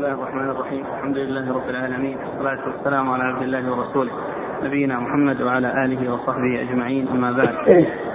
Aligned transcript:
الله 0.00 0.12
الرحمن 0.12 0.50
الرحيم. 0.50 0.84
الحمد 0.96 1.16
لله 1.16 1.54
رب 1.54 1.68
العالمين. 1.68 2.16
والصلاة 2.18 2.58
والسلام 2.66 3.10
على 3.10 3.24
عبد 3.24 3.42
الله 3.42 3.70
ورسوله. 3.70 4.12
نبينا 4.62 5.00
محمد 5.00 5.42
وعلى 5.42 5.84
آله 5.84 6.12
وصحبه 6.12 6.60
أجمعين. 6.60 7.08
أما 7.08 7.32
بعد 7.32 7.54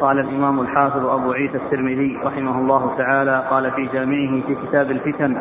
قال 0.02 0.20
الإمام 0.20 0.60
الحافظ 0.60 1.06
أبو 1.06 1.32
عيسى 1.32 1.58
الترمذي 1.58 2.20
رحمه 2.24 2.60
الله 2.60 2.98
تعالى 2.98 3.46
قال 3.50 3.72
في 3.72 3.86
جامعه 3.94 4.42
في 4.48 4.56
كتاب 4.68 4.92
الفتن 4.92 5.38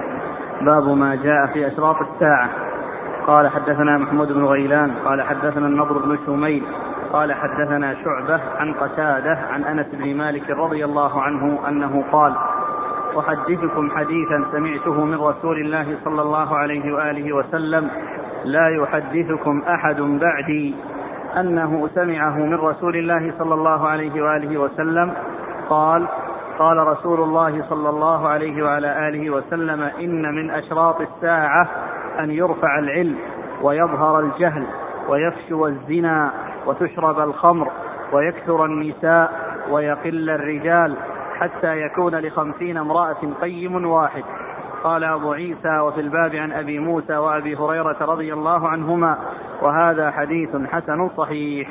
باب 0.61 0.89
ما 0.89 1.15
جاء 1.15 1.47
في 1.47 1.67
أشراط 1.67 1.97
الساعة 2.01 2.49
قال 3.27 3.49
حدثنا 3.49 3.99
محمود 3.99 4.33
بن 4.33 4.45
غيلان 4.45 4.91
قال 5.05 5.23
حدثنا 5.23 5.67
النضر 5.67 5.99
بن 5.99 6.19
شميل 6.27 6.63
قال 7.13 7.33
حدثنا 7.33 7.95
شعبة 8.05 8.41
عن 8.57 8.73
قتادة 8.73 9.39
عن 9.51 9.65
أنس 9.65 9.87
بن 9.93 10.17
مالك 10.17 10.51
رضي 10.51 10.85
الله 10.85 11.23
عنه 11.23 11.69
أنه 11.69 12.05
قال 12.13 12.35
أحدثكم 13.19 13.91
حديثا 13.91 14.45
سمعته 14.53 15.05
من 15.05 15.15
رسول 15.15 15.61
الله 15.61 15.99
صلى 16.05 16.23
الله 16.23 16.57
عليه 16.57 16.95
وآله 16.95 17.33
وسلم 17.33 17.91
لا 18.45 18.69
يحدثكم 18.69 19.63
أحد 19.69 20.01
بعدي. 20.01 20.75
أنه 21.37 21.89
سمعه 21.95 22.39
من 22.39 22.55
رسول 22.55 22.97
الله 22.97 23.33
صلى 23.39 23.55
الله 23.55 23.89
عليه 23.89 24.23
وآله 24.23 24.59
وسلم 24.59 25.13
قال 25.69 26.07
قال 26.59 26.77
رسول 26.77 27.21
الله 27.21 27.65
صلى 27.69 27.89
الله 27.89 28.29
عليه 28.29 28.65
وعلى 28.65 29.09
آله 29.09 29.31
وسلم 29.31 29.83
إن 29.83 30.35
من 30.35 30.51
أشراط 30.51 31.01
الساعة 31.01 31.69
أن 32.21 32.31
يرفع 32.31 32.79
العلم 32.79 33.17
ويظهر 33.63 34.21
الجهل 34.21 34.67
ويفشو 35.09 35.67
الزنا 35.67 36.33
وتشرب 36.67 37.21
الخمر 37.21 37.69
ويكثر 38.13 38.65
النساء 38.65 39.33
ويقل 39.71 40.31
الرجال 40.31 40.97
حتى 41.39 41.81
يكون 41.81 42.15
لخمسين 42.15 42.77
امرأة 42.77 43.17
قيم 43.41 43.87
واحد. 43.87 44.23
قال 44.85 45.05
أبو 45.05 45.33
عيسى 45.33 45.79
وفي 45.79 46.01
الباب 46.01 46.35
عن 46.35 46.53
أبي 46.53 46.79
موسى 46.79 47.17
وأبي 47.17 47.57
هريرة 47.57 47.97
رضي 48.01 48.33
الله 48.33 48.69
عنهما 48.69 49.17
وهذا 49.63 50.11
حديث 50.11 50.57
حسن 50.67 51.09
صحيح. 51.17 51.69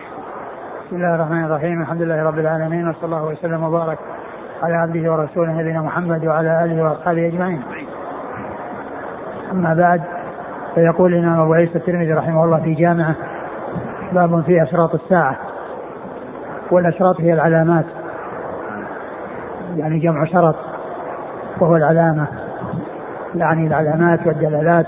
بسم 0.86 0.96
الله 0.96 1.16
الرحمن 1.16 1.44
الرحيم. 1.44 1.82
الحمد 1.82 2.02
لله 2.02 2.24
رب 2.24 2.40
العالمين 2.40 2.90
وصلى 2.90 3.06
الله 3.06 3.26
وسلم 3.26 3.64
وبارك 3.64 3.98
على 4.64 4.74
عبده 4.74 5.12
ورسوله 5.12 5.52
نبينا 5.62 5.82
محمد 5.82 6.26
وعلى 6.26 6.64
آله 6.66 6.84
وأصحابه 6.84 7.28
أجمعين. 7.28 7.64
أما 9.52 9.74
بعد 9.74 10.02
فيقول 10.76 11.14
الإمام 11.14 11.40
أبو 11.40 11.54
عيسى 11.54 11.76
الترمذي 11.76 12.14
رحمه 12.14 12.44
الله 12.44 12.64
في 12.64 12.74
جامعة 12.74 13.16
باب 14.12 14.42
في 14.42 14.64
إشراط 14.64 14.94
الساعة 14.94 15.36
والأشراط 16.72 17.22
هي 17.22 17.34
العلامات. 17.34 17.86
يعني 19.78 20.00
جمع 20.00 20.26
شرط 20.26 20.56
وهو 21.60 21.76
العلامة 21.76 22.28
يعني 23.36 23.68
العلامات 23.68 24.28
والدلالات 24.28 24.86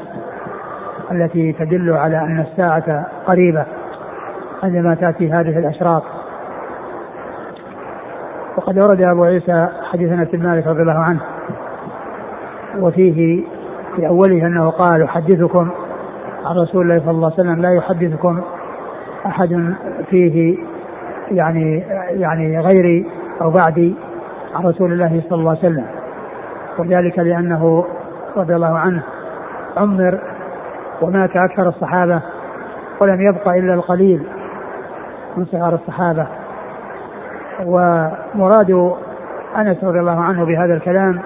التي 1.12 1.54
تدل 1.54 1.94
على 1.94 2.18
أن 2.18 2.40
الساعة 2.40 3.06
قريبة 3.28 3.66
عندما 4.64 4.96
تأتي 4.96 5.32
هذه 5.32 5.60
الأشراط. 5.60 6.04
وقد 8.58 8.80
ورد 8.80 9.06
أبو 9.06 9.24
عيسى 9.24 9.68
حديث 9.92 10.12
أنس 10.12 10.28
بن 10.30 10.44
مالك 10.44 10.68
رضي 10.68 10.82
الله 10.82 11.00
عنه 11.00 11.20
وفيه 12.80 13.44
في 13.96 14.08
أوله 14.08 14.48
أنه 14.48 14.70
قال 14.70 15.04
احدثكم 15.04 15.70
عن 16.46 16.56
رسول 16.56 16.82
الله 16.82 17.00
صلى 17.00 17.12
الله 17.12 17.32
عليه 17.32 17.36
وسلم 17.36 17.62
لا 17.62 17.74
يحدثكم 17.74 18.42
أحد 19.26 19.74
فيه 20.10 20.58
يعني 21.32 21.84
يعني 22.10 22.60
غيري 22.60 23.06
أو 23.42 23.52
بعدي 23.52 23.96
عن 24.56 24.64
رسول 24.64 24.92
الله 24.94 25.22
صلى 25.30 25.40
الله 25.40 25.50
عليه 25.50 25.60
وسلم 25.60 25.86
وذلك 26.78 27.20
لأنه 27.20 27.86
رضي 28.38 28.56
الله 28.56 28.78
عنه 28.78 29.04
عمر 29.78 30.20
ومات 31.02 31.38
أكثر 31.38 31.70
الصحابة 31.70 32.22
ولم 33.02 33.22
يبق 33.22 33.48
إلا 33.48 33.74
القليل 33.74 34.24
من 35.38 35.46
صغار 35.46 35.74
الصحابة. 35.74 36.28
ومراد 37.66 38.94
أنس 39.58 39.84
رضي 39.84 40.00
الله 40.00 40.22
عنه 40.22 40.46
بهذا 40.46 40.74
الكلام 40.74 41.20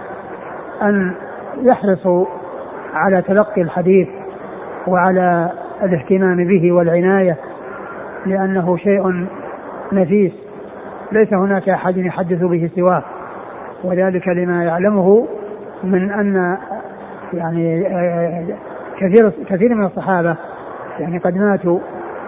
أن 0.82 1.14
يحرصوا 1.62 2.26
على 2.94 3.22
تلقي 3.22 3.62
الحديث 3.62 4.08
وعلى 4.88 5.50
الاهتمام 5.84 6.38
به 6.38 6.72
والعناية 6.72 7.38
لأنه 8.26 8.78
شيء 8.78 9.28
نفيس 9.92 10.32
ليس 11.12 11.34
هناك 11.34 11.70
أحد 11.70 11.98
يحدث 11.98 12.44
به 12.44 12.70
سواه. 12.76 13.04
وذلك 13.84 14.28
لما 14.28 14.64
يعلمه 14.64 15.28
من 15.84 16.12
أن 16.12 16.58
يعني 17.34 17.84
كثير 19.00 19.32
كثير 19.50 19.76
من 19.76 19.86
الصحابة 19.86 20.36
يعني 21.00 21.18
قد 21.18 21.38
ماتوا 21.38 21.80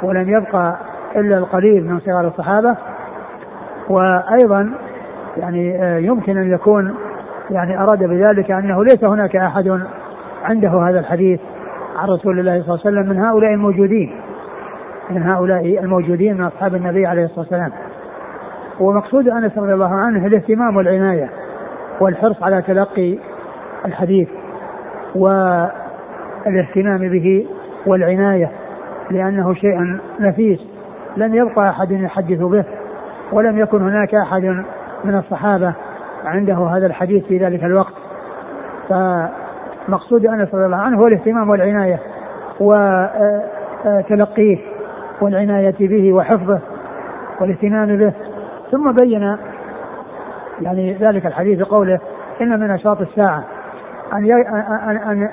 ولم 0.03 0.29
يبقى 0.29 0.77
إلا 1.15 1.37
القليل 1.37 1.87
من 1.87 1.99
صغار 1.99 2.27
الصحابة. 2.27 2.75
وأيضا 3.89 4.73
يعني 5.37 5.75
يمكن 6.05 6.37
أن 6.37 6.51
يكون 6.51 6.95
يعني 7.49 7.77
أراد 7.77 8.03
بذلك 8.03 8.51
أنه 8.51 8.83
ليس 8.83 9.03
هناك 9.03 9.35
أحد 9.35 9.79
عنده 10.43 10.69
هذا 10.69 10.99
الحديث 10.99 11.39
عن 11.97 12.07
رسول 12.09 12.39
الله 12.39 12.61
صلى 12.63 12.75
الله 12.75 12.81
عليه 12.85 12.99
وسلم 12.99 13.09
من 13.09 13.25
هؤلاء 13.25 13.53
الموجودين 13.53 14.11
من 15.09 15.23
هؤلاء 15.23 15.79
الموجودين 15.83 16.37
من 16.37 16.43
أصحاب 16.43 16.75
النبي 16.75 17.05
عليه 17.05 17.23
الصلاة 17.23 17.39
والسلام. 17.39 17.71
ومقصود 18.79 19.27
أنس 19.27 19.57
رضي 19.57 19.73
الله 19.73 19.95
عنه 19.95 20.27
الاهتمام 20.27 20.77
والعناية. 20.77 21.29
والحرص 22.01 22.43
على 22.43 22.61
تلقي 22.61 23.17
الحديث 23.85 24.29
والاهتمام 25.15 26.99
به 26.99 27.47
والعناية 27.85 28.51
لأنه 29.11 29.53
شيء 29.53 29.97
نفيس. 30.19 30.59
لم 31.17 31.35
يبقى 31.35 31.69
أحد 31.69 31.91
يحدث 31.91 32.39
به 32.39 32.65
ولم 33.31 33.57
يكن 33.57 33.81
هناك 33.81 34.15
أحد 34.15 34.43
من 35.03 35.15
الصحابة 35.15 35.73
عنده 36.25 36.55
هذا 36.55 36.85
الحديث 36.85 37.25
في 37.25 37.37
ذلك 37.37 37.63
الوقت. 37.63 37.93
فمقصود 38.89 40.25
انس 40.25 40.55
رضي 40.55 40.65
الله 40.65 40.77
عنه 40.77 40.97
هو 40.97 41.07
الاهتمام 41.07 41.49
والعناية 41.49 41.99
وتلقيه 43.85 44.57
والعناية 45.21 45.75
به 45.79 46.13
وحفظه 46.13 46.59
والاهتمام 47.41 47.97
به. 47.97 48.13
ثم 48.71 48.91
بين 48.91 49.37
يعني 50.61 50.93
ذلك 50.93 51.25
الحديث 51.25 51.59
بقوله 51.59 51.99
إن 52.41 52.59
من 52.59 52.71
أشراط 52.71 53.01
الساعة 53.01 53.43
أن 54.13 54.31
ان 54.31 54.97
ان 54.97 55.29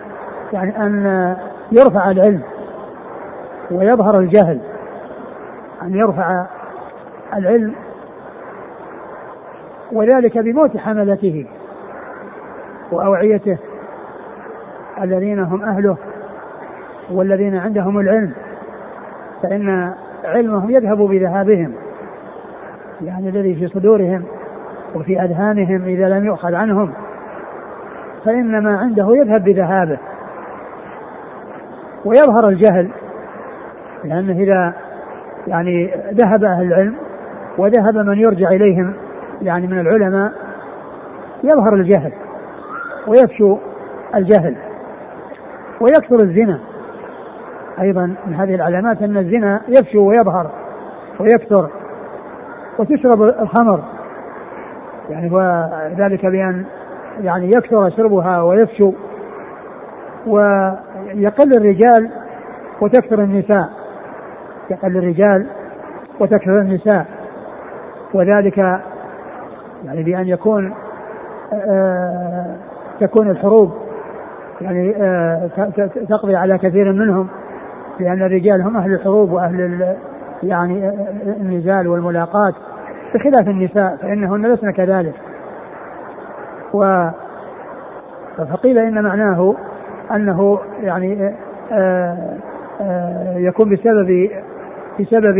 يعني 0.53 0.87
أن 0.87 1.37
يرفع 1.73 2.11
العلم 2.11 2.43
ويظهر 3.71 4.19
الجهل 4.19 4.61
أن 5.83 5.95
يرفع 5.95 6.47
العلم 7.35 7.75
وذلك 9.93 10.39
بموت 10.39 10.77
حملته 10.77 11.47
وأوعيته 12.93 13.59
الذين 15.03 15.39
هم 15.39 15.63
أهله 15.63 15.97
والذين 17.11 17.57
عندهم 17.57 17.99
العلم 17.99 18.33
فإن 19.43 19.95
علمهم 20.25 20.71
يذهب 20.71 20.99
بذهابهم 20.99 21.75
يعني 23.01 23.29
الذي 23.29 23.55
في 23.55 23.69
صدورهم 23.69 24.25
وفي 24.95 25.23
أذهانهم 25.23 25.85
إذا 25.85 26.09
لم 26.09 26.25
يؤخذ 26.25 26.55
عنهم 26.55 26.93
فإن 28.25 28.63
ما 28.63 28.79
عنده 28.79 29.09
يذهب 29.17 29.45
بذهابه. 29.45 29.99
ويظهر 32.05 32.49
الجهل 32.49 32.91
لأنه 34.05 34.33
إذا 34.33 34.75
يعني 35.47 35.95
ذهب 36.13 36.45
أهل 36.45 36.67
العلم 36.67 36.95
وذهب 37.59 37.97
من 37.97 38.19
يرجع 38.19 38.49
إليهم 38.49 38.95
يعني 39.43 39.67
من 39.67 39.81
العلماء 39.81 40.33
يظهر 41.45 41.75
الجهل 41.75 42.13
ويفشو 43.07 43.59
الجهل 44.15 44.57
ويكثر 45.81 46.17
الزنا. 46.23 46.61
أيضا 47.81 48.15
من 48.27 48.35
هذه 48.35 48.55
العلامات 48.55 49.03
أن 49.03 49.17
الزنا 49.17 49.61
يفشو 49.69 50.09
ويظهر 50.09 50.51
ويكثر 51.21 51.71
وتشرب 52.79 53.23
الخمر. 53.23 53.81
يعني 55.11 55.31
وذلك 55.31 56.27
بأن 56.27 56.65
يعني 57.21 57.51
يكثر 57.51 57.91
شربها 57.91 58.43
ويفشو 58.43 58.93
ويقل 60.27 61.57
الرجال 61.57 62.11
وتكثر 62.81 63.21
النساء. 63.21 63.69
يقل 64.71 64.97
الرجال 64.97 65.47
وتكثر 66.21 66.61
النساء. 66.61 67.07
وذلك 68.15 68.59
يعني 69.85 70.03
بأن 70.03 70.29
يكون 70.29 70.75
آه 71.53 72.57
تكون 73.01 73.31
الحروب 73.31 73.73
يعني 74.61 74.97
آه 74.97 75.47
تقضي 76.09 76.37
على 76.37 76.59
كثير 76.59 76.93
منهم 76.93 77.29
لأن 78.01 78.23
الرجال 78.23 78.63
هم 78.63 78.77
أهل 78.77 78.93
الحروب 78.93 79.33
وأهل 79.33 79.95
يعني 80.43 80.93
النزال 81.41 81.89
والملاقات. 81.89 82.55
بخلاف 83.15 83.49
النساء 83.49 83.97
فإنهن 83.97 84.47
لسن 84.47 84.71
كذلك. 84.71 85.15
و 86.75 87.09
فقيل 88.39 88.79
إن 88.79 89.03
معناه 89.03 89.55
أنه 90.15 90.59
يعني 90.83 91.35
آه، 91.73 92.37
آه، 92.81 93.35
يكون 93.37 93.75
بسبب 93.75 94.31
بسبب 95.01 95.39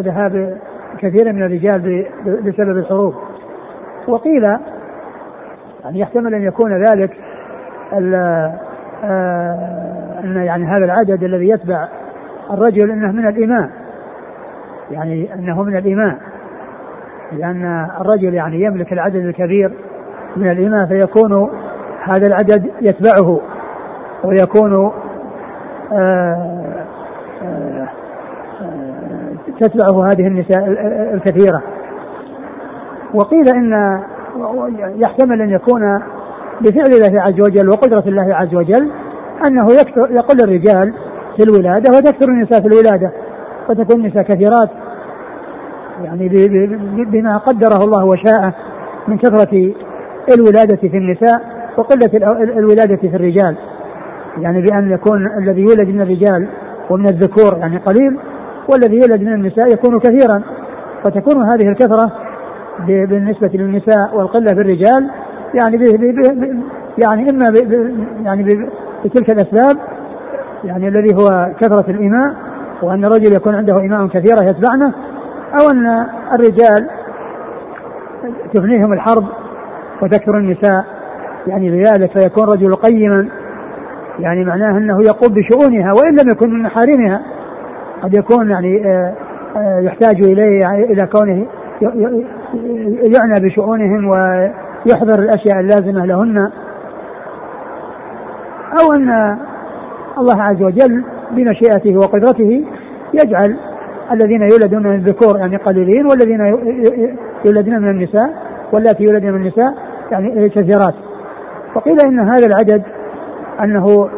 ذهاب 0.00 0.58
كثير 0.98 1.32
من 1.32 1.42
الرجال 1.42 2.06
بسبب 2.26 2.78
الحروب. 2.78 3.14
وقيل 4.08 4.42
يعني 5.84 5.98
يحتمل 6.00 6.34
أن 6.34 6.42
يكون 6.42 6.84
ذلك 6.84 7.10
أن 7.92 8.52
يعني 10.36 10.64
هذا 10.64 10.84
العدد 10.84 11.24
الذي 11.24 11.48
يتبع 11.48 11.88
الرجل 12.50 12.90
إنه 12.90 13.12
من 13.12 13.28
الإيمان. 13.28 13.70
يعني 14.90 15.34
أنه 15.34 15.62
من 15.62 15.76
الإيمان. 15.76 16.16
لأن 17.32 17.88
الرجل 18.00 18.34
يعني 18.34 18.62
يملك 18.62 18.92
العدد 18.92 19.16
الكبير 19.16 19.72
من 20.36 20.50
الإيمان 20.50 20.86
فيكون 20.86 21.50
هذا 22.02 22.26
العدد 22.26 22.70
يتبعه 22.80 23.40
ويكون 24.24 24.92
آه، 25.92 26.84
آه، 27.42 27.88
تتبعه 29.60 30.08
هذه 30.08 30.26
النساء 30.26 30.64
الكثيرة. 31.14 31.62
وقيل 33.14 33.48
إن 33.56 34.00
يحتمل 34.96 35.42
أن 35.42 35.50
يكون 35.50 36.02
بفعل 36.60 36.90
الله 36.92 37.22
عز 37.22 37.40
وجل 37.40 37.68
وقدرة 37.68 38.04
الله 38.06 38.34
عز 38.34 38.54
وجل 38.54 38.90
أنه 39.46 39.66
يكثر 39.72 40.10
يقل 40.10 40.40
الرجال 40.44 40.94
في 41.36 41.42
الولادة 41.42 41.96
وتكثر 41.96 42.28
النساء 42.28 42.60
في 42.60 42.66
الولادة 42.66 43.12
وتكون 43.70 44.00
النساء 44.00 44.22
كثيرات. 44.22 44.70
يعني 46.04 46.28
بما 47.04 47.36
قدره 47.36 47.84
الله 47.84 48.04
وشاءه 48.04 48.54
من 49.08 49.18
كثرة 49.18 49.72
الولادة 50.34 50.76
في 50.76 50.96
النساء 50.96 51.40
وقلة 51.76 52.10
الولادة 52.58 52.96
في 52.96 53.16
الرجال. 53.16 53.56
يعني 54.38 54.62
بأن 54.62 54.90
يكون 54.90 55.26
الذي 55.38 55.60
يولد 55.60 55.88
من 55.88 56.00
الرجال 56.00 56.48
ومن 56.90 57.06
الذكور 57.06 57.58
يعني 57.58 57.78
قليل 57.78 58.18
والذي 58.68 58.96
يولد 58.96 59.22
من 59.22 59.32
النساء 59.32 59.72
يكون 59.72 60.00
كثيرا. 60.00 60.42
فتكون 61.04 61.42
هذه 61.42 61.68
الكثرة 61.68 62.12
بالنسبة 62.86 63.50
للنساء 63.54 64.16
والقلة 64.16 64.54
في 64.54 64.60
الرجال 64.60 65.10
يعني 65.54 65.76
به 65.76 65.92
به 65.92 66.38
يعني 66.98 67.30
إما 67.30 67.44
يعني 68.24 68.68
بتلك 69.04 69.30
الأسباب 69.30 69.76
يعني 70.64 70.88
الذي 70.88 71.14
هو 71.14 71.54
كثرة 71.60 71.84
الإماء 71.90 72.34
وأن 72.82 73.04
الرجل 73.04 73.32
يكون 73.32 73.54
عنده 73.54 73.80
إماء 73.80 74.06
كثيرة 74.06 74.44
يتبعنه 74.44 74.92
أو 75.54 75.70
أن 75.70 76.06
الرجال 76.32 76.90
تفنيهم 78.54 78.92
الحرب 78.92 79.24
وتكثر 80.02 80.38
النساء 80.38 80.84
يعني 81.46 81.70
بذلك 81.70 82.18
فيكون 82.18 82.44
رجل 82.44 82.74
قيما 82.74 83.28
يعني 84.18 84.44
معناه 84.44 84.78
أنه 84.78 85.02
يقوم 85.02 85.34
بشؤونها 85.34 85.92
وإن 85.92 86.10
لم 86.10 86.30
يكن 86.30 86.50
من 86.50 86.62
محارمها 86.62 87.22
قد 88.02 88.14
يكون 88.14 88.50
يعني 88.50 88.86
آه، 88.86 89.14
آه، 89.56 89.80
يحتاج 89.80 90.24
إليه 90.24 90.60
يعني 90.60 90.84
إلى 90.84 91.06
كونه 91.06 91.46
يعنى 93.16 93.40
بشؤونهم 93.40 94.08
ويحضر 94.08 95.22
الأشياء 95.22 95.60
اللازمة 95.60 96.06
لهن. 96.06 96.50
أو 98.80 98.92
أن 98.92 99.38
الله 100.18 100.42
عز 100.42 100.62
وجل 100.62 101.04
بمشيئته 101.30 101.96
وقدرته 101.96 102.64
يجعل 103.14 103.56
الذين 104.12 104.42
يولدون 104.42 104.82
من 104.82 104.94
الذكور 104.94 105.38
يعني 105.38 105.56
قليلين 105.56 106.06
والذين 106.06 106.40
يولدون 107.44 107.82
من 107.82 107.90
النساء 107.90 108.30
واللاتي 108.72 109.04
يولدن 109.04 109.32
من 109.32 109.40
النساء 109.40 109.74
يعني 110.12 110.48
كثيرات 110.48 110.94
وقيل 111.74 112.00
إن 112.00 112.18
هذا 112.18 112.46
العدد 112.46 112.82
أنه 113.64 114.08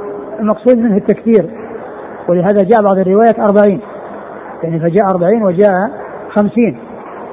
المقصود 0.40 0.78
منه 0.78 0.96
التكثير 0.96 1.50
ولهذا 2.28 2.62
جاء 2.62 2.82
بعض 2.82 2.98
الروايات 2.98 3.38
أربعين. 3.38 3.80
يعني 4.62 4.80
فجاء 4.80 5.10
أربعين 5.10 5.42
وجاء 5.42 5.90
خمسين. 6.28 6.78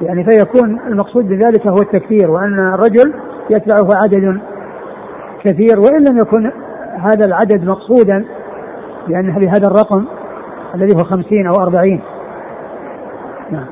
يعني 0.02 0.24
فيكون 0.24 0.80
المقصود 0.86 1.28
بذلك 1.28 1.66
هو 1.66 1.76
التكثير 1.82 2.30
وأن 2.30 2.58
الرجل 2.58 3.14
يتبعه 3.50 3.88
عدد 4.02 4.40
كثير 5.44 5.80
وإن 5.80 6.04
لم 6.08 6.18
يكن 6.18 6.50
هذا 6.98 7.26
العدد 7.26 7.64
مقصودا 7.64 8.24
لأنه 9.08 9.38
بهذا 9.38 9.66
الرقم 9.66 10.04
الذي 10.74 10.94
هو 10.94 11.04
خمسين 11.04 11.46
أو 11.46 11.62
أربعين. 11.62 12.00
نعم. 13.50 13.66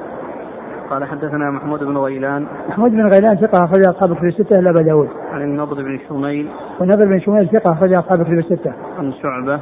قال 0.91 1.05
حدثنا 1.05 1.51
محمود 1.51 1.85
بن 1.85 1.97
غيلان. 1.97 2.47
محمود 2.69 2.91
بن 2.91 3.07
غيلان 3.07 3.37
ثقة 3.37 3.65
أخرج 3.65 3.87
أصحاب 3.87 4.13
الكتب 4.13 4.25
الستة 4.25 4.61
إلا 4.61 4.71
أبا 4.71 4.83
داود. 4.83 5.09
عن 5.33 5.43
النضر 5.43 5.83
بن 5.83 5.99
شميل. 6.09 6.49
والنضر 6.81 7.05
بن 7.05 7.21
شميل 7.21 7.49
ثقة 7.49 7.73
أخرج 7.73 7.93
أصحاب 7.93 8.21
الكتب 8.21 8.39
الستة. 8.39 8.73
عن 8.99 9.13
شعبة. 9.13 9.61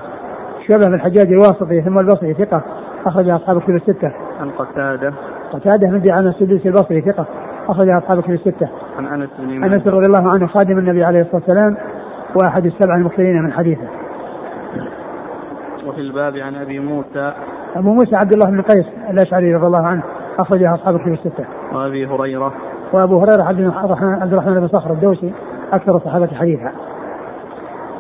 شعبة 0.69 0.87
بن 0.87 0.95
الحجاج 0.95 1.27
الواسطي 1.27 1.83
ثم 1.83 1.99
البصري 1.99 2.35
ثقة 2.35 2.63
أخرج 3.07 3.29
أصحاب 3.29 3.57
الكتب 3.57 3.75
الستة. 3.75 4.13
عن 4.41 4.51
قتادة. 4.51 5.13
قتادة 5.53 5.89
بن 5.89 6.01
دعامة 6.01 6.29
السدوسي 6.29 6.69
البصري 6.69 7.01
ثقة 7.01 7.27
أخرج 7.69 7.89
أصحاب 7.89 8.19
الكتب 8.19 8.33
الستة. 8.33 8.69
عن 8.99 9.07
أنس 9.07 9.31
بن 9.39 9.65
أنس 9.65 9.87
رضي 9.87 10.07
الله 10.07 10.31
عنه 10.31 10.47
خادم 10.47 10.79
النبي 10.79 11.05
عليه 11.05 11.21
الصلاة 11.21 11.37
والسلام 11.37 11.77
وأحد 12.35 12.67
السبع 12.67 12.97
المكثرين 12.97 13.43
من 13.43 13.53
حديثه. 13.53 13.89
وفي 15.87 16.01
الباب 16.01 16.37
عن 16.37 16.55
أبي 16.55 16.79
موسى. 16.79 17.33
أبو 17.77 17.95
موسى 17.95 18.17
عبد 18.17 18.33
الله 18.33 18.51
بن 18.51 18.63
قيس 18.63 18.87
الأشعري 19.11 19.55
رضي 19.55 19.67
الله 19.67 19.87
عنه 19.87 20.03
أخرجها 20.39 20.75
أصحاب 20.75 20.97
الكتب 20.97 21.13
الستة. 21.13 21.45
وأبي 21.73 22.07
هريرة. 22.07 22.53
وأبو 22.93 23.19
هريرة 23.19 23.43
عبد 23.43 23.61
الرحمن 23.61 24.23
عبد 24.23 24.33
الرحمن 24.33 24.61
بن 24.61 24.69
صخر 24.69 24.93
الدوسي 24.93 25.33
أكثر 25.73 25.97
الصحابة 25.97 26.27
حديثا. 26.27 26.73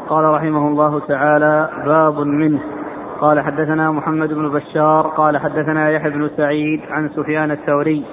قال 0.08 0.24
رحمه 0.24 0.68
الله 0.68 1.00
تعالى 1.00 1.68
باب 1.86 2.18
منه 2.18 2.60
قال 3.20 3.40
حدثنا 3.40 3.90
محمد 3.90 4.28
بن 4.28 4.48
بشار 4.48 5.06
قال 5.06 5.38
حدثنا 5.38 5.90
يحيى 5.90 6.10
بن 6.10 6.30
سعيد 6.36 6.80
عن 6.90 7.08
سفيان 7.08 7.50
الثوري 7.50 8.04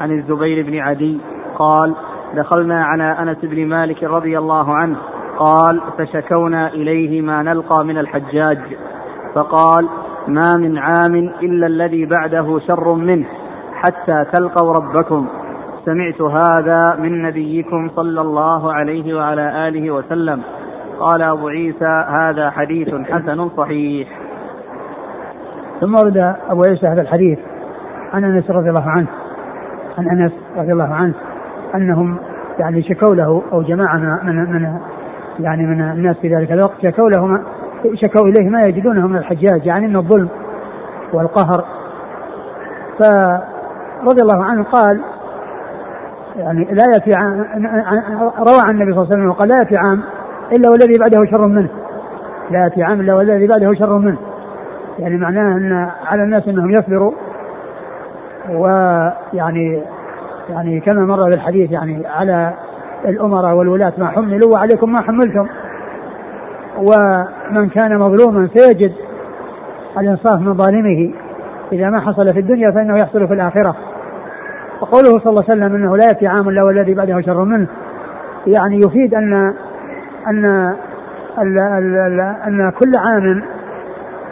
عن 0.00 0.10
الزبير 0.10 0.66
بن 0.66 0.78
عدي 0.78 1.20
قال 1.58 1.94
دخلنا 2.34 2.84
على 2.84 3.04
أنس 3.04 3.38
بن 3.42 3.66
مالك 3.66 4.04
رضي 4.04 4.38
الله 4.38 4.74
عنه 4.74 4.96
قال 5.38 5.80
فشكونا 5.98 6.68
إليه 6.68 7.22
ما 7.22 7.42
نلقى 7.42 7.84
من 7.84 7.98
الحجاج 7.98 8.58
فقال 9.34 9.88
ما 10.28 10.56
من 10.56 10.78
عام 10.78 11.14
إلا 11.42 11.66
الذي 11.66 12.06
بعده 12.06 12.58
شر 12.58 12.94
منه 12.94 13.26
حتى 13.74 14.24
تلقوا 14.32 14.72
ربكم. 14.72 15.26
سمعت 15.84 16.20
هذا 16.20 16.96
من 16.96 17.22
نبيكم 17.22 17.90
صلى 17.96 18.20
الله 18.20 18.72
عليه 18.72 19.14
وعلى 19.14 19.68
آله 19.68 19.90
وسلم. 19.90 20.42
قال 21.00 21.22
أبو 21.22 21.48
عيسى 21.48 22.04
هذا 22.08 22.50
حديث 22.50 22.88
حسن 22.88 23.48
صحيح. 23.48 24.08
ثم 25.80 25.94
ورد 25.94 26.34
أبو 26.50 26.62
عيسى 26.68 26.86
هذا 26.86 27.00
الحديث 27.00 27.38
عن 28.12 28.24
أنس 28.24 28.50
رضي 28.50 28.68
الله 28.68 28.90
عنه. 28.90 29.06
عن 29.98 30.08
أنس 30.08 30.32
رضي 30.56 30.72
الله 30.72 30.94
عنه 30.94 31.14
أنهم 31.74 32.18
يعني 32.58 32.82
شكوا 32.82 33.14
له 33.14 33.42
أو 33.52 33.62
جماعة 33.62 33.96
من 33.96 34.52
من 34.52 34.78
يعني 35.40 35.66
من 35.66 35.80
الناس 35.80 36.16
في 36.16 36.36
ذلك 36.36 36.52
الوقت 36.52 36.82
شكوا 36.82 37.10
له 37.10 37.40
شكوا 37.94 38.26
إليه 38.26 38.50
ما 38.50 38.62
يجدونه 38.68 39.06
من 39.06 39.16
الحجاج 39.16 39.66
يعني 39.66 39.86
من 39.86 39.96
الظلم 39.96 40.28
والقهر. 41.12 41.64
ف 42.98 43.02
رضي 44.04 44.22
الله 44.22 44.44
عنه 44.44 44.64
قال 44.64 45.00
يعني 46.36 46.64
لا 46.64 46.84
يأتي 46.92 47.14
عام 47.14 47.44
روى 48.38 48.60
عن 48.60 48.70
النبي 48.70 48.92
صلى 48.92 49.02
الله 49.02 49.08
عليه 49.12 49.16
وسلم 49.16 49.28
وقال 49.28 49.48
لا 49.48 49.58
يأتي 49.58 49.74
عام 49.78 50.02
إلا 50.52 50.70
والذي 50.70 50.98
بعده 50.98 51.30
شر 51.30 51.46
منه. 51.46 51.68
لا 52.50 52.64
يأتي 52.64 52.82
عام 52.82 53.00
إلا 53.00 53.16
والذي 53.16 53.46
بعده 53.46 53.74
شر 53.74 53.98
منه. 53.98 54.18
يعني 54.98 55.16
معناه 55.16 55.56
أن 55.56 55.90
على 56.06 56.22
الناس 56.22 56.48
أنهم 56.48 56.70
يصبروا. 56.70 57.12
ويعني 58.50 59.82
يعني 60.50 60.80
كما 60.80 61.06
مر 61.06 61.24
بالحديث 61.24 61.70
يعني 61.70 62.06
على 62.06 62.54
الأمراء 63.04 63.54
والولاة 63.54 63.92
ما 63.98 64.06
حملوا 64.06 64.52
وعليكم 64.54 64.92
ما 64.92 65.00
حملتم. 65.00 65.46
ومن 66.78 67.68
كان 67.68 67.98
مظلوما 67.98 68.48
سيجد 68.54 68.92
الإنصاف 69.98 70.40
من 70.40 70.54
ظالمه. 70.54 71.14
إذا 71.72 71.90
ما 71.90 72.00
حصل 72.00 72.32
في 72.32 72.40
الدنيا 72.40 72.70
فإنه 72.70 72.98
يحصل 72.98 73.28
في 73.28 73.34
الآخرة. 73.34 73.76
وقوله 74.80 75.10
صلى 75.10 75.30
الله 75.30 75.44
عليه 75.48 75.52
وسلم 75.52 75.74
إنه 75.74 75.96
لا 75.96 76.04
يأتي 76.04 76.26
عام 76.26 76.48
إلا 76.48 76.62
والذي 76.62 76.94
بعده 76.94 77.20
شر 77.20 77.44
منه. 77.44 77.66
يعني 78.46 78.76
يفيد 78.76 79.14
ان 79.14 79.54
ان 80.26 80.74
ال 81.38 81.58
ال 81.60 82.20
أن 82.20 82.70
كل 82.70 82.92
عام 82.98 83.42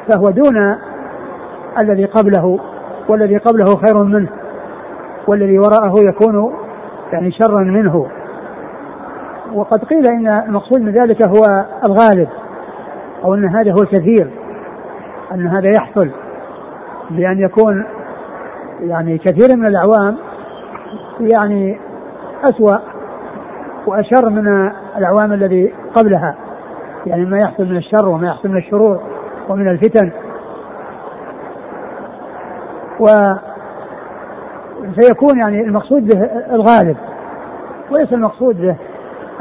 فهو 0.08 0.30
دون 0.30 0.76
الذي 1.82 2.04
قبله 2.04 2.58
والذي 3.08 3.36
قبله 3.36 3.76
خير 3.76 4.02
منه 4.02 4.28
والذي 5.26 5.58
وراءه 5.58 5.94
يكون 6.10 6.54
يعني 7.12 7.32
شرا 7.32 7.60
منه. 7.60 8.06
وقد 9.54 9.84
قيل 9.84 10.06
إن 10.06 10.26
المقصود 10.26 10.80
من 10.80 10.92
ذلك 10.92 11.22
هو 11.22 11.64
الغالب 11.86 12.28
أو 13.24 13.34
إن 13.34 13.44
هذا 13.44 13.72
هو 13.72 13.82
الكثير 13.82 14.30
أن 15.34 15.46
هذا 15.46 15.68
يحصل 15.68 16.10
بان 17.10 17.38
يكون 17.38 17.84
يعني 18.80 19.18
كثير 19.18 19.56
من 19.56 19.66
الأعوام 19.66 20.16
يعني 21.20 21.78
أسوأ 22.44 22.78
وأشر 23.86 24.30
من 24.30 24.70
الأعوام 24.96 25.32
الذي 25.32 25.74
قبلها 25.94 26.36
يعني 27.06 27.24
ما 27.24 27.38
يحصل 27.38 27.64
من 27.64 27.76
الشر 27.76 28.08
وما 28.08 28.26
يحصل 28.26 28.48
من 28.48 28.56
الشرور 28.56 29.00
ومن 29.48 29.68
الفتن. 29.68 30.10
و 33.00 33.06
فيكون 34.94 35.38
يعني 35.38 35.60
المقصود 35.60 36.08
به 36.08 36.24
الغالب 36.54 36.96
وليس 37.90 38.12
المقصود 38.12 38.60
به 38.60 38.76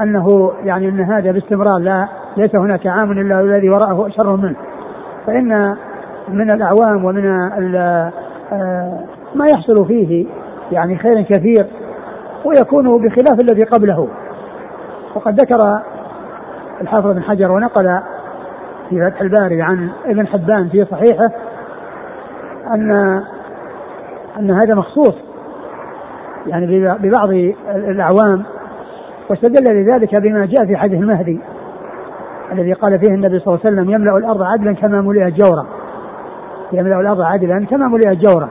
أنه 0.01 0.51
يعني 0.63 0.89
أن 0.89 1.01
هذا 1.01 1.31
باستمرار 1.31 1.77
لا 1.77 2.07
ليس 2.37 2.55
هناك 2.55 2.87
عام 2.87 3.11
إلا 3.11 3.39
الذي 3.39 3.69
وراءه 3.69 4.09
شر 4.09 4.35
منه. 4.35 4.55
فإن 5.27 5.75
من 6.27 6.51
الأعوام 6.51 7.05
ومن 7.05 7.25
آه، 7.77 8.11
ما 9.35 9.45
يحصل 9.45 9.85
فيه 9.87 10.25
يعني 10.71 10.97
خير 10.97 11.21
كثير 11.21 11.65
ويكون 12.45 13.01
بخلاف 13.01 13.39
الذي 13.41 13.63
قبله. 13.63 14.07
وقد 15.15 15.41
ذكر 15.41 15.79
الحافظ 16.81 17.07
بن 17.07 17.23
حجر 17.23 17.51
ونقل 17.51 17.99
في 18.89 19.09
فتح 19.09 19.21
الباري 19.21 19.61
عن 19.61 19.89
ابن 20.05 20.27
حبان 20.27 20.69
في 20.69 20.85
صحيحه 20.85 21.29
أن 22.73 22.91
أن 24.39 24.51
هذا 24.51 24.75
مخصوص 24.75 25.15
يعني 26.47 26.95
ببعض 26.97 27.29
الأعوام 27.75 28.43
واستدل 29.29 29.73
لذلك 29.73 30.15
بما 30.15 30.45
جاء 30.45 30.65
في 30.65 30.77
حديث 30.77 31.01
المهدي 31.01 31.39
الذي 32.51 32.73
قال 32.73 32.99
فيه 32.99 33.13
النبي 33.13 33.39
صلى 33.39 33.47
الله 33.47 33.59
عليه 33.65 33.75
وسلم 33.75 33.89
يملأ 33.89 34.17
الأرض 34.17 34.41
عدلا 34.41 34.73
كما 34.73 35.01
ملئت 35.01 35.33
جورا. 35.33 35.65
يملأ 36.73 36.99
الأرض 36.99 37.21
عدلا 37.21 37.65
كما 37.65 37.87
ملئت 37.87 38.17
جورا. 38.17 38.49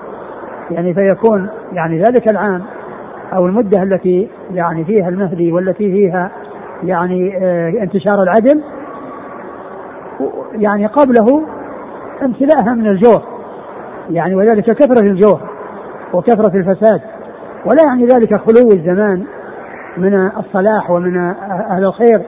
يعني 0.71 0.95
فيكون 0.95 1.49
يعني 1.73 1.99
ذلك 1.99 2.31
العام 2.31 2.63
أو 3.33 3.47
المدة 3.47 3.83
التي 3.83 4.29
يعني 4.55 4.85
فيها 4.85 5.09
المهدي 5.09 5.53
والتي 5.53 5.93
فيها 5.93 6.31
يعني 6.83 7.39
آه، 7.43 7.69
انتشار 7.69 8.23
العدل 8.23 8.63
يعني 10.53 10.87
قبله 10.87 11.43
امتلاءها 12.23 12.75
من 12.75 12.87
الجور. 12.87 13.23
يعني 14.11 14.35
وذلك 14.35 14.65
كثرة 14.65 15.11
الجور 15.11 15.41
وكثرة 16.13 16.57
الفساد. 16.57 17.01
ولا 17.67 17.83
يعني 17.87 18.05
ذلك 18.05 18.37
خلو 18.37 18.69
الزمان 18.73 19.25
من 19.97 20.31
الصلاح 20.37 20.91
ومن 20.91 21.17
أهل 21.71 21.85
الخير 21.85 22.23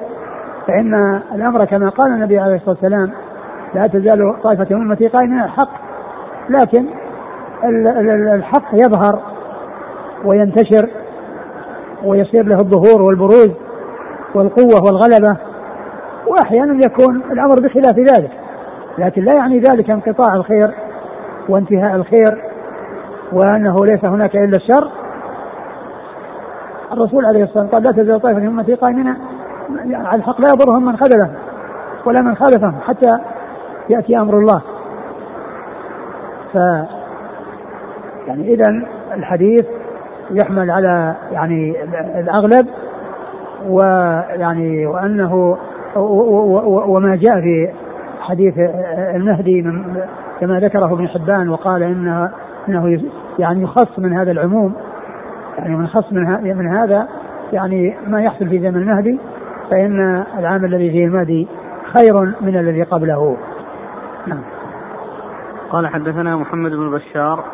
فإن 0.66 1.20
الأمر 1.34 1.64
كما 1.64 1.88
قال 1.88 2.12
النبي 2.12 2.38
عليه 2.38 2.54
الصلاة 2.54 2.76
والسلام 2.82 3.10
لا 3.74 3.82
تزال 3.82 4.42
طائفة 4.42 4.66
من 4.70 4.90
أمتي 4.90 5.08
قائمين 5.08 5.42
الحق 5.42 5.70
لكن 6.48 6.86
الحق 8.34 8.74
يظهر 8.74 9.22
وينتشر 10.24 10.88
ويصير 12.04 12.44
له 12.44 12.56
الظهور 12.56 13.02
والبروز 13.02 13.50
والقوة 14.34 14.84
والغلبة 14.84 15.36
وأحيانا 16.26 16.86
يكون 16.86 17.22
الأمر 17.32 17.54
بخلاف 17.54 17.98
ذلك 17.98 18.30
لكن 18.98 19.22
لا 19.22 19.34
يعني 19.34 19.58
ذلك 19.58 19.90
انقطاع 19.90 20.34
الخير 20.34 20.74
وانتهاء 21.48 21.96
الخير 21.96 22.42
وأنه 23.32 23.76
ليس 23.84 24.04
هناك 24.04 24.36
إلا 24.36 24.56
الشر. 24.56 24.90
الرسول 26.92 27.26
عليه 27.26 27.44
الصلاة 27.44 27.62
والسلام 27.62 27.82
قال 27.84 27.96
لا 27.96 28.02
تزال 28.02 28.20
طائفة 28.20 28.40
من 28.40 28.46
أمتي 28.46 28.74
قائمين 28.74 29.16
على 29.94 30.16
الحق 30.16 30.40
لا 30.40 30.48
يضرهم 30.48 30.86
من 30.86 30.96
خذلهم 30.96 31.32
ولا 32.06 32.20
من 32.20 32.34
خالفهم 32.34 32.74
حتى 32.80 33.18
يأتي 33.90 34.18
أمر 34.18 34.38
الله. 34.38 34.62
ف 36.52 36.56
يعني 38.26 38.54
إذا 38.54 38.86
الحديث 39.14 39.66
يحمل 40.30 40.70
على 40.70 41.14
يعني 41.32 41.76
الأغلب 42.20 42.66
ويعني 43.68 44.86
وأنه 44.86 45.58
وما 46.86 47.16
جاء 47.16 47.40
في 47.40 47.72
حديث 48.20 48.54
المهدي 49.14 49.62
من 49.62 49.96
كما 50.40 50.60
ذكره 50.60 50.92
ابن 50.92 51.08
حبان 51.08 51.48
وقال 51.48 51.82
إنه 51.82 52.30
إنه 52.68 53.00
يعني 53.38 53.62
يخص 53.62 53.98
من 53.98 54.12
هذا 54.12 54.30
العموم 54.30 54.74
يعني 55.58 55.76
من 55.76 55.86
خص 55.86 56.12
من, 56.12 56.56
من 56.56 56.66
هذا 56.66 57.08
يعني 57.52 57.96
ما 58.06 58.22
يحصل 58.22 58.48
في 58.48 58.58
زمن 58.58 58.76
المهدي 58.76 59.18
فإن 59.70 60.24
العام 60.38 60.64
الذي 60.64 60.90
فيه 60.90 61.06
المهدي 61.06 61.48
خير 61.96 62.34
من 62.40 62.56
الذي 62.56 62.82
قبله. 62.82 63.36
نعم. 64.26 64.42
قال 65.70 65.86
حدثنا 65.86 66.36
محمد 66.36 66.70
بن 66.70 66.90
بشار. 66.90 67.44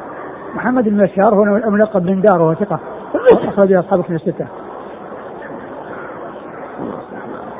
محمد 0.54 0.88
بن 0.88 0.98
بشار 0.98 1.34
هو 1.34 1.42
الملقب 1.42 2.02
بن 2.02 2.20
دار 2.20 2.42
وهو 2.42 2.54
ثقة 2.54 2.80
أخرج 3.48 3.72
أصحاب 3.72 4.02
كتب 4.02 4.14
الستة. 4.14 4.46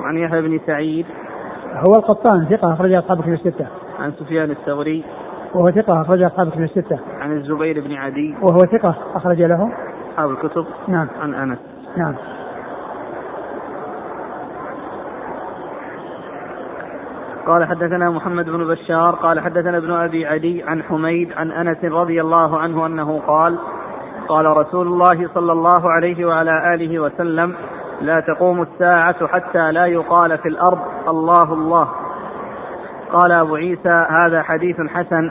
عن 0.01 0.17
يحيى 0.17 0.43
بن 0.43 0.61
سعيد. 0.67 1.07
هو 1.75 1.95
القطان 1.97 2.45
ثقة 2.45 2.73
أخرج 2.73 2.93
أصحاب 2.93 3.23
كتب 3.23 3.33
الستة. 3.33 3.67
عن 4.01 4.13
سفيان 4.13 4.51
الثوري 4.51 5.05
وهو 5.55 5.67
ثقة 5.67 6.01
أخرج 6.01 6.23
أصحاب 6.23 6.51
كتب 6.51 6.63
الستة. 6.63 6.99
عن 7.21 7.33
الزبير 7.33 7.81
بن 7.81 7.93
عدي. 7.93 8.35
وهو 8.43 8.59
ثقة 8.59 8.95
أخرج 9.15 9.43
له. 9.43 9.73
أصحاب 10.13 10.31
الكتب 10.31 10.67
نعم. 10.89 11.09
عن 11.21 11.35
أنس. 11.35 11.59
نعم. 11.97 12.15
قال 17.47 17.65
حدثنا 17.65 18.11
محمد 18.11 18.45
بن 18.45 18.65
بشار 18.65 19.15
قال 19.15 19.41
حدثنا 19.41 19.77
ابن 19.77 19.93
أبي 19.93 20.27
عدي 20.27 20.63
عن 20.63 20.83
حميد 20.83 21.33
عن 21.33 21.51
أنس 21.51 21.85
رضي 21.85 22.21
الله 22.21 22.59
عنه 22.59 22.87
أنه 22.87 23.21
قال 23.27 23.59
قال 24.29 24.47
رسول 24.47 24.87
الله 24.87 25.29
صلى 25.35 25.53
الله 25.53 25.91
عليه 25.91 26.25
وعلى 26.25 26.75
آله 26.75 26.99
وسلم 26.99 27.55
لا 28.01 28.21
تقوم 28.21 28.63
الساعة 28.63 29.27
حتى 29.27 29.73
لا 29.73 29.87
يقال 29.87 30.39
في 30.39 30.49
الأرض 30.49 30.79
الله 31.09 31.53
الله. 31.53 31.89
قال 33.13 33.33
أبو 33.33 33.55
عيسى 33.55 34.07
هذا 34.11 34.43
حديث 34.43 34.77
حسن. 34.81 35.31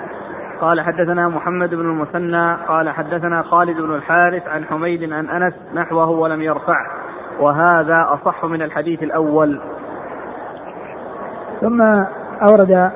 قال 0.62 0.82
حدثنا 0.82 1.28
محمد 1.28 1.70
بن 1.70 1.90
المثنى 1.90 2.56
قال 2.68 2.90
حدثنا 2.90 3.42
خالد 3.42 3.78
بن 3.78 3.96
الحارث 3.96 4.48
عن 4.48 4.66
حميد 4.66 5.14
عن 5.14 5.30
أنس 5.30 5.54
نحوه 5.74 6.10
ولم 6.10 6.42
يرفعه. 6.42 6.86
وهذا 7.40 8.08
أصح 8.10 8.46
من 8.46 8.62
الحديث 8.62 9.04
الأول. 9.04 9.62
ثم 11.62 11.82
أورد 12.48 12.92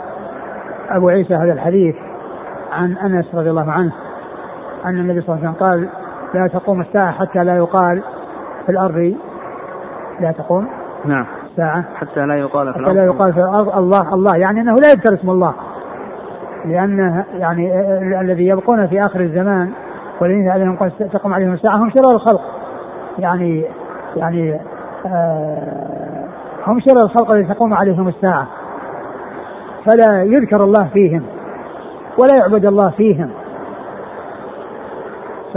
أبو 0.90 1.10
عيسى 1.10 1.36
هذا 1.36 1.54
الحديث 1.54 1.96
عن 2.72 2.98
أنس 2.98 3.36
رضي 3.36 3.50
الله 3.50 3.72
عنه 3.72 3.92
أن 4.86 5.00
النبي 5.00 5.22
صلى 5.22 5.36
الله 5.36 5.48
عليه 5.48 5.58
وسلم 5.58 5.68
قال 5.68 5.90
لا 6.34 6.48
تقوم 6.48 6.82
الساعة 6.82 7.12
حتى 7.12 7.44
لا 7.44 7.58
يقال 7.58 8.04
في 8.66 8.72
الأرض 8.72 9.16
لا 10.20 10.32
تقوم 10.32 10.68
نعم. 11.06 11.26
الساعة 11.52 11.86
حتى 11.96 12.26
لا 12.26 12.36
يقال 12.36 12.74
في 12.74 12.80
الأرض. 12.80 12.92
حتى 12.92 13.00
لا 13.00 13.06
يقال 13.06 13.34
في 13.34 13.40
الأرض. 13.40 13.78
الله 13.78 14.14
الله 14.14 14.38
يعني 14.38 14.62
أنه 14.62 14.76
لا 14.76 14.88
يذكر 14.92 15.14
اسم 15.14 15.30
الله. 15.30 15.54
لأن 16.66 17.24
يعني 17.34 17.80
الذي 18.22 18.48
يبقون 18.48 18.88
في 18.88 19.06
آخر 19.06 19.20
الزمان 19.20 19.72
والذين 20.22 20.50
عليهم 20.50 20.90
تقوم 21.14 21.34
عليهم 21.34 21.54
الساعة 21.54 21.76
هم 21.76 21.90
شرار 21.90 22.16
الخلق. 22.16 22.42
يعني 23.20 23.66
يعني 24.16 24.60
آه 25.06 26.26
هم 26.68 26.80
شرار 26.80 27.04
الخلق 27.04 27.32
الذي 27.32 27.54
تقوم 27.54 27.74
عليهم 27.74 28.08
الساعة. 28.08 28.48
فلا 29.86 30.24
يذكر 30.24 30.64
الله 30.64 30.88
فيهم 30.94 31.24
ولا 32.24 32.36
يعبد 32.36 32.66
الله 32.66 32.90
فيهم. 32.90 33.30
ف 35.54 35.56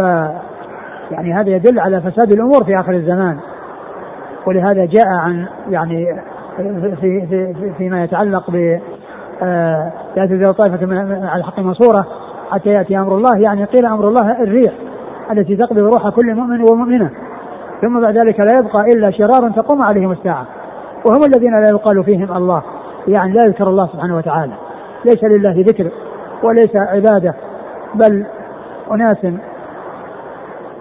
يعني 1.10 1.32
هذا 1.34 1.50
يدل 1.50 1.80
على 1.80 2.00
فساد 2.00 2.32
الأمور 2.32 2.64
في 2.64 2.80
آخر 2.80 2.92
الزمان. 2.92 3.38
ولهذا 4.46 4.84
جاء 4.84 5.08
عن 5.08 5.46
يعني 5.70 6.20
في 6.56 6.96
في 6.96 7.26
في 7.54 7.72
فيما 7.78 8.04
يتعلق 8.04 8.50
آه، 9.42 9.92
لا 10.16 10.26
تزال 10.26 10.54
طائفة 10.54 10.86
من 10.86 11.24
على 11.24 11.40
الحق 11.40 11.58
منصورة 11.58 12.06
حتى 12.50 12.68
يأتي 12.68 12.98
أمر 12.98 13.16
الله. 13.16 13.38
يعني 13.38 13.64
قيل 13.64 13.86
أمر 13.86 14.08
الله 14.08 14.42
الريح 14.42 14.72
التي 15.32 15.56
تقضي 15.56 15.80
روح 15.80 16.08
كل 16.08 16.34
مؤمن 16.34 16.60
ومؤمنة. 16.70 17.10
ثم 17.82 18.00
بعد 18.00 18.18
ذلك 18.18 18.40
لا 18.40 18.58
يبقى 18.58 18.84
إلا 18.84 19.10
شرار 19.10 19.50
تقوم 19.56 19.82
عليهم 19.82 20.12
الساعة. 20.12 20.46
وهم 21.08 21.20
الذين 21.24 21.52
لا 21.52 21.70
يقال 21.70 22.04
فيهم 22.04 22.36
الله. 22.36 22.62
يعني 23.08 23.32
لا 23.32 23.40
يذكر 23.46 23.68
الله 23.68 23.86
سبحانه 23.86 24.16
وتعالى. 24.16 24.52
ليس 25.04 25.24
لله 25.24 25.64
ذكر 25.68 25.90
وليس 26.42 26.76
عبادة. 26.76 27.34
بل 27.94 28.26
أناس 28.92 29.26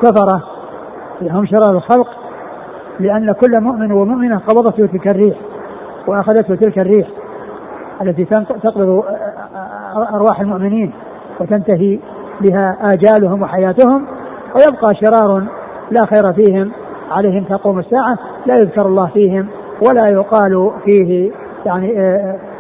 كفرة 0.02 0.44
هم 1.22 1.46
شرار 1.46 1.72
الخلق 1.72 2.08
لأن 3.00 3.32
كل 3.32 3.62
مؤمن 3.62 3.92
ومؤمنة 3.92 4.38
قبضته 4.38 4.86
تلك 4.86 5.08
الريح 5.08 5.38
وأخذته 6.08 6.56
تلك 6.56 6.80
الريح. 6.80 7.08
التي 8.02 8.26
تقبض 8.64 9.04
أرواح 10.14 10.40
المؤمنين 10.40 10.94
وتنتهي 11.40 12.00
بها 12.42 12.78
آجالهم 12.82 13.42
وحياتهم 13.42 14.06
ويبقى 14.56 14.96
شرار 14.96 15.44
لا 15.92 16.06
خير 16.06 16.34
فيهم 16.34 16.72
عليهم 17.12 17.44
تقوم 17.44 17.80
الساعة 17.80 18.18
لا 18.46 18.56
يذكر 18.56 18.86
الله 18.86 19.08
فيهم 19.08 19.48
ولا 19.90 20.06
يقال 20.12 20.72
فيه 20.86 21.32
يعني 21.66 21.92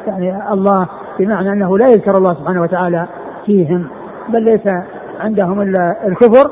يعني 0.08 0.53
الله 0.53 0.88
بمعنى 1.20 1.51
أنه 1.51 1.77
لا 1.77 1.86
يذكر 1.88 2.17
الله 2.17 2.34
سبحانه 2.34 2.62
وتعالى 2.62 3.08
فيهم 3.46 3.88
بل 4.29 4.44
ليس 4.44 4.67
عندهم 5.20 5.62
إلا 5.62 6.08
الكفر 6.08 6.51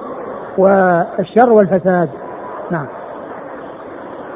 والشر 0.57 1.49
والفساد. 1.53 2.09
نعم. 2.71 2.85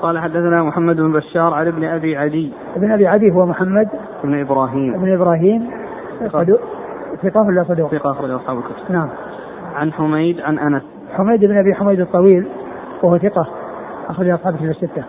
قال 0.01 0.20
حدثنا 0.20 0.63
محمد 0.63 0.96
بن 0.96 1.12
بشار 1.12 1.53
عن 1.53 1.68
ابن 1.68 1.84
أبي 1.84 2.18
عدي. 2.18 2.53
ابن 2.75 2.91
أبي 2.91 3.08
عدي 3.08 3.34
هو 3.34 3.46
محمد. 3.46 3.88
بن 4.24 4.39
إبراهيم. 4.39 5.01
بن 5.01 5.13
إبراهيم. 5.13 5.70
ثقة 7.24 7.41
ولا 7.41 7.63
صدوق؟ 7.63 7.91
ثقة 7.91 8.12
أخرج 8.12 8.32
أصحاب 8.32 8.58
الكتب. 8.58 8.91
نعم. 8.91 9.10
عن 9.75 9.94
حميد 9.94 10.41
عن 10.41 10.60
أنس. 10.60 10.84
حميد 11.13 11.46
بن 11.46 11.58
أبي 11.58 11.74
حميد 11.74 12.00
الطويل 12.00 12.48
وهو 13.03 13.18
ثقة 13.18 13.48
أخرج 14.10 14.29
أصحاب 14.29 14.53
الكتب 14.53 14.70
الستة. 14.70 15.03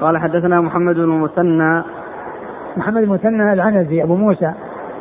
قال 0.00 0.18
حدثنا 0.18 0.60
محمد 0.60 0.94
بن 0.94 1.02
المثنى. 1.02 1.82
محمد 2.76 3.02
المثنى 3.02 3.52
العنزي 3.52 4.02
أبو 4.02 4.16
موسى 4.16 4.52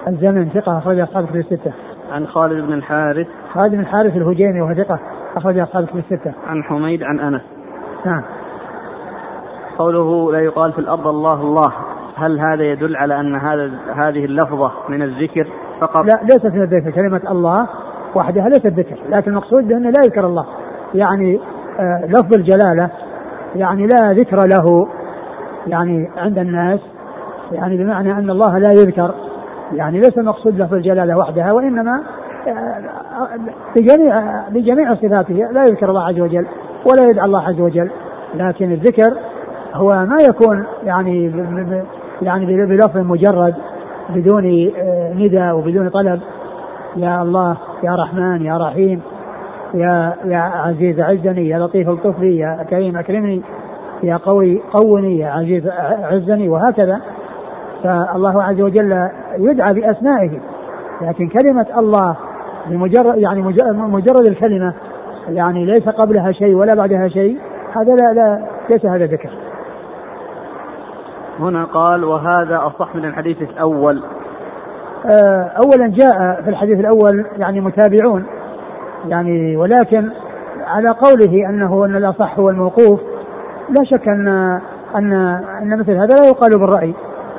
الزمن 0.07 0.49
ثقة 0.49 0.77
أخرج 0.77 0.99
أصحاب 0.99 1.23
الكتب 1.23 1.39
الستة. 1.39 1.71
عن 2.11 2.27
خالد 2.27 2.65
بن 2.65 2.73
الحارث. 2.73 3.27
خالد 3.53 3.71
بن 3.71 3.79
الحارث 3.79 4.15
الهجيمي 4.15 4.61
وهو 4.61 4.73
ثقة 4.73 4.99
أخرج 5.35 5.59
أصحاب 5.59 5.83
الكتب 5.83 5.97
الستة. 5.97 6.33
عن 6.47 6.63
حميد 6.63 7.03
عن 7.03 7.19
أنس. 7.19 7.41
نعم 8.05 8.23
قوله 9.77 10.31
لا 10.31 10.39
يقال 10.39 10.71
في 10.73 10.79
الأرض 10.79 11.07
الله 11.07 11.41
الله. 11.41 11.73
هل 12.15 12.39
هذا 12.39 12.63
يدل 12.63 12.95
على 12.95 13.19
أن 13.19 13.35
هذا 13.35 13.71
هذه 13.95 14.25
اللفظة 14.25 14.71
من 14.89 15.01
الذكر 15.01 15.47
فقط؟ 15.81 16.05
لا 16.05 16.19
ليست 16.23 16.45
من 16.45 16.61
الذكر 16.61 16.91
كلمة 16.91 17.21
الله 17.31 17.67
وحدها 18.15 18.49
ليست 18.49 18.67
ذكر. 18.67 18.97
لكن 19.09 19.31
المقصود 19.31 19.67
بأنه 19.67 19.89
لا 19.89 20.03
يذكر 20.03 20.25
الله. 20.25 20.45
يعني 20.93 21.39
آه 21.79 22.05
لفظ 22.05 22.33
الجلالة 22.33 22.89
يعني 23.55 23.87
لا 23.87 24.13
ذكر 24.13 24.37
له 24.47 24.87
يعني 25.67 26.09
عند 26.17 26.37
الناس. 26.37 26.79
يعني 27.51 27.77
بمعنى 27.77 28.11
أن 28.11 28.29
الله 28.29 28.57
لا 28.57 28.71
يذكر. 28.71 29.13
يعني 29.71 29.97
ليس 29.97 30.17
المقصود 30.17 30.61
لفظ 30.61 30.73
الجلالة 30.73 31.17
وحدها 31.17 31.51
وإنما 31.51 32.03
آه، 32.47 33.29
بجميع 33.75 34.43
بجميع 34.49 34.95
صفاته 34.95 35.33
لا 35.33 35.63
يذكر 35.63 35.89
الله 35.89 36.03
عز 36.03 36.19
وجل. 36.19 36.47
ولا 36.85 37.09
يدعى 37.09 37.25
الله 37.25 37.41
عز 37.41 37.61
وجل 37.61 37.89
لكن 38.35 38.71
الذكر 38.71 39.13
هو 39.73 40.05
ما 40.05 40.17
يكون 40.29 40.65
يعني 40.83 41.31
يعني 42.21 42.65
بلفظ 42.65 42.97
مجرد 42.97 43.55
بدون 44.09 44.71
آه، 44.77 45.13
ندى 45.13 45.51
وبدون 45.51 45.89
طلب. 45.89 46.21
يا 46.95 47.21
الله 47.21 47.57
يا 47.83 47.95
رحمن 47.95 48.45
يا 48.45 48.57
رحيم 48.57 49.01
يا 49.73 50.13
يا 50.25 50.37
عزيز 50.37 50.99
عزني 50.99 51.49
يا 51.49 51.59
لطيف 51.59 51.89
الطفلي 51.89 52.37
يا 52.37 52.65
كريم 52.69 52.97
أكرمني 52.97 53.41
يا 54.03 54.17
قوي 54.17 54.61
قوني 54.73 55.19
يا 55.19 55.27
عزيز 55.27 55.67
عزني 56.03 56.49
وهكذا. 56.49 57.01
فالله 57.83 58.43
عز 58.43 58.61
وجل 58.61 59.09
يدعى 59.37 59.73
بأسمائه 59.73 60.39
لكن 61.01 61.27
كلمة 61.27 61.65
الله 61.77 62.15
بمجرد 62.67 63.17
يعني 63.17 63.41
مجرد 63.75 64.27
الكلمة 64.27 64.73
يعني 65.29 65.65
ليس 65.65 65.89
قبلها 65.89 66.31
شيء 66.31 66.55
ولا 66.55 66.75
بعدها 66.75 67.07
شيء 67.07 67.37
هذا 67.75 67.95
لا 67.95 68.13
لا 68.13 68.47
ليس 68.69 68.85
هذا 68.85 69.05
ذكر. 69.05 69.29
هنا 71.39 71.63
قال 71.65 72.03
وهذا 72.03 72.57
أصح 72.57 72.95
من 72.95 73.05
الحديث 73.05 73.41
الأول. 73.41 74.03
آه، 75.05 75.51
أولا 75.63 75.87
جاء 75.87 76.41
في 76.41 76.49
الحديث 76.49 76.79
الأول 76.79 77.25
يعني 77.37 77.61
متابعون 77.61 78.25
يعني 79.07 79.57
ولكن 79.57 80.09
على 80.67 80.89
قوله 80.89 81.49
أنه 81.49 81.85
أن 81.85 81.95
الأصح 81.95 82.39
هو 82.39 82.49
الموقوف 82.49 82.99
لا 83.69 83.83
شك 83.83 84.07
أن 84.07 84.27
أن 84.95 85.13
أن 85.61 85.79
مثل 85.79 85.91
هذا 85.91 86.15
لا 86.15 86.27
يقال 86.27 86.59
بالرأي 86.59 86.93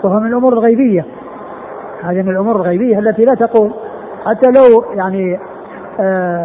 وهو 0.04 0.20
من 0.20 0.26
الأمور 0.26 0.52
الغيبية. 0.52 1.04
هذه 2.02 2.22
من 2.22 2.30
الأمور 2.30 2.56
الغيبية 2.56 2.98
التي 2.98 3.22
لا 3.22 3.46
تقول 3.46 3.70
حتى 4.26 4.50
لو 4.50 4.84
يعني 4.94 5.38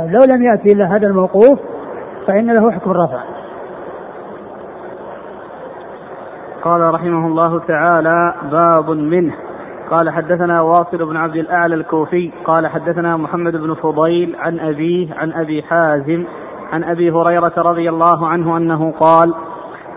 لو 0.10 0.36
لم 0.36 0.44
يأتي 0.44 0.74
إلا 0.74 0.86
هذا 0.86 1.08
الموقوف 1.08 1.60
فإن 2.28 2.54
له 2.54 2.72
حكم 2.72 2.92
الرفع. 2.92 3.20
قال 6.64 6.94
رحمه 6.94 7.28
الله 7.28 7.60
تعالى 7.60 8.34
باب 8.52 8.90
منه. 8.90 9.34
قال 9.92 10.10
حدثنا 10.10 10.62
واصل 10.62 11.06
بن 11.06 11.18
عبد 11.18 11.36
الأعلى 11.36 11.76
الكوفي. 11.76 12.32
قال 12.46 12.68
حدثنا 12.68 13.18
محمد 13.18 13.56
بن 13.56 13.74
فضيل 13.74 14.36
عن 14.40 14.60
أبيه 14.60 15.14
عن 15.14 15.32
أبي 15.34 15.64
حازم 15.64 16.26
عن 16.74 16.84
أبي 16.84 17.12
هريرة 17.12 17.54
رضي 17.58 17.90
الله 17.90 18.28
عنه 18.28 18.58
أنه 18.58 18.92
قال 18.92 19.34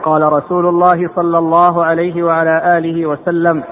قال 0.03 0.33
رسول 0.33 0.67
الله 0.67 1.09
صلى 1.17 1.39
الله 1.39 1.85
عليه 1.85 2.23
وعلى 2.23 2.63
آله 2.79 3.07
وسلم 3.07 3.63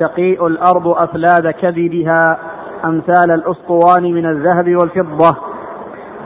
تقيء 0.00 0.46
الأرض 0.46 0.88
أفلاد 0.88 1.50
كبدها. 1.50 2.38
أمثال 2.84 3.30
الأسطوان 3.30 4.02
من 4.02 4.26
الذهب 4.26 4.76
والفضة. 4.76 5.36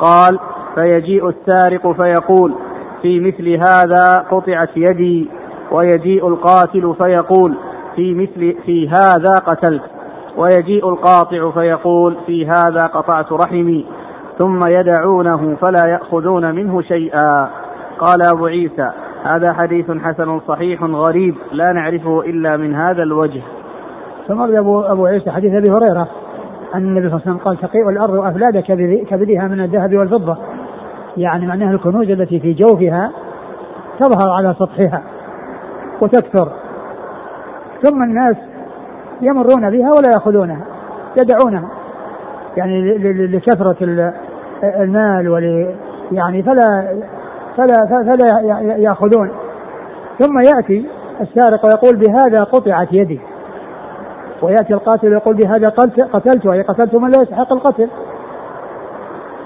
قال 0.01 0.39
فيجيء 0.75 1.29
السارق 1.29 1.93
فيقول 1.93 2.55
في 3.03 3.21
مثل 3.21 3.49
هذا 3.49 4.27
قطعت 4.31 4.77
يدي. 4.77 5.31
ويجيء 5.73 6.29
القاتل 6.29 6.95
فيقول 6.99 7.55
في 7.97 8.15
مثل 8.15 8.57
في 8.67 8.89
هذا 8.89 9.33
قتلت. 9.47 9.83
ويجيء 10.37 10.89
القاطع 10.89 11.51
فيقول 11.51 12.17
في 12.27 12.47
هذا 12.47 12.87
قطعت 12.87 13.33
رحمي. 13.33 13.87
ثم 14.39 14.65
يدعونه 14.65 15.57
فلا 15.61 15.87
يأخذون 15.87 16.55
منه 16.55 16.83
شيئا. 16.83 17.49
قال 17.99 18.19
أبو 18.35 18.47
عيسى 18.47 18.91
هذا 19.25 19.53
حديث 19.53 19.91
حسن 19.91 20.41
صحيح 20.49 20.83
غريب 20.83 21.35
لا 21.53 21.73
نعرفه 21.73 22.21
إلا 22.21 22.57
من 22.57 22.75
هذا 22.75 23.03
الوجه. 23.03 23.43
ثم 24.29 24.57
أبو, 24.57 24.81
أبو 24.81 25.07
عيسى 25.07 25.31
حديث 25.31 25.55
أبي 25.55 25.71
هريرة. 25.71 26.09
أن 26.75 26.81
النبي 26.81 27.09
صلى 27.09 27.17
الله 27.17 27.23
عليه 27.27 27.31
وسلم 27.31 27.39
قال 27.39 27.57
تقيء 27.57 27.89
الأرض 27.89 28.15
أفلاد 28.15 28.59
كبدها 29.09 29.49
من 29.49 29.61
الذهب 29.61 29.97
والفضة. 29.97 30.39
يعني 31.17 31.47
معناها 31.47 31.71
الكنوز 31.71 32.11
التي 32.11 32.41
في 32.41 32.53
جوفها 32.53 33.13
تظهر 33.99 34.31
على 34.31 34.55
سطحها 34.55 35.03
وتكثر. 36.01 36.53
ثم 37.83 38.03
الناس 38.03 38.37
يمرون 39.21 39.71
بها 39.71 39.89
ولا 39.89 40.09
يأخذونها 40.15 40.65
يدعونها. 41.23 41.71
يعني 42.57 42.99
لكثرة 43.27 43.77
المال 44.65 45.29
ول 45.29 45.75
يعني 46.13 46.43
فلا 46.43 46.99
فلا 47.57 48.03
فلا 48.03 48.49
يأخذون. 48.79 49.31
ثم 50.19 50.39
يأتي 50.39 50.87
السارق 51.21 51.67
ويقول 51.67 51.97
بهذا 51.97 52.45
قطعت 52.45 52.93
يدي. 52.93 53.21
ويأتي 54.43 54.75
القاتل 54.75 55.09
ويقول 55.09 55.37
بهذا 55.37 55.69
قتلت 56.13 56.47
أي 56.47 56.63
قتلت 56.63 56.95
من 56.95 57.11
لا 57.11 57.23
يستحق 57.23 57.53
القتل. 57.53 57.89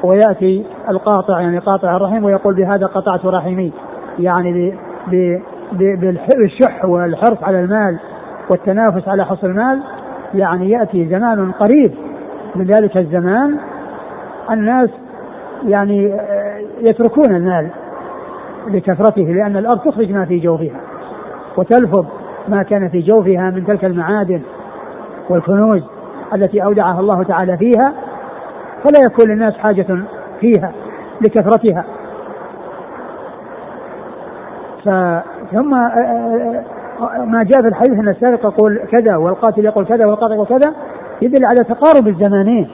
ويأتي 0.05 0.65
القاطع 0.89 1.41
يعني 1.41 1.59
قاطع 1.59 1.97
الرحم 1.97 2.25
ويقول 2.25 2.55
بهذا 2.55 2.87
قطعت 2.87 3.27
رحمي 3.27 3.73
يعني 4.19 4.75
بالشح 6.33 6.85
والحرص 6.85 7.43
على 7.43 7.61
المال 7.61 7.99
والتنافس 8.51 9.09
على 9.09 9.25
حصول 9.25 9.51
المال 9.51 9.83
يعني 10.35 10.71
يأتي 10.71 11.09
زمان 11.09 11.53
قريب. 11.53 11.93
من 12.57 12.65
ذلك 12.65 12.97
الزمان 12.97 13.59
الناس 14.51 14.91
يعني 15.67 16.19
يتركون 16.81 17.37
المال 17.37 17.71
لكثرته 18.69 19.23
لأن 19.23 19.57
الأرض 19.57 19.81
تخرج 19.81 20.13
ما 20.13 20.25
في 20.25 20.39
جوفها 20.39 20.81
وتلفظ 21.57 22.07
ما 22.49 22.63
كان 22.63 22.89
في 22.89 23.01
جوفها 23.01 23.51
من 23.51 23.67
تلك 23.67 23.85
المعادن. 23.85 24.43
والكنوز 25.31 25.83
التي 26.35 26.65
أودعها 26.65 27.01
الله 27.01 27.23
تعالى 27.23 27.57
فيها 27.57 27.93
فلا 28.85 29.05
يكون 29.05 29.29
للناس 29.29 29.55
حاجة 29.55 29.87
فيها 30.41 30.73
لكثرتها. 31.21 31.85
ثم 35.53 35.75
آه، 35.75 35.89
آه، 35.89 36.65
آه، 37.01 37.25
ما 37.25 37.43
جاء 37.43 37.63
في 37.63 37.69
الحديث 37.69 37.99
أن 37.99 38.09
السارق 38.09 38.45
يقول 38.45 38.81
كذا 38.93 39.17
والقاتل 39.17 39.65
يقول 39.65 39.87
كذا 39.87 40.07
والقاطع 40.07 40.35
يقول 40.35 40.47
كذا 40.47 40.75
يدل 41.23 41.45
على 41.45 41.65
تقارب 41.65 42.09
الزمانين. 42.09 42.71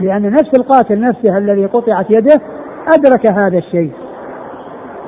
لأن 0.00 0.30
نفس 0.30 0.50
القاتل 0.58 1.00
نفسه 1.00 1.38
الذي 1.38 1.66
قطعت 1.66 2.10
يده 2.10 2.40
أدرك 2.88 3.32
هذا 3.32 3.58
الشيء. 3.58 3.92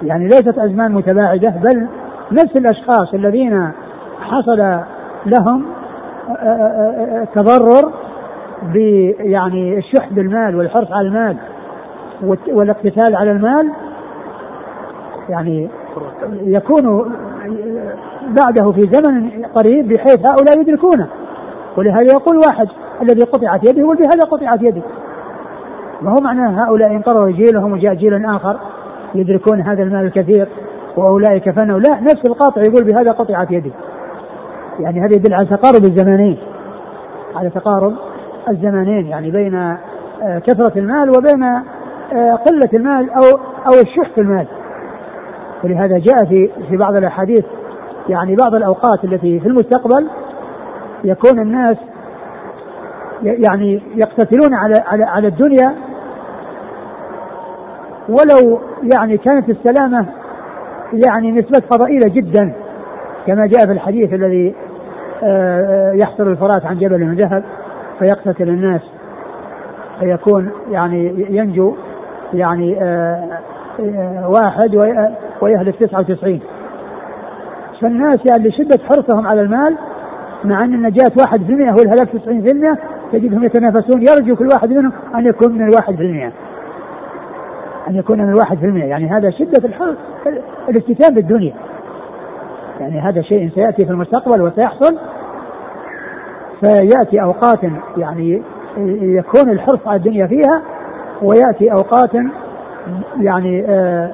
يعني 0.02 0.24
ليست 0.24 0.58
أزمان 0.58 0.92
متباعدة 0.92 1.48
بل 1.48 1.86
نفس 2.32 2.56
الأشخاص 2.56 3.14
الذين 3.14 3.72
حصل 4.20 4.80
لهم 5.26 5.64
تضرر 7.34 7.92
ب 8.62 8.76
يعني 9.18 9.78
الشح 9.78 10.12
بالمال 10.12 10.56
والحرص 10.56 10.92
على 10.92 11.08
المال 11.08 11.36
والاقتتال 12.48 13.16
على 13.16 13.30
المال 13.30 13.70
يعني 15.28 15.68
يكون 16.42 17.12
بعده 18.28 18.72
في 18.72 18.80
زمن 18.80 19.44
قريب 19.54 19.88
بحيث 19.88 20.26
هؤلاء 20.26 20.60
يدركونه. 20.60 21.08
ولهذا 21.76 22.12
يقول 22.12 22.36
واحد 22.36 22.68
الذي 23.02 23.22
قطعت 23.22 23.68
يده؟ 23.68 23.80
يقول 23.80 23.96
بهذا 23.96 24.24
قطعت 24.24 24.62
يدي. 24.62 24.82
ما 26.02 26.10
هو 26.10 26.16
معناه 26.20 26.64
هؤلاء 26.64 26.90
انقرضوا 26.90 27.30
جيلهم 27.30 27.72
وجاء 27.72 27.94
جيل 27.94 28.24
آخر 28.24 28.56
يدركون 29.14 29.60
هذا 29.60 29.82
المال 29.82 30.06
الكثير 30.06 30.48
وأولئك 30.96 31.50
فنوا؟ 31.50 31.80
لا 31.80 32.00
نفس 32.00 32.26
القاطع 32.26 32.62
يقول 32.62 32.84
بهذا 32.84 33.12
قطعت 33.12 33.50
يدي. 33.50 33.72
يعني 34.78 35.00
هذا 35.00 35.16
يدل 35.16 35.34
على 35.34 35.46
تقارب 35.46 35.84
الزمانين. 35.84 36.38
على 37.36 37.50
تقارب 37.50 37.94
الزمانين 38.48 39.06
يعني 39.06 39.30
بين 39.30 39.54
آه، 39.54 40.38
كثرة 40.46 40.72
المال 40.76 41.10
وبين 41.10 41.42
آه، 42.12 42.34
قلة 42.34 42.70
المال 42.74 43.10
أو 43.10 43.38
أو 43.66 43.80
الشح 43.82 44.14
في 44.14 44.20
المال. 44.20 44.46
ولهذا 45.64 45.98
جاء 45.98 46.24
في 46.24 46.50
في 46.68 46.76
بعض 46.76 46.96
الأحاديث 46.96 47.44
يعني 48.08 48.36
بعض 48.36 48.54
الأوقات 48.54 49.04
التي 49.04 49.40
في 49.40 49.48
المستقبل 49.48 50.08
يكون 51.04 51.38
الناس 51.38 51.76
يعني 53.22 53.82
يقتتلون 53.94 54.54
على 54.54 54.74
على 54.86 55.04
على 55.04 55.28
الدنيا 55.28 55.74
ولو 58.08 58.60
يعني 58.94 59.18
كانت 59.18 59.48
السلامة 59.48 60.06
يعني 60.92 61.32
نسبة 61.32 61.66
فضائلة 61.70 62.08
جدا. 62.08 62.52
كما 63.26 63.46
جاء 63.46 63.66
في 63.66 63.72
الحديث 63.72 64.12
الذي 64.12 64.54
آه، 65.22 65.92
يحصر 65.92 66.22
الفرات 66.22 66.66
عن 66.66 66.78
جبل 66.78 67.04
من 67.04 67.14
ذهب 67.14 67.44
فيقتتل 67.98 68.48
الناس 68.48 68.80
فيكون 70.00 70.50
يعني 70.70 71.26
ينجو 71.30 71.74
يعني 72.34 72.82
آه، 72.82 73.38
آه، 73.80 74.28
واحد 74.28 74.76
ويهلك 75.40 75.76
تسعة 75.76 76.00
وتسعين. 76.00 76.40
فالناس 77.80 78.20
يعني 78.30 78.48
لشدة 78.48 78.78
حرصهم 78.88 79.26
على 79.26 79.40
المال 79.40 79.76
مع 80.44 80.64
أن 80.64 80.74
النجاة 80.74 81.10
واحد 81.18 81.42
في 81.42 81.52
المئة 81.52 81.72
والهلاك 81.72 82.08
تسعين 82.08 82.42
في 82.42 82.52
المئة 82.52 82.78
تجدهم 83.12 83.44
يتنافسون 83.44 84.02
يرجو 84.02 84.36
كل 84.36 84.48
واحد 84.52 84.70
منهم 84.70 84.92
أن 85.14 85.26
يكون 85.26 85.52
من 85.52 85.68
الواحد 85.68 85.94
في 85.94 86.02
المئة. 86.02 86.32
أن 87.88 87.96
يكون 87.96 88.18
من 88.18 88.28
الواحد 88.28 88.58
في 88.58 88.66
المئة. 88.66 88.84
يعني 88.84 89.10
هذا 89.10 89.30
شدة 89.30 89.68
الحرص 89.68 89.96
الافتتان 90.68 91.14
بالدنيا. 91.14 91.54
يعني 92.80 93.00
هذا 93.00 93.22
شيء 93.22 93.50
سيأتي 93.54 93.84
في 93.84 93.90
المستقبل 93.90 94.42
وسيحصل. 94.42 94.98
فيأتي 96.60 97.22
أوقات 97.22 97.58
يعني 97.96 98.42
يكون 99.02 99.50
الحرص 99.50 99.86
على 99.86 99.96
الدنيا 99.96 100.26
فيها 100.26 100.62
ويأتي 101.22 101.72
أوقات 101.72 102.10
يعني 103.20 103.64
آه، 103.68 104.10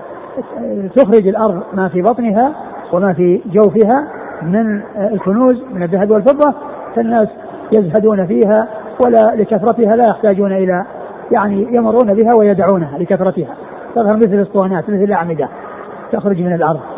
تخرج 0.97 1.29
الأرض 1.29 1.63
ما 1.73 1.89
في 1.89 2.03
بطنها 2.03 2.55
وما 2.93 3.13
في 3.13 3.41
جوفها 3.47 4.09
من 4.43 4.81
الكنوز 5.13 5.63
من 5.75 5.83
الذهب 5.83 6.11
والفضة. 6.11 6.55
فالناس 6.97 7.29
يزهدون 7.73 8.27
فيها 8.27 8.69
ولا 9.05 9.35
لكثرتها 9.35 9.97
لا 9.97 10.09
يحتاجون 10.09 10.53
إلى 10.53 10.85
يعني 11.31 11.67
يمرون 11.73 12.15
بها 12.15 12.35
ويدعونها 12.35 12.99
لكثرتها. 12.99 13.55
تظهر 13.95 14.17
مثل 14.17 14.35
الأسطوانات 14.35 14.91
مثل 14.91 15.03
الأعمدة 15.03 15.49
تخرج 16.13 16.41
من 16.41 16.55
الأرض. 16.55 16.96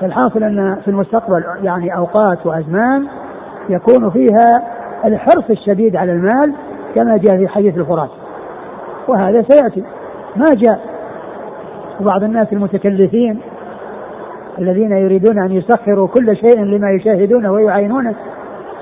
فالحاصل 0.00 0.42
أن 0.42 0.76
في 0.84 0.88
المستقبل 0.88 1.44
يعني 1.62 1.96
أوقات 1.96 2.46
وأزمان 2.46 3.06
يكون 3.68 4.10
فيها 4.10 4.46
الحرص 5.04 5.50
الشديد 5.50 5.96
على 5.96 6.12
المال 6.12 6.54
كما 6.94 7.16
جاء 7.16 7.36
في 7.36 7.48
حديث 7.48 7.78
الفرات. 7.78 8.10
وهذا 9.08 9.42
سيأتي. 9.42 9.84
ما 10.36 10.54
جاء؟ 10.54 10.80
بعض 12.00 12.22
الناس 12.22 12.52
المتكلفين 12.52 13.40
الذين 14.58 14.92
يريدون 14.92 15.38
أن 15.38 15.52
يسخروا 15.52 16.08
كل 16.08 16.36
شيء 16.36 16.62
لما 16.62 16.90
يشاهدونه 16.90 17.52
ويعينونه 17.52 18.14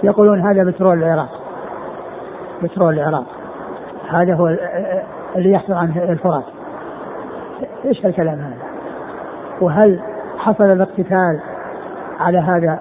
يقولون 0.02 0.40
هذا 0.40 0.64
بترول 0.64 1.02
العراق. 1.02 1.40
بترول 2.62 2.94
العراق. 2.94 3.26
هذا 4.10 4.34
هو 4.34 4.56
اللي 5.36 5.52
يحصل 5.52 5.72
عنه 5.72 6.04
الفرات. 6.04 6.44
إيش 7.84 8.06
الكلام 8.06 8.38
هذا؟ 8.38 8.56
وهل 9.60 10.00
حصل 10.44 10.64
الاقتتال 10.64 11.40
على 12.20 12.38
هذا 12.38 12.78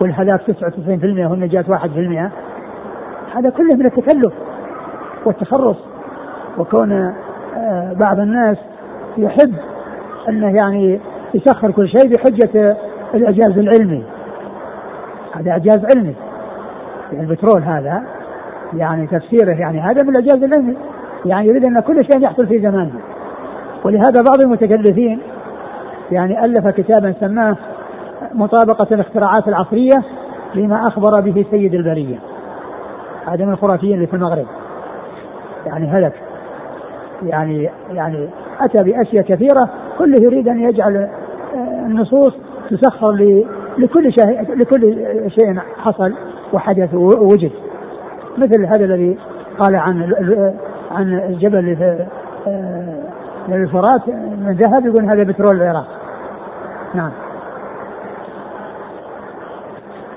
والهلاك 0.00 0.40
99% 0.40 1.30
والنجاة 1.30 1.64
1% 1.68 2.30
هذا 3.36 3.50
كله 3.50 3.76
من 3.76 3.86
التكلف 3.86 4.32
والتخرص 5.26 5.76
وكون 6.58 6.92
آه، 7.56 7.92
بعض 7.92 8.20
الناس 8.20 8.56
يحب 9.16 9.54
أنه 10.28 10.54
يعني 10.62 11.00
يسخر 11.34 11.70
كل 11.70 11.88
شيء 11.88 12.08
بحجة 12.08 12.76
الإعجاز 13.14 13.58
العلمي. 13.58 14.04
هذا 15.34 15.50
إعجاز 15.50 15.84
علمي. 15.94 16.14
يعني 17.12 17.30
البترول 17.30 17.62
هذا 17.62 18.02
يعني 18.76 19.06
تفسيره 19.06 19.52
يعني 19.52 19.80
هذا 19.80 20.02
من 20.02 20.16
الإعجاز 20.16 20.42
العلمي. 20.42 20.76
يعني 21.24 21.48
يريد 21.48 21.64
أن 21.64 21.80
كل 21.80 22.04
شيء 22.04 22.22
يحصل 22.22 22.46
في 22.46 22.58
زمانه. 22.58 23.00
ولهذا 23.84 24.22
بعض 24.30 24.40
المتكلفين 24.40 25.20
يعني 26.12 26.44
ألف 26.44 26.68
كتابا 26.68 27.14
سماه 27.20 27.56
مطابقة 28.34 28.86
الاختراعات 28.92 29.48
العصرية 29.48 30.02
لما 30.54 30.88
أخبر 30.88 31.20
به 31.20 31.46
سيد 31.50 31.74
البرية. 31.74 32.18
هذا 33.26 33.44
من 33.44 33.52
الخرافيين 33.52 33.94
اللي 33.94 34.06
في 34.06 34.14
المغرب. 34.14 34.46
يعني 35.66 35.86
هلك. 35.86 36.12
يعني 37.22 37.70
يعني 37.92 38.28
أتى 38.60 38.84
بأشياء 38.84 39.24
كثيرة. 39.24 39.68
كله 39.98 40.16
يريد 40.22 40.48
أن 40.48 40.60
يجعل 40.60 40.96
آه، 40.96 41.86
النصوص 41.86 42.32
تسخر 42.70 43.12
لكل 43.78 44.12
شيء 44.12 44.54
لكل 44.56 44.80
شيء 45.28 45.58
حصل 45.76 46.14
وحدث 46.52 46.94
ووجد 46.94 47.50
مثل 48.38 48.64
هذا 48.64 48.84
الذي 48.84 49.18
قال 49.58 49.76
عن 49.76 50.14
عن 50.90 51.12
الجبل 51.12 51.76
آه، 52.46 53.00
الفرات. 53.48 54.08
من 54.38 54.52
ذهب 54.52 54.86
يقول 54.86 55.10
هذا 55.10 55.22
بترول 55.22 55.56
العراق. 55.56 55.99
نعم. 56.94 57.12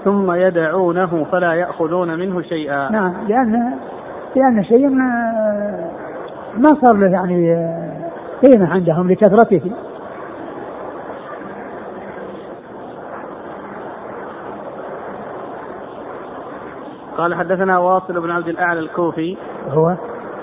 ثم 0.03 0.31
يدعونه 0.31 1.25
فلا 1.31 1.53
يأخذون 1.53 2.19
منه 2.19 2.41
شيئا. 2.41 2.91
نعم 2.91 3.13
لأن 3.27 3.73
لأن 4.35 4.63
شيء 4.63 4.89
ما 6.57 6.69
صار 6.81 6.97
له 6.97 7.07
يعني 7.07 7.55
قيمة 8.43 8.73
عندهم 8.73 9.11
لكثرته. 9.11 9.71
قال 17.17 17.35
حدثنا 17.35 17.77
واصل 17.79 18.21
بن 18.21 18.31
عبد 18.31 18.47
الأعلى 18.47 18.79
الكوفي. 18.79 19.37
هو؟ 19.69 19.95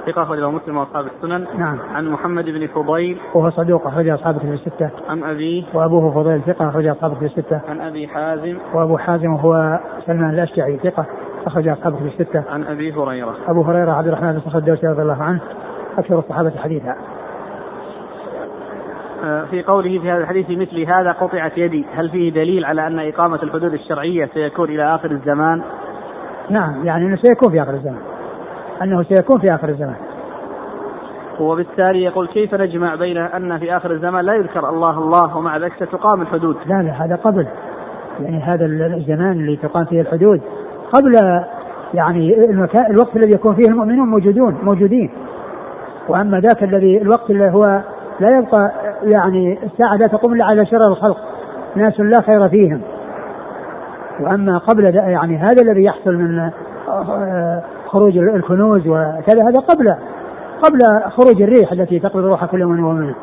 ثقة 0.07 0.23
أخرجه 0.23 0.51
مسلم 0.51 0.77
وأصحاب 0.77 1.07
السنن. 1.07 1.47
نعم. 1.59 1.79
عن 1.95 2.09
محمد 2.09 2.45
بن 2.45 2.67
فضيل. 2.67 3.19
وهو 3.35 3.51
صدوق 3.51 3.87
أخرج 3.87 4.09
أصحاب 4.09 4.39
في 4.39 4.45
الستة. 4.45 4.91
عن 5.09 5.23
أبيه. 5.23 5.65
وأبوه 5.75 6.11
فضيل 6.11 6.43
ثقة 6.43 6.69
أخرج 6.69 6.87
أصحاب 6.87 7.15
في 7.15 7.25
الستة. 7.25 7.61
عن 7.69 7.81
أبي 7.81 8.09
حازم. 8.09 8.59
وأبو 8.75 8.99
حازم 8.99 9.33
هو 9.33 9.81
سلمان 10.07 10.31
الأشجعي 10.31 10.77
ثقة 10.77 11.07
أخرج 11.47 11.69
أصحاب 11.69 11.95
في 11.95 12.05
الستة. 12.05 12.45
عن 12.51 12.65
أبي 12.65 12.93
هريرة. 12.93 13.35
أبو 13.49 13.63
هريرة 13.63 13.93
عبد 13.93 14.07
الرحمن 14.07 14.33
بن 14.33 14.41
صخر 14.41 14.59
الدوسي 14.59 14.87
رضي 14.87 15.03
الله 15.03 15.23
عنه 15.23 15.41
أكثر 15.99 16.19
الصحابة 16.19 16.51
حديثا. 16.51 16.97
آه، 19.25 19.45
في 19.45 19.63
قوله 19.63 19.99
في 19.99 20.11
هذا 20.11 20.23
الحديث 20.23 20.51
مثل 20.51 20.83
هذا 20.83 21.13
قطعت 21.13 21.59
يدي. 21.59 21.87
هل 21.95 22.11
فيه 22.11 22.33
دليل 22.33 22.65
على 22.65 22.87
أن 22.87 22.99
إقامة 22.99 23.43
الحدود 23.43 23.73
الشرعية 23.73 24.29
سيكون 24.35 24.69
إلى 24.69 24.95
آخر 24.95 25.11
الزمان؟ 25.11 25.63
نعم 26.51 26.87
يعني 26.87 27.07
أنه 27.07 27.17
سيكون 27.17 27.51
في 27.51 27.63
آخر 27.63 27.75
الزمان. 27.75 28.10
أنه 28.83 29.03
سيكون 29.03 29.41
في 29.41 29.55
آخر 29.55 29.69
الزمان. 29.69 29.97
وبالتالي 31.41 32.03
يقول 32.03 32.29
كيف 32.29 32.55
نجمع 32.55 32.95
بين 32.95 33.17
أن 33.17 33.59
في 33.59 33.77
آخر 33.77 33.91
الزمان 33.91 34.25
لا 34.25 34.35
يذكر 34.35 34.69
الله 34.69 34.99
الله 34.99 35.37
ومع 35.37 35.57
ذلك 35.57 35.73
ستقام 35.85 36.23
الحدود؟ 36.23 36.57
لا 36.67 36.83
لا 36.83 37.05
هذا 37.05 37.17
قبل. 37.17 37.47
يعني 38.21 38.43
هذا 38.43 38.67
الزمان 38.67 39.33
اللي 39.33 39.57
تقام 39.57 39.85
فيه 39.85 40.01
الحدود. 40.01 40.41
قبل 40.93 41.15
يعني 41.95 42.45
المكان 42.45 42.87
الوقت 42.91 43.17
الذي 43.17 43.31
يكون 43.35 43.55
فيه 43.55 43.69
المؤمنون 43.69 44.09
موجودون 44.09 44.59
موجودين. 44.63 45.11
وأما 46.09 46.41
ذاك 46.41 46.63
الذي 46.63 47.03
الوقت 47.03 47.31
اللي 47.31 47.51
هو 47.51 47.81
لا 48.21 48.39
يبقى 48.39 48.73
يعني 49.03 49.59
الساعة 49.63 49.97
لا 49.97 50.07
تقوم 50.07 50.33
إلا 50.33 50.45
على 50.45 50.67
شرر 50.67 50.87
الخلق. 50.87 51.17
ناس 51.77 52.01
لا 52.01 52.23
خير 52.23 52.49
فيهم. 52.49 52.81
وأما 54.21 54.59
قبل 54.59 54.95
يعني 54.95 55.37
هذا 55.37 55.63
الذي 55.63 55.85
يحصل 55.85 56.15
من 56.15 56.51
آه، 56.89 57.63
خروج 57.93 58.19
الكنوز 58.19 58.87
وكذا 58.87 59.43
هذا 59.43 59.61
قبل 59.69 59.87
قبل 60.63 61.11
خروج 61.11 61.43
الريح 61.43 61.73
التي 61.73 61.99
تقبض 61.99 62.25
روح 62.25 62.45
كل 62.45 62.65
من 62.65 62.85
ومنه 62.85 63.15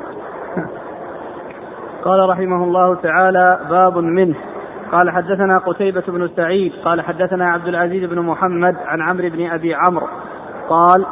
قال 2.04 2.30
رحمه 2.30 2.64
الله 2.64 2.96
تعالى 2.96 3.60
باب 3.70 3.98
منه. 3.98 4.36
قال 4.92 5.10
حدثنا 5.10 5.58
قتيبة 5.58 6.04
بن 6.08 6.30
سعيد. 6.36 6.72
قال 6.86 7.02
حدثنا 7.02 7.50
عبد 7.50 7.68
العزيز 7.68 8.10
بن 8.10 8.20
محمد 8.20 8.76
عن 8.86 9.02
عمرو 9.02 9.30
بن 9.30 9.50
أبي 9.50 9.76
عمرو. 9.76 10.08
قال 10.70 11.06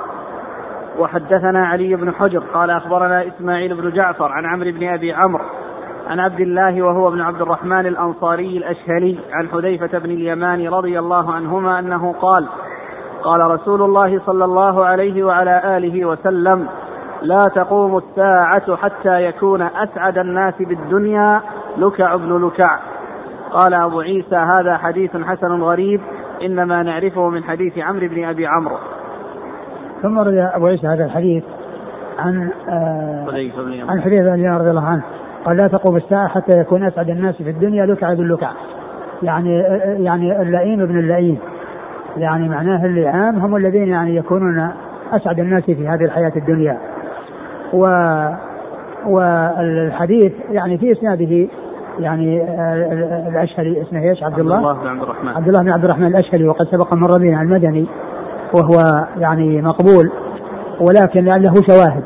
وحدثنا 0.99 1.67
علي 1.67 1.95
بن 1.95 2.13
حجر. 2.13 2.43
قال 2.53 2.69
أخبرنا 2.69 3.27
إسماعيل 3.27 3.81
بن 3.81 3.91
جعفر 3.91 4.31
عن 4.31 4.45
عمرو 4.45 4.71
بن 4.71 4.87
أبي 4.87 5.13
عمرو 5.13 5.45
عن 6.07 6.19
عبد 6.19 6.39
الله 6.39 6.81
وهو 6.81 7.07
ابن 7.07 7.21
عبد 7.21 7.41
الرحمن 7.41 7.85
الأنصاري 7.85 8.57
الأشهلي 8.57 9.19
عن 9.31 9.47
حذيفة 9.47 9.99
بن 9.99 10.11
اليمان 10.11 10.67
رضي 10.67 10.99
الله 10.99 11.33
عنهما 11.33 11.79
أنه 11.79 12.13
قال 12.13 12.47
قال 13.25 13.41
رسول 13.41 13.81
الله 13.81 14.19
صلى 14.25 14.45
الله 14.45 14.85
عليه 14.85 15.23
وعلى 15.23 15.77
آله 15.77 16.05
وسلم 16.05 16.67
لا 17.21 17.47
تقوم 17.55 17.97
الساعة 17.97 18.75
حتى 18.75 19.25
يكون 19.25 19.61
أسعد 19.61 20.17
الناس 20.17 20.53
بالدنيا 20.59 21.41
لكع 21.77 22.15
بن 22.15 22.47
لكع. 22.47 22.79
قال 23.51 23.73
أبو 23.73 23.99
عيسى 23.99 24.35
هذا 24.35 24.77
حديث 24.77 25.17
حسن 25.17 25.61
غريب 25.61 26.01
إنما 26.41 26.83
نعرفه 26.83 27.29
من 27.29 27.43
حديث 27.43 27.77
عمرو 27.77 28.07
بن 28.07 28.25
أبي 28.25 28.47
عمرو. 28.47 28.77
ثم 30.01 30.19
روي 30.19 30.41
أبو 30.41 30.67
عيسى 30.67 30.87
هذا 30.87 31.05
الحديث 31.05 31.43
عن 32.19 32.51
آه 32.69 33.25
عن 33.89 34.01
حذيفة 34.01 34.35
بن 34.35 34.55
رضي 34.55 34.69
الله 34.69 34.85
عنه. 34.85 35.03
قال 35.45 35.57
لا 35.57 35.67
تقوم 35.67 35.95
الساعة 35.95 36.27
حتى 36.27 36.59
يكون 36.59 36.83
أسعد 36.83 37.09
الناس 37.09 37.35
في 37.35 37.49
الدنيا 37.49 37.85
لكع 37.85 38.13
باللكع 38.13 38.51
يعني 39.23 39.59
يعني 40.03 40.41
اللئيم 40.41 40.81
ابن 40.81 40.99
اللئيم. 40.99 41.39
يعني 42.17 42.49
معناه 42.49 42.85
اللعام 42.85 43.39
هم 43.39 43.55
الذين 43.55 43.87
يعني 43.87 44.15
يكونون 44.15 44.69
أسعد 45.11 45.39
الناس 45.39 45.63
في 45.63 45.87
هذه 45.87 46.03
الحياة 46.03 46.31
الدنيا. 46.35 46.77
و 47.73 47.85
والحديث 49.07 50.33
يعني 50.51 50.77
في 50.77 50.91
إسناده 50.91 51.47
يعني 51.99 52.43
الأشهري 53.29 53.81
اسمه 53.81 53.99
إيش؟ 53.99 54.23
عبد 54.23 54.39
الله. 54.39 54.55
عبد 54.55 54.67
الله 54.67 54.81
بن 54.81 54.87
عبد 54.87 55.03
الرحمن. 55.03 55.29
عبد 55.29 55.47
الله 55.47 55.61
بن 55.61 55.69
عبد 55.69 55.83
الرحمن 55.83 56.07
الأشهري 56.07 56.47
وقد 56.47 56.65
سبق 56.65 56.93
مر 56.93 57.11
بنا 57.19 57.41
المدني 57.41 57.87
وهو 58.53 59.05
يعني 59.17 59.61
مقبول 59.61 60.11
ولكن 60.81 61.25
له 61.25 61.53
شواهد 61.67 62.03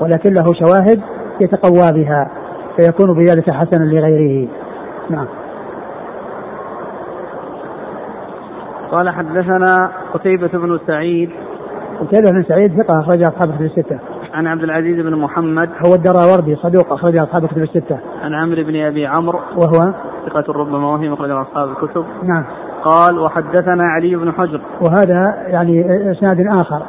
ولكن 0.00 0.34
له 0.34 0.44
شواهد 0.52 1.00
يتقوى 1.40 1.92
بها 1.92 2.30
فيكون 2.76 3.14
بذلك 3.14 3.50
حسنا 3.50 3.84
لغيره. 3.84 4.48
نعم. 5.10 5.26
قال 8.90 9.10
حدثنا 9.10 9.90
قتيبة 10.14 10.48
بن 10.48 10.78
سعيد 10.86 11.30
قتيبة 12.00 12.30
بن 12.30 12.42
سعيد 12.42 12.82
ثقة 12.82 13.00
أخرج 13.00 13.22
أصحاب 13.22 13.54
كتب 13.54 13.62
الستة. 13.62 13.98
عن 14.34 14.46
عبد 14.46 14.62
العزيز 14.62 15.00
بن 15.06 15.16
محمد 15.16 15.68
هو 15.86 15.94
الدراوردي 15.94 16.56
صدوق 16.56 16.92
أخرج 16.92 17.20
أصحاب 17.20 17.46
كتب 17.46 17.62
الستة. 17.62 17.98
عن 18.22 18.34
عمرو 18.34 18.64
بن 18.64 18.76
أبي 18.76 19.06
عمرو 19.06 19.38
وهو 19.56 19.92
ثقة 20.26 20.52
ربما 20.52 20.86
وهم 20.86 21.12
أخرج 21.12 21.30
أصحاب 21.30 21.68
الكتب. 21.68 22.04
نعم. 22.22 22.44
قال 22.84 23.18
وحدثنا 23.18 23.84
علي 23.84 24.16
بن 24.16 24.32
حجر. 24.32 24.60
وهذا 24.82 25.34
يعني 25.46 25.84
إسناد 26.10 26.46
آخر 26.60 26.82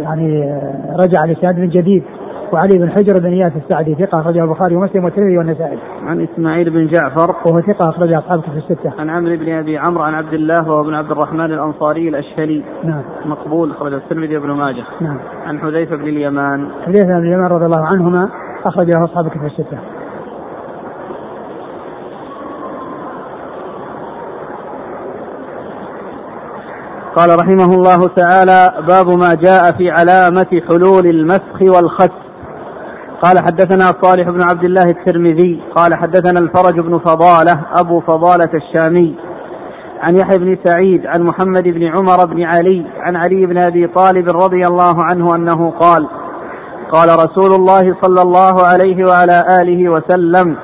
يعني 0.00 0.60
رجع 0.98 1.24
لإسناد 1.24 1.70
جديد 1.70 2.04
وعلي 2.54 2.78
بن 2.78 2.90
حجر 2.90 3.20
بن 3.20 3.32
إياس 3.32 3.52
السعدي 3.56 3.94
ثقة 3.94 4.20
أخرجه 4.20 4.44
البخاري 4.44 4.76
ومسلم 4.76 5.04
والترمذي 5.04 5.38
والنسائي. 5.38 5.78
عن 6.02 6.20
إسماعيل 6.20 6.70
بن 6.70 6.86
جعفر 6.86 7.34
وهو 7.46 7.60
ثقة 7.60 7.88
أخرج 7.88 8.12
أصحاب 8.12 8.40
في 8.40 8.48
الستة. 8.56 8.92
عن 8.98 9.10
عمرو 9.10 9.36
بن 9.36 9.52
أبي 9.52 9.78
عمرو 9.78 10.02
عن 10.02 10.14
عبد 10.14 10.32
الله 10.32 10.70
وهو 10.70 10.82
بن 10.82 10.94
عبد 10.94 11.10
الرحمن 11.10 11.44
الأنصاري 11.44 12.08
الأشهلي. 12.08 12.64
نعم. 12.84 13.02
مقبول 13.24 13.70
أخرج 13.70 13.92
الترمذي 13.92 14.36
وابن 14.36 14.50
ماجه. 14.50 14.84
نعم. 15.00 15.18
عن 15.46 15.58
حذيفة 15.58 15.96
بن 15.96 16.08
اليمان. 16.08 16.68
حذيفة 16.86 17.06
بن 17.06 17.26
اليمان 17.26 17.46
رضي 17.46 17.64
الله 17.64 17.86
عنهما 17.86 18.28
أخرج 18.64 18.90
له 18.90 19.04
أصحاب 19.04 19.28
في 19.28 19.46
الستة. 19.46 19.78
قال 27.16 27.38
رحمه 27.38 27.74
الله 27.74 28.08
تعالى 28.16 28.86
باب 28.86 29.06
ما 29.08 29.34
جاء 29.34 29.72
في 29.78 29.90
علامة 29.90 30.60
حلول 30.68 31.06
المسخ 31.06 31.74
والخس 31.74 32.25
قال 33.26 33.38
حدثنا 33.38 33.92
صالح 34.02 34.30
بن 34.30 34.42
عبد 34.42 34.64
الله 34.64 34.84
الترمذي 34.84 35.62
قال 35.76 35.94
حدثنا 35.94 36.38
الفرج 36.38 36.80
بن 36.80 36.98
فضالة 36.98 37.62
أبو 37.74 38.00
فضالة 38.00 38.50
الشامي 38.54 39.16
عن 40.00 40.16
يحيى 40.16 40.38
بن 40.38 40.58
سعيد 40.64 41.06
عن 41.06 41.22
محمد 41.22 41.62
بن 41.62 41.82
عمر 41.82 42.26
بن 42.26 42.42
علي 42.42 42.86
عن 43.00 43.16
علي 43.16 43.46
بن 43.46 43.62
أبي 43.62 43.86
طالب 43.86 44.28
رضي 44.28 44.66
الله 44.66 45.04
عنه 45.04 45.34
أنه 45.34 45.70
قال 45.70 46.08
قال 46.92 47.08
رسول 47.08 47.54
الله 47.54 47.96
صلى 48.02 48.22
الله 48.22 48.66
عليه 48.66 49.08
وعلى 49.08 49.44
آله 49.62 49.88
وسلم 49.88 50.56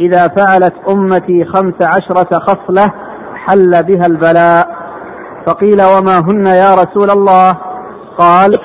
إذا 0.00 0.28
فعلت 0.28 0.74
أمتي 0.88 1.44
خمس 1.44 1.74
عشرة 1.82 2.38
خصلة 2.38 2.88
حل 3.34 3.82
بها 3.82 4.06
البلاء. 4.06 4.68
فقيل 5.46 5.82
وما 5.82 6.18
هن 6.18 6.46
يا 6.46 6.74
رسول 6.74 7.10
الله؟ 7.10 7.56
قال 8.18 8.58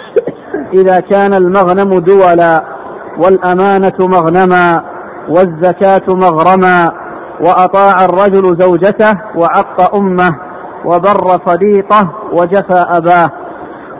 إذا 0.73 0.99
كان 0.99 1.33
المغنم 1.33 1.99
دولا 1.99 2.72
والأمانة 3.17 3.93
مغنما 3.99 4.83
والزكاة 5.29 6.01
مغرما 6.07 6.91
وأطاع 7.41 8.05
الرجل 8.05 8.57
زوجته 8.59 9.17
وعق 9.35 9.95
أمه 9.95 10.31
وبر 10.85 11.39
صديقه 11.47 12.11
وجفى 12.33 12.85
أباه 12.89 13.29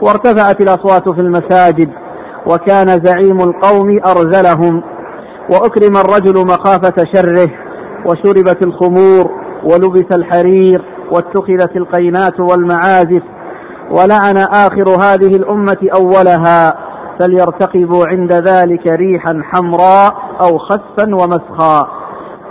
وارتفعت 0.02 0.60
الأصوات 0.60 1.08
في 1.08 1.20
المساجد 1.20 1.90
وكان 2.46 2.88
زعيم 3.04 3.40
القوم 3.40 4.00
أرذلهم 4.06 4.82
وأكرم 5.50 5.96
الرجل 5.96 6.46
مخافة 6.46 7.04
شره 7.14 7.48
وشربت 8.06 8.62
الخمور 8.62 9.30
ولبس 9.64 10.16
الحرير 10.16 10.84
واتخذت 11.12 11.76
القينات 11.76 12.40
والمعازف 12.40 13.22
ولعن 13.90 14.36
آخر 14.36 14.88
هذه 14.88 15.36
الأمة 15.36 15.76
أولها 15.94 16.83
فليرتقبوا 17.20 18.06
عند 18.06 18.32
ذلك 18.32 18.86
ريحا 18.86 19.42
حمراء 19.42 20.14
أو 20.42 20.58
خسفا 20.58 21.14
ومسخا. 21.14 21.88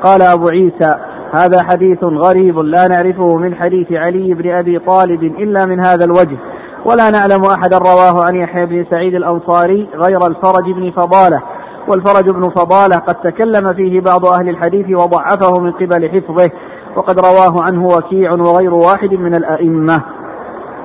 قال 0.04 0.22
أبو 0.22 0.48
عيسى 0.48 0.96
هذا 1.36 1.64
حديث 1.64 2.04
غريب 2.04 2.60
لا 2.60 2.88
نعرفه 2.88 3.38
من 3.38 3.56
حديث 3.56 3.92
علي 3.92 4.34
بن 4.34 4.52
أبي 4.52 4.80
طالب 4.80 5.24
إلا 5.24 5.66
من 5.66 5.86
هذا 5.86 6.06
الوجه. 6.06 6.38
ولا 6.86 7.10
نعلم 7.10 7.46
أحدا 7.46 7.78
رواه 7.78 8.26
عن 8.28 8.36
يحيى 8.36 8.66
بن 8.66 8.86
سعيد 8.92 9.16
الأنصاري 9.16 9.90
غير 9.96 10.28
الفرج 10.28 10.72
بن 10.76 10.92
فضالة. 10.92 11.42
والفرج 11.88 12.30
بن 12.30 12.50
فضالة 12.50 12.98
قد 12.98 13.16
تكلم 13.16 13.74
فيه 13.74 14.02
بعض 14.02 14.26
أهل 14.26 14.50
الحديث 14.50 14.86
وضعفه 15.00 15.62
من 15.62 15.72
قبل 15.72 16.10
حفظه. 16.10 16.52
وقد 16.96 17.20
رواه 17.20 17.64
عنه 17.64 17.88
وكيع 17.88 18.32
وغير 18.32 18.74
واحد 18.74 19.14
من 19.14 19.36
الأئمة. 19.36 20.04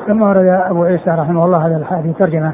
ثم 0.06 0.22
ورد 0.22 0.46
أبو 0.70 0.84
عيسى 0.84 1.10
رحمه 1.10 1.44
الله 1.44 1.66
هذا 1.66 1.76
الحديث 1.76 2.16
ترجمة. 2.16 2.52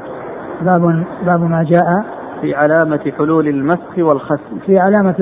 باب 0.61 1.03
باب 1.25 1.41
ما 1.41 1.63
جاء 1.63 2.03
في 2.41 2.55
علامة 2.55 3.11
حلول 3.17 3.47
المسخ 3.47 3.97
والخسف. 3.97 4.41
في 4.65 4.79
علامة 4.79 5.15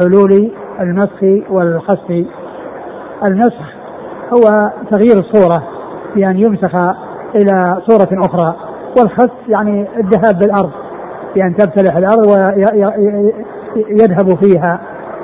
حلول 0.00 0.50
المسخ 0.80 1.50
والخسف. 1.50 2.24
المسخ 3.30 3.62
هو 4.32 4.70
تغيير 4.90 5.16
الصورة 5.18 5.62
بأن 6.14 6.36
يمسخ 6.36 6.74
إلى 7.34 7.78
صورة 7.86 8.08
أخرى. 8.26 8.56
والخسف 8.98 9.48
يعني 9.48 9.88
الذهاب 9.96 10.38
بالأرض 10.38 10.70
بأن 11.34 11.56
تبتلح 11.56 11.96
الأرض 11.96 12.26
ويذهب 13.76 14.36
فيها 14.44 14.80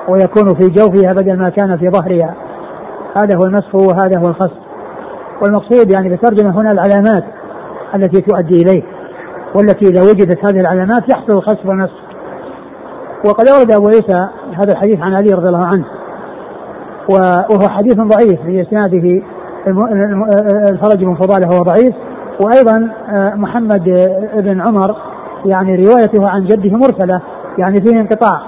ويكون 0.08 0.54
في 0.54 0.68
جوفها 0.68 1.12
بدل 1.12 1.38
ما 1.38 1.48
كان 1.50 1.76
في 1.76 1.90
ظهرها. 1.90 2.34
هذا 3.16 3.36
هو 3.36 3.44
المسخ 3.44 3.74
وهذا 3.74 4.18
هو 4.18 4.28
الخسف. 4.28 4.62
والمقصود 5.42 5.90
يعني 5.90 6.16
بترجمة 6.16 6.60
هنا 6.60 6.72
العلامات 6.72 7.24
التي 7.94 8.20
تؤدي 8.20 8.62
إليه. 8.62 8.82
والتي 9.54 9.88
إذا 9.88 10.02
وجدت 10.02 10.44
هذه 10.44 10.60
العلامات 10.60 11.08
يحصل 11.08 11.32
الخسف 11.32 11.66
والنسخ 11.66 12.12
وقد 13.26 13.48
أورد 13.48 13.70
أبو 13.70 13.86
عيسى 13.86 14.28
هذا 14.54 14.72
الحديث 14.72 15.00
عن 15.00 15.14
علي 15.14 15.30
رضي 15.30 15.48
الله 15.48 15.66
عنه. 15.66 15.84
وهو 17.10 17.68
حديث 17.68 17.94
ضعيف 17.94 18.42
في 18.42 18.62
إسناده 18.62 19.22
الفرج 20.70 21.04
بن 21.04 21.14
فضالة 21.14 21.46
هو 21.46 21.62
ضعيف. 21.62 21.94
وأيضا 22.40 22.90
آه، 23.08 23.34
محمد 23.34 23.84
بن 24.34 24.60
عمر 24.60 24.96
يعني 25.46 25.86
روايته 25.86 26.28
عن 26.28 26.44
جده 26.44 26.76
مرسلة 26.76 27.20
يعني 27.58 27.80
فيه 27.80 28.00
انقطاع. 28.00 28.40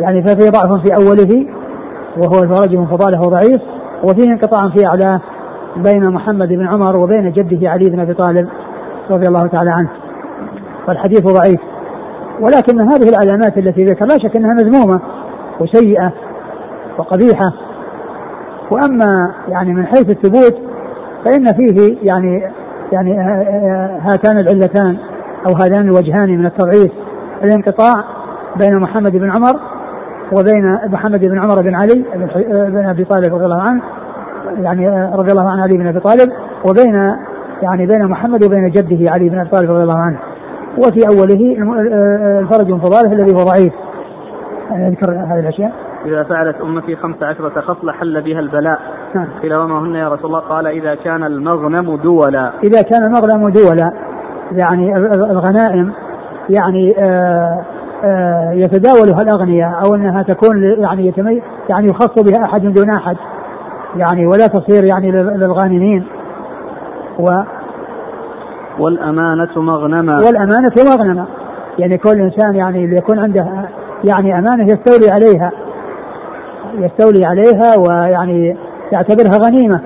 يعني 0.00 0.22
ففي 0.22 0.50
ضعف 0.50 0.82
في 0.82 0.94
أوله 0.94 1.46
وهو 2.16 2.42
الفرج 2.42 2.76
بن 2.76 2.86
فضالة 2.86 3.18
هو 3.18 3.30
ضعيف. 3.30 3.60
وفيه 4.04 4.24
انقطاع 4.24 4.70
في 4.70 4.86
أعلاه 4.86 5.20
بين 5.76 6.10
محمد 6.10 6.48
بن 6.48 6.66
عمر 6.66 6.96
وبين 6.96 7.32
جده 7.32 7.70
علي 7.70 7.90
بن 7.90 8.00
أبي 8.00 8.14
طالب 8.14 8.48
رضي 9.10 9.28
الله 9.28 9.42
تعالى 9.42 9.70
عنه. 9.70 9.88
فالحديث 10.86 11.26
ضعيف. 11.26 11.60
ولكن 12.40 12.80
هذه 12.80 13.08
العلامات 13.08 13.58
التي 13.58 13.84
ذكر 13.84 14.04
لا 14.04 14.18
شك 14.18 14.36
إنها 14.36 14.54
مذمومة 14.54 15.00
وسيئة 15.60 16.12
وقبيحة. 16.98 17.52
وأما 18.70 19.34
يعني 19.48 19.74
من 19.74 19.86
حيث 19.86 20.10
الثبوت 20.10 20.56
فإن 21.24 21.46
فيه 21.46 21.96
يعني 22.02 22.52
يعني 22.92 23.16
هاتان 24.00 24.38
العلتان 24.38 24.96
أو 25.48 25.54
هذان 25.54 25.88
الوجهان 25.88 26.38
من 26.38 26.46
التضعيف. 26.46 26.92
الانقطاع 27.44 28.04
بين 28.56 28.76
محمد 28.76 29.12
بن 29.16 29.30
عمر 29.30 29.60
وبين 30.32 30.78
محمد 30.88 31.20
بن 31.20 31.38
عمر 31.38 31.62
بن 31.62 31.74
علي 31.74 32.04
بن 32.70 32.86
أبي 32.86 33.04
طالب 33.04 33.34
رضي 33.34 33.44
الله 33.44 33.62
عنه 33.62 33.82
يعني 34.58 34.88
رضي 35.14 35.32
الله 35.32 35.50
عن 35.50 35.60
علي 35.60 35.76
بن 35.76 35.86
أبي 35.86 36.00
طالب 36.00 36.32
وبين 36.68 36.94
يعني 37.62 37.86
بين 37.86 38.04
محمد 38.04 38.44
وبين 38.44 38.70
جده 38.70 39.10
علي 39.10 39.28
بن 39.28 39.38
أبي 39.38 39.50
طالب 39.50 39.70
رضي 39.70 39.82
الله 39.82 39.98
عنه. 39.98 40.18
وفي 40.78 41.00
أوله 41.08 41.56
الفرج 42.40 42.66
بن 42.66 42.78
فضاله 42.78 43.12
الذي 43.12 43.34
هو 43.34 43.44
ضعيف. 43.44 43.72
يذكر 44.72 45.10
هذه 45.12 45.40
الأشياء. 45.40 45.72
إذا 46.06 46.22
فعلت 46.22 46.56
أمتي 46.60 46.96
خمس 46.96 47.22
عشرة 47.22 47.60
خصلة 47.60 47.92
حل 47.92 48.22
بها 48.22 48.40
البلاء. 48.40 48.80
نعم. 49.14 49.28
قيل 49.42 49.54
وما 49.54 49.78
هن 49.78 49.94
يا 49.94 50.08
رسول 50.08 50.26
الله؟ 50.26 50.40
قال 50.40 50.66
إذا 50.66 50.94
كان 50.94 51.24
المغنم 51.24 51.96
دولا. 51.96 52.52
إذا 52.64 52.82
كان 52.82 53.04
المغنم 53.04 53.48
دولا 53.48 53.92
يعني 54.52 54.96
الغنائم 55.30 55.92
يعني 56.50 56.94
آآ 56.98 57.64
آآ 58.04 58.52
يتداولها 58.52 59.22
الأغنياء 59.22 59.84
أو 59.84 59.94
أنها 59.94 60.22
تكون 60.22 60.62
يعني 60.62 61.06
يتمي 61.06 61.42
يعني 61.68 61.86
يخص 61.86 62.22
بها 62.22 62.44
أحد 62.44 62.60
دون 62.60 62.90
أحد 62.90 63.16
يعني 63.96 64.26
ولا 64.26 64.46
تصير 64.46 64.84
يعني 64.84 65.10
للغانمين. 65.12 66.04
و 67.18 67.28
والأمانة 68.80 69.50
مغنما 69.56 70.16
والأمانة 70.26 70.72
مغنمة. 70.78 71.26
يعني 71.78 71.98
كل 71.98 72.20
إنسان 72.20 72.54
يعني 72.54 72.96
يكون 72.96 73.18
عنده 73.18 73.68
يعني 74.04 74.38
أمانة 74.38 74.64
يستولي 74.64 75.10
عليها. 75.10 75.52
يستولي 76.74 77.26
عليها 77.26 77.76
ويعني 77.78 78.56
يعتبرها 78.92 79.38
غنيمة. 79.38 79.80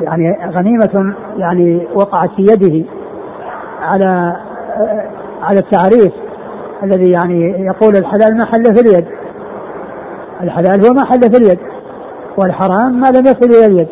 يعني 0.00 0.50
غنيمة 0.50 1.14
يعني 1.36 1.88
وقعت 1.94 2.30
في 2.36 2.42
يده 2.42 2.86
على 3.82 4.36
على 5.42 5.58
التعريف 5.58 6.12
الذي 6.82 7.10
يعني 7.10 7.66
يقول 7.66 7.96
الحلال 7.96 8.36
ما 8.36 8.44
حل 8.44 8.64
في 8.64 8.80
اليد. 8.80 9.04
الحلال 10.40 10.86
هو 10.86 10.94
ما 10.94 11.04
حل 11.04 11.20
في 11.20 11.36
اليد. 11.36 11.58
والحرام 12.38 13.00
ما 13.00 13.06
لم 13.06 13.26
يصل 13.26 13.46
إلى 13.46 13.66
اليد. 13.66 13.88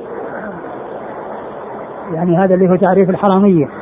يعني 2.15 2.39
هذا 2.39 2.55
اللي 2.55 2.71
هو 2.71 2.77
تعريف 2.77 3.11
الحرامية. 3.11 3.82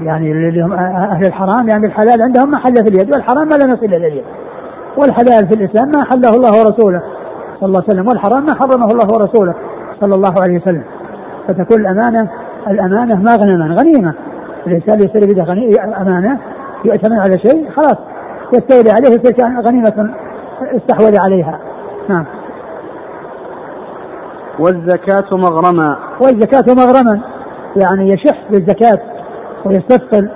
يعني 0.00 0.32
اللي 0.32 0.62
هم 0.62 0.72
أهل 0.72 1.26
الحرام 1.26 1.68
يعني 1.68 1.86
الحلال 1.86 2.22
عندهم 2.22 2.50
ما 2.50 2.58
حل 2.58 2.74
في 2.74 2.88
اليد 2.88 3.14
والحرام 3.14 3.48
ما 3.48 3.54
لم 3.54 3.72
يصل 3.72 3.84
إلى 3.84 3.96
اليد. 3.96 4.24
والحلال 4.96 5.48
في 5.48 5.54
الإسلام 5.54 5.88
ما 5.88 6.04
حله 6.04 6.36
الله 6.36 6.60
ورسوله 6.60 7.02
صلى 7.60 7.66
الله 7.68 7.82
عليه 7.82 7.88
وسلم 7.88 8.08
والحرام 8.08 8.46
ما 8.46 8.54
حرمه 8.54 8.86
الله 8.92 9.06
ورسوله 9.14 9.54
صلى 10.00 10.14
الله 10.14 10.34
عليه 10.42 10.56
وسلم. 10.56 10.84
فتكون 11.48 11.80
الامانه 11.80 12.28
الأمانة 12.70 13.14
مغنما 13.14 13.74
غنيمة. 13.80 14.14
الإنسان 14.66 15.00
يشتري 15.00 15.34
بده 15.34 15.52
أمانة 16.00 16.38
يؤتمن 16.84 17.18
على 17.18 17.38
شيء 17.38 17.70
خلاص. 17.70 17.96
يستولي 18.54 18.90
عليه 18.90 19.16
تلك 19.16 19.42
غنيمة 19.42 20.14
استحوذ 20.62 21.20
عليها. 21.20 21.58
نعم. 22.08 22.24
والزكاة 24.58 25.36
مغرما. 25.36 25.96
والزكاة 26.20 26.74
مغرما. 26.74 27.20
يعني 27.76 28.08
يشح 28.10 28.50
بالزكاة. 28.50 29.15
ويستثقل 29.66 30.30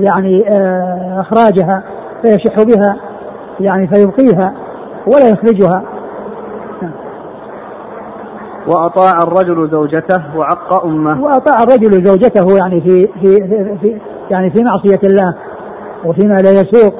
يعني 0.00 0.48
آه، 0.48 1.20
إخراجها 1.20 1.82
فيشح 2.22 2.62
بها 2.62 2.96
يعني 3.60 3.88
فيبقيها 3.88 4.54
ولا 5.06 5.28
يخرجها. 5.28 5.82
وأطاع 8.66 9.12
الرجل 9.22 9.70
زوجته 9.70 10.36
وعق 10.36 10.84
أمه. 10.84 11.22
وأطاع 11.22 11.62
الرجل 11.62 12.04
زوجته 12.04 12.56
يعني 12.58 12.80
في 12.80 13.08
في 13.20 13.36
في, 13.82 14.00
يعني 14.30 14.50
في 14.50 14.64
معصية 14.64 15.08
الله 15.08 15.34
وفيما 16.04 16.34
لا 16.34 16.50
يسوق. 16.50 16.94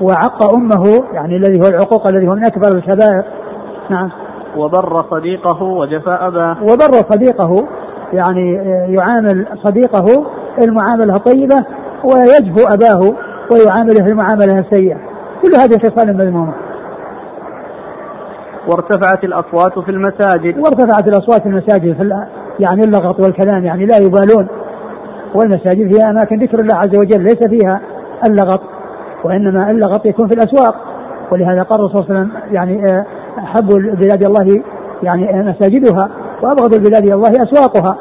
وعق 0.00 0.54
أمه 0.54 1.04
يعني 1.12 1.36
الذي 1.36 1.60
هو 1.60 1.68
العقوق 1.68 2.06
الذي 2.06 2.28
هو 2.28 2.34
من 2.34 2.44
أكبر 2.44 2.68
الكبائر. 2.68 3.24
نعم. 3.90 4.10
وبر 4.56 5.04
صديقه 5.10 5.62
وجفاء 5.62 6.28
أباه. 6.28 6.56
وبر 6.62 6.92
صديقه 7.10 7.68
يعني 8.12 8.54
يعامل 8.88 9.46
صديقه 9.64 10.26
المعاملة 10.62 11.16
الطيبة 11.16 11.64
ويجفو 12.04 12.66
أباه 12.66 13.16
ويعامله 13.52 14.06
المعاملة 14.06 14.54
السيئة 14.54 14.96
كل 15.42 15.60
هذه 15.60 15.78
خصال 15.78 16.16
مذمومة 16.16 16.54
وارتفعت 18.68 19.24
الأصوات 19.24 19.78
في 19.78 19.90
المساجد. 19.90 20.58
وارتفعت 20.58 21.08
الأصوات 21.08 21.42
في 21.42 21.48
المساجد 21.48 21.96
في 21.96 22.10
يعني 22.60 22.84
اللغط 22.84 23.20
والكلام 23.20 23.64
يعني 23.64 23.86
لا 23.86 23.96
يبالون. 23.96 24.48
والمساجد 25.34 25.94
فيها 25.94 26.10
أماكن 26.10 26.36
ذكر 26.38 26.60
الله 26.60 26.74
عز 26.74 26.98
وجل 26.98 27.22
ليس 27.22 27.46
فيها 27.48 27.80
اللغط 28.28 28.60
وإنما 29.24 29.70
اللغط 29.70 30.06
يكون 30.06 30.28
في 30.28 30.34
الأسواق. 30.34 30.74
ولهذا 31.32 31.62
قال 31.62 31.80
الرسول 31.80 32.04
صلى 32.04 32.10
الله 32.10 32.20
عليه 32.20 32.30
وسلم 32.30 32.54
يعني 32.54 32.84
آه، 32.92 33.06
أحب 33.38 33.66
بلاد 33.72 34.24
الله 34.24 34.62
يعني 35.02 35.42
مساجدها 35.42 36.10
وأبغض 36.42 36.74
البلاد 36.74 37.04
الله 37.04 37.30
أسواقها. 37.30 37.98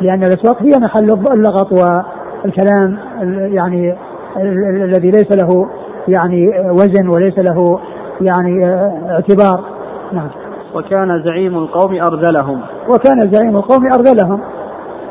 لأن 0.00 0.22
الأسواق 0.22 0.62
هي 0.62 0.70
محل 0.86 1.12
اللغط 1.32 1.72
والكلام 1.72 2.98
يعني 3.54 3.96
الذي 4.84 5.10
ليس 5.10 5.32
له 5.32 5.68
يعني 6.08 6.70
وزن 6.70 7.08
وليس 7.08 7.38
له 7.38 7.80
يعني 8.20 8.64
اعتبار. 9.10 9.64
نعم. 10.12 10.28
وكان 10.74 11.22
زعيم 11.22 11.58
القوم 11.58 12.00
أرذلهم. 12.00 12.60
وكان 12.88 13.30
زعيم 13.30 13.56
القوم 13.56 13.92
أرذلهم. 13.92 14.40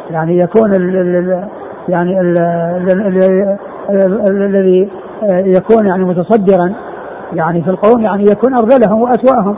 يعني 0.10 0.38
يكون 0.38 0.76
ال 0.76 0.98
ال 0.98 1.48
يعني 1.90 2.22
الذي 4.30 4.90
يكون 5.32 5.88
يعني 5.88 6.04
متصدرا 6.04 6.74
يعني 7.34 7.64
في 7.64 7.70
القوم 7.70 8.02
يعني 8.02 8.24
يكون 8.24 8.54
أرذلهم 8.54 9.02
وأسوأهم. 9.02 9.58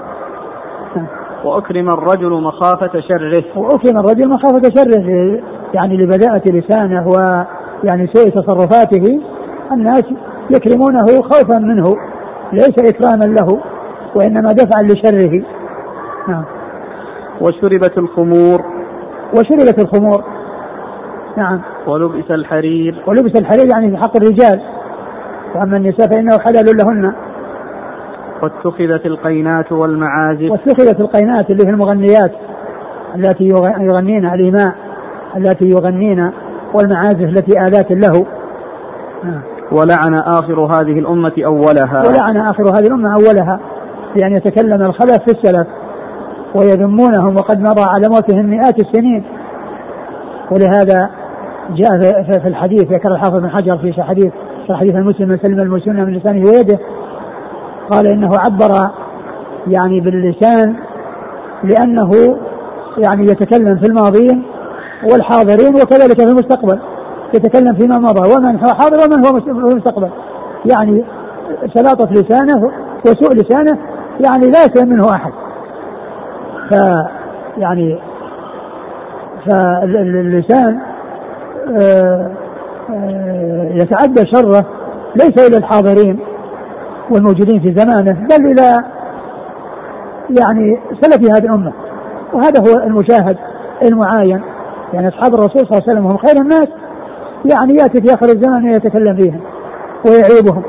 وأكرم 1.47 1.89
الرجل 1.89 2.41
مخافة 2.41 2.99
شره. 2.99 3.43
وأكرم 3.55 3.97
الرجل 3.97 4.29
مخافة 4.29 4.61
شره 4.75 5.39
يعني 5.73 5.97
لبداءة 5.97 6.41
لسانه 6.47 7.07
ويعني 7.07 8.07
سوء 8.13 8.29
تصرفاته 8.29 9.21
الناس 9.71 10.03
يكرمونه 10.51 11.21
خوفا 11.21 11.59
منه 11.59 11.95
ليس 12.53 12.79
إكراما 12.79 13.25
له 13.25 13.59
وإنما 14.15 14.49
دفعا 14.51 14.83
لشره. 14.83 15.43
نعم. 16.27 16.45
وشربت 17.41 17.97
الخمور. 17.97 18.61
وشربت 19.33 19.79
الخمور. 19.79 20.23
نعم. 21.37 21.61
ولبس 21.87 22.31
الحرير. 22.31 23.03
ولبس 23.07 23.39
الحرير 23.39 23.67
يعني 23.73 23.91
في 23.91 23.97
حق 23.97 24.17
الرجال. 24.17 24.61
وأما 25.55 25.77
النساء 25.77 26.07
فإنه 26.07 26.37
حلال 26.39 26.77
لهن. 26.77 27.13
واتخذت 28.43 29.05
القينات 29.05 29.71
والمعازف 29.71 30.51
واتخذت 30.51 31.01
القينات 31.01 31.49
اللي 31.49 31.65
هي 31.65 31.69
المغنيات 31.69 32.31
التي 33.15 33.49
يغنين 33.81 34.25
الإيماء 34.25 34.75
التي 35.37 35.69
يغنين 35.69 36.31
والمعازف 36.73 37.23
التي 37.23 37.59
آلات 37.59 37.91
له. 37.91 38.25
ولعن 39.71 40.15
آخر 40.15 40.65
هذه 40.65 40.99
الأمة 40.99 41.33
أولها. 41.45 42.01
ولعن 42.07 42.37
آخر 42.37 42.63
هذه 42.63 42.87
الأمة 42.87 43.13
أولها 43.13 43.59
بأن 44.15 44.31
يتكلم 44.31 44.81
الخلف 44.81 45.17
في 45.17 45.31
السلف 45.31 45.67
ويذمونهم 46.55 47.35
وقد 47.35 47.59
مضى 47.59 47.81
على 47.93 48.07
موتهم 48.09 48.45
مئات 48.45 48.79
السنين. 48.79 49.23
ولهذا 50.51 51.09
جاء 51.75 52.23
في 52.23 52.47
الحديث 52.47 52.81
ذكر 52.81 53.11
الحافظ 53.11 53.35
بن 53.35 53.49
حجر 53.49 53.77
في 53.77 54.03
حديث 54.03 54.31
في 54.67 54.73
حديث 54.73 54.95
المسلم 54.95 55.29
من 55.29 55.37
سلم 55.37 55.59
المسلمين 55.59 56.05
من 56.05 56.13
لسانه 56.13 56.49
ويده 56.49 56.79
قال 57.89 58.07
إنه 58.07 58.29
عبر 58.37 58.91
يعني 59.67 59.99
باللسان 59.99 60.75
لأنه 61.63 62.37
يعني 62.97 63.23
يتكلم 63.23 63.77
في 63.77 63.85
الماضين 63.85 64.43
والحاضرين 65.11 65.75
وكذلك 65.75 66.21
في 66.21 66.29
المستقبل. 66.29 66.79
يتكلم 67.33 67.73
فيما 67.73 67.99
مضى. 67.99 68.33
ومن 68.33 68.55
هو 68.55 68.73
حاضر 68.73 68.97
ومن 69.05 69.25
هو 69.25 69.39
في 69.39 69.49
المستقبل. 69.49 70.09
يعني 70.65 71.05
سلاطة 71.73 72.09
لسانه 72.11 72.71
وسوء 73.05 73.33
لسانه 73.33 73.77
يعني 74.19 74.51
لا 74.51 74.63
يسلم 74.63 74.89
منه 74.89 75.11
أحد. 75.11 75.31
ف 76.69 76.73
يعني 77.57 77.99
فاللسان 79.45 80.79
آه، 81.79 82.31
آه، 82.89 83.69
يتعدى 83.73 84.25
شره 84.25 84.65
ليس 85.15 85.47
إلى 85.47 85.57
الحاضرين. 85.57 86.19
والموجودين 87.11 87.59
في 87.59 87.75
زمانه 87.75 88.27
بل 88.29 88.45
إلى 88.45 88.83
يعني 90.39 90.79
سلف 91.01 91.31
هذه 91.35 91.45
الأمة. 91.45 91.73
وهذا 92.33 92.59
هو 92.59 92.83
المشاهد 92.83 93.37
المعاين. 93.83 94.41
يعني 94.93 95.07
أصحاب 95.07 95.33
الرسول 95.33 95.67
صلى 95.67 95.77
الله 95.77 95.83
عليه 95.87 95.91
وسلم 95.91 96.07
هم 96.07 96.17
خير 96.17 96.41
الناس. 96.41 96.67
يعني 97.45 97.75
يأتي 97.75 98.01
في 98.01 98.13
آخر 98.13 98.25
الزمن 98.25 98.73
ويتكلم 98.73 99.15
فيهم 99.15 99.41
ويعيبهم. 100.05 100.63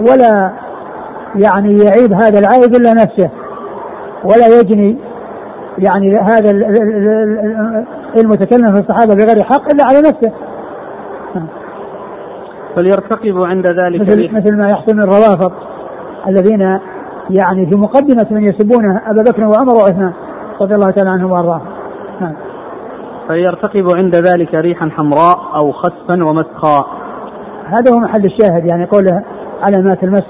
ولا 0.00 0.52
يعني 1.34 1.78
يعيب 1.78 2.12
هذا 2.12 2.38
العائب 2.38 2.74
إلا 2.74 2.92
نفسه. 2.92 3.30
ولا 4.24 4.46
يجني 4.60 4.98
يعني 5.78 6.18
هذا 6.18 6.50
المتكلم 8.16 8.74
في 8.74 8.80
الصحابة 8.80 9.14
بغير 9.14 9.44
حق 9.44 9.72
إلا 9.72 9.84
على 9.84 9.98
نفسه. 9.98 10.32
فليرتقب 12.76 13.42
عند 13.42 13.66
ذلك 13.66 14.00
مثل, 14.00 14.34
مثل 14.34 14.56
ما 14.56 14.68
يحصل 14.68 14.96
من 14.96 15.02
الروافض 15.02 15.52
الذين 16.28 16.60
يعني 17.30 17.70
في 17.70 17.78
مقدمة 17.78 18.26
من 18.30 18.42
يسبون 18.42 18.96
أبا 19.06 19.22
بكر 19.22 19.44
وعمر 19.44 19.74
وعثمان 19.74 20.12
رضي 20.60 20.74
الله 20.74 20.90
تعالى 20.90 21.10
عنهم 21.10 21.30
وأرضاهم. 21.30 21.66
نعم. 22.20 22.34
فليرتقب 23.28 23.96
عند 23.96 24.16
ذلك 24.16 24.54
ريحا 24.54 24.90
حمراء 24.90 25.38
أو 25.54 25.72
خسفا 25.72 26.24
ومسخاء. 26.24 26.86
هذا 27.66 27.94
هو 27.94 27.98
محل 27.98 28.24
الشاهد 28.24 28.70
يعني 28.70 28.84
قوله 28.84 29.24
علامات 29.62 30.04
المسخ 30.04 30.26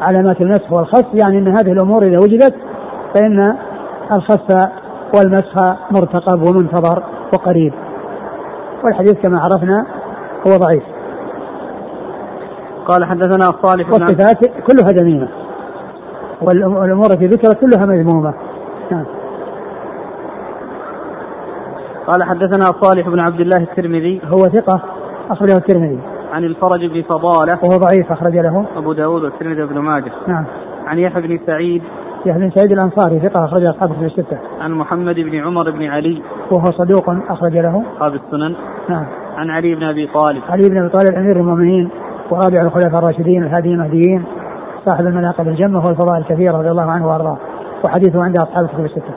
علامات 0.00 0.40
المسخ 0.40 0.72
والخس 0.72 1.06
يعني 1.14 1.38
أن 1.38 1.48
هذه 1.48 1.72
الأمور 1.72 2.02
إذا 2.06 2.18
وجدت 2.18 2.54
فإن 3.14 3.56
الخس 4.12 4.68
والمسخ 5.14 5.62
مرتقب 5.90 6.42
ومنتظر 6.42 7.02
وقريب. 7.34 7.72
والحديث 8.84 9.14
كما 9.22 9.40
عرفنا 9.40 9.86
هو 10.46 10.56
ضعيف. 10.56 10.82
قال 12.88 13.04
حدثنا 13.04 13.44
صالح 13.62 13.92
والصفات 13.92 14.38
كلها 14.66 14.92
ذميمة 14.92 15.28
والأمور 16.42 17.06
التي 17.10 17.24
ذكرت 17.24 17.60
كلها 17.60 17.86
مذمومة. 17.86 18.34
نعم. 18.90 19.04
قال 22.06 22.22
حدثنا 22.22 22.64
صالح 22.82 23.08
بن 23.08 23.18
عبد 23.18 23.40
الله 23.40 23.56
الترمذي 23.56 24.20
هو 24.24 24.48
ثقة 24.48 24.80
أخرجه 25.30 25.56
الترمذي. 25.56 26.00
عن 26.32 26.44
الفرج 26.44 26.86
بن 26.86 27.02
فضالة 27.02 27.58
وهو 27.62 27.76
ضعيف 27.78 28.12
أخرج 28.12 28.36
له. 28.36 28.66
أبو 28.76 28.92
داود 28.92 29.22
والترمذي 29.22 29.66
بن 29.66 29.78
ماجه. 29.78 30.12
نعم. 30.26 30.44
عن 30.86 30.98
يحيى 30.98 31.22
بن 31.22 31.38
سعيد 31.46 31.82
يحيى 32.26 32.42
بن 32.42 32.50
سعيد 32.50 32.72
الأنصاري 32.72 33.20
ثقة 33.20 33.44
أخرج 33.44 33.64
أصحابه 33.64 33.94
في 33.94 34.04
الستة. 34.04 34.38
عن 34.60 34.72
محمد 34.72 35.14
بن 35.14 35.38
عمر 35.38 35.70
بن 35.70 35.82
علي 35.82 36.22
وهو 36.52 36.64
صدوق 36.64 37.10
أخرج 37.28 37.52
له. 37.52 37.82
أصحاب 37.94 38.14
السنن. 38.14 38.56
نعم. 38.88 39.06
عن 39.36 39.50
علي 39.50 39.74
بن 39.74 39.82
أبي 39.82 40.06
طالب. 40.06 40.42
علي 40.48 40.68
بن 40.68 40.78
أبي 40.78 40.88
طالب 40.88 41.14
أمير 41.14 41.36
المؤمنين. 41.36 41.90
ورابع 42.30 42.62
الخلفاء 42.62 42.98
الراشدين 42.98 43.44
الهادي 43.44 43.68
المهديين 43.68 44.24
صاحب 44.86 45.06
المناقب 45.06 45.48
الجمة 45.48 45.78
والفضائل 45.78 46.22
الكثيرة 46.22 46.58
رضي 46.58 46.70
الله 46.70 46.82
عنه 46.82 47.06
وأرضاه. 47.06 47.38
وحديثه 47.84 48.22
عند 48.22 48.36
أصحاب 48.36 48.64
الكتب 48.64 48.84
الستة. 48.84 49.12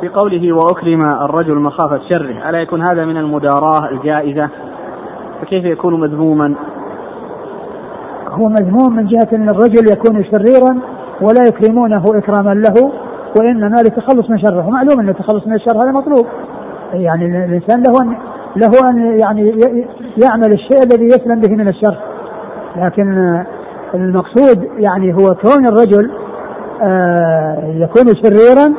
في 0.00 0.08
قوله 0.08 0.52
وأكرم 0.52 1.02
الرجل 1.02 1.54
مخافة 1.54 2.00
شره 2.08 2.48
ألا 2.50 2.58
يكون 2.58 2.82
هذا 2.82 3.04
من 3.04 3.16
المداراة 3.16 3.90
الجائزة؟ 3.90 4.48
فكيف 5.40 5.64
يكون 5.64 6.00
مذموما؟ 6.00 6.54
هو 8.28 8.48
مذموم 8.48 8.96
من 8.96 9.06
جهة 9.06 9.28
أن 9.32 9.48
الرجل 9.48 9.92
يكون 9.92 10.24
شريرا 10.24 10.80
ولا 11.20 11.44
يكرمونه 11.48 12.04
إكراما 12.18 12.54
له 12.54 12.92
وإنما 13.40 13.76
للتخلص 13.76 14.30
من 14.30 14.38
شره. 14.38 14.68
ومعلوم 14.68 15.00
أن 15.00 15.08
التخلص 15.08 15.46
من 15.46 15.54
الشر 15.54 15.82
هذا 15.82 15.90
مطلوب. 15.90 16.26
يعني 16.92 17.44
الإنسان 17.44 17.82
له 17.82 18.02
أن 18.02 18.16
له 18.56 18.70
أن 18.90 19.18
يعني 19.20 19.42
يعمل 20.22 20.52
الشيء 20.52 20.82
الذي 20.82 21.04
يسلم 21.04 21.40
به 21.40 21.54
من 21.54 21.68
الشر. 21.68 21.98
لكن 22.76 23.44
المقصود 23.94 24.68
يعني 24.78 25.14
هو 25.14 25.34
كون 25.34 25.66
الرجل 25.66 26.10
آه، 26.82 27.74
يكون 27.74 28.04
شريرا 28.06 28.74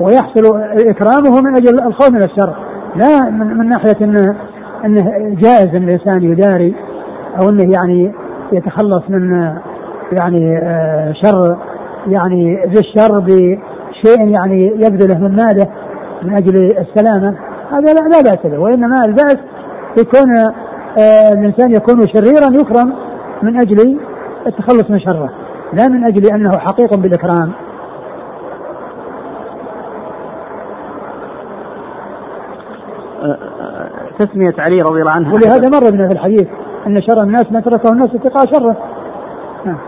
ويحصل 0.00 0.60
إكرامه 0.88 1.42
من 1.42 1.56
أجل 1.56 1.80
الخوف 1.80 2.10
من 2.10 2.22
الشر. 2.22 2.54
لا 2.96 3.30
من, 3.30 3.58
من 3.58 3.68
ناحية 3.68 3.96
انه 4.00 4.36
إنه 4.84 5.02
جائز 5.34 5.74
إن 5.74 5.88
الإنسان 5.88 6.22
يداري 6.22 6.74
أو 7.40 7.48
إنه 7.50 7.72
يعني 7.72 8.12
يتخلص 8.52 9.02
من 9.08 9.54
يعني 10.12 10.58
آه، 10.58 11.12
شر 11.22 11.56
يعني 12.06 12.64
ذي 12.66 12.80
الشر 12.80 13.18
بشيء 13.20 14.28
يعني 14.28 14.58
يبذله 14.64 15.18
من 15.18 15.36
ماله 15.36 15.66
من 16.22 16.36
أجل 16.36 16.66
السلامة. 16.78 17.36
هذا 17.70 17.92
لا, 17.92 18.08
لا 18.08 18.22
بأس 18.22 18.46
به 18.46 18.58
وإنما 18.58 19.04
البأس 19.04 19.38
يكون 19.98 20.36
آه، 20.98 21.32
الإنسان 21.32 21.70
يكون 21.70 22.08
شريرا 22.08 22.60
يكرم 22.60 22.92
من 23.42 23.56
أجل 23.56 23.98
التخلص 24.46 24.90
من 24.90 24.98
شره 24.98 25.30
لا 25.72 25.88
من 25.88 26.04
أجل 26.04 26.26
أنه 26.26 26.58
حقيق 26.58 26.94
بالإكرام. 26.94 27.52
تسمية 34.18 34.54
علي 34.58 34.76
رضي 34.76 35.00
الله 35.00 35.12
عنه. 35.12 35.34
ولهذا 35.34 35.68
مر 35.78 35.90
بنا 35.90 36.08
في 36.08 36.14
الحديث 36.14 36.48
أن 36.86 37.02
شر 37.02 37.22
الناس 37.22 37.52
من 37.52 37.62
تركه 37.62 37.92
الناس 37.92 38.10
اتقاء 38.14 38.46
شره. 38.52 38.76
نعم. 39.64 39.78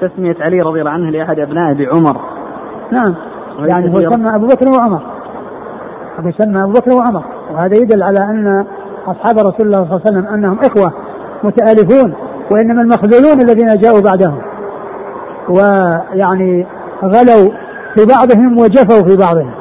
تسمية 0.00 0.36
علي 0.40 0.60
رضي 0.60 0.80
الله 0.80 0.90
عنه 0.90 1.10
لأحد 1.10 1.38
أبنائه 1.38 1.74
بعمر 1.74 2.20
نعم. 2.92 3.14
يعني 3.58 3.92
هو 3.92 3.98
يسمى 3.98 4.34
أبو 4.34 4.46
بكر 4.46 4.68
وعمر. 4.68 5.17
يسمى 6.26 6.62
أبو 6.62 6.72
بكر 6.72 6.92
وعمر. 6.92 7.24
وهذا 7.52 7.76
يدل 7.76 8.02
على 8.02 8.18
أن 8.18 8.66
أصحاب 9.06 9.38
رسول 9.38 9.66
الله 9.66 9.84
صلى 9.84 9.96
الله 9.96 10.00
عليه 10.06 10.10
وسلم 10.10 10.26
أنهم 10.26 10.58
إخوة 10.58 10.92
متآلفون 11.44 12.14
وإنما 12.50 12.82
المخذولون 12.82 13.40
الذين 13.40 13.80
جاءوا 13.80 14.00
بعدهم. 14.00 14.42
ويعني 15.48 16.66
غلوا 17.04 17.50
في 17.94 18.06
بعضهم 18.06 18.58
وجفوا 18.58 19.08
في 19.08 19.16
بعضهم. 19.16 19.54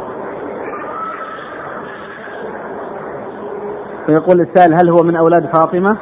ويقول 4.10 4.42
السائل 4.42 4.74
هل 4.74 4.90
هو 4.90 5.04
من 5.04 5.16
أولاد 5.16 5.46
فاطمة؟ 5.46 5.98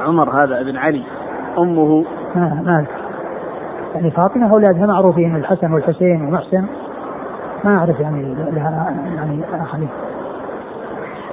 عمر 0.00 0.44
هذا 0.44 0.60
ابن 0.60 0.76
علي. 0.76 1.04
أمه؟ 1.58 2.04
ما 2.34 2.62
مالك. 2.64 2.88
يعني 3.94 4.10
فاطمة 4.10 4.52
أولادها 4.52 4.86
معروفين 4.86 5.36
الحسن 5.36 5.72
والحسين 5.72 6.22
ومحسن. 6.22 6.64
ما 7.66 7.78
أعرف 7.78 8.00
يعني 8.00 8.34
لها 8.34 8.94
يعني 9.16 9.44
أخلي 9.62 9.88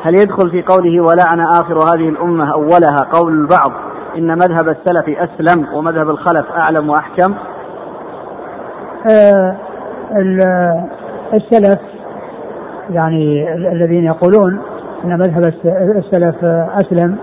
هل 0.03 0.15
يدخل 0.15 0.51
في 0.51 0.61
قوله 0.61 1.01
ولعن 1.01 1.39
آخر 1.39 1.77
هذه 1.77 2.09
الأمة 2.09 2.53
أولها 2.53 2.99
قول 3.11 3.33
البعض 3.33 3.71
إن 4.17 4.37
مذهب 4.37 4.69
السلف 4.69 5.09
أسلم 5.09 5.67
ومذهب 5.73 6.09
الخلف 6.09 6.51
أعلم 6.51 6.89
وأحكم؟ 6.89 7.33
آه 9.09 9.55
السلف 11.33 11.79
يعني 12.89 13.53
الذين 13.71 14.03
يقولون 14.03 14.61
إن 15.03 15.19
مذهب 15.19 15.53
السلف 15.97 16.43
أسلم 16.75 17.17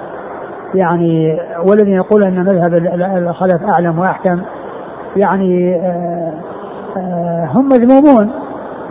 يعني 0.74 1.40
والذين 1.66 1.94
يقول 1.94 2.22
إن 2.22 2.44
مذهب 2.44 2.74
الخلف 3.16 3.62
أعلم 3.62 3.98
وأحكم 3.98 4.42
يعني 5.16 5.74
آه، 5.76 6.32
آه، 6.96 7.48
هم 7.52 7.68
مذمومون. 7.68 8.30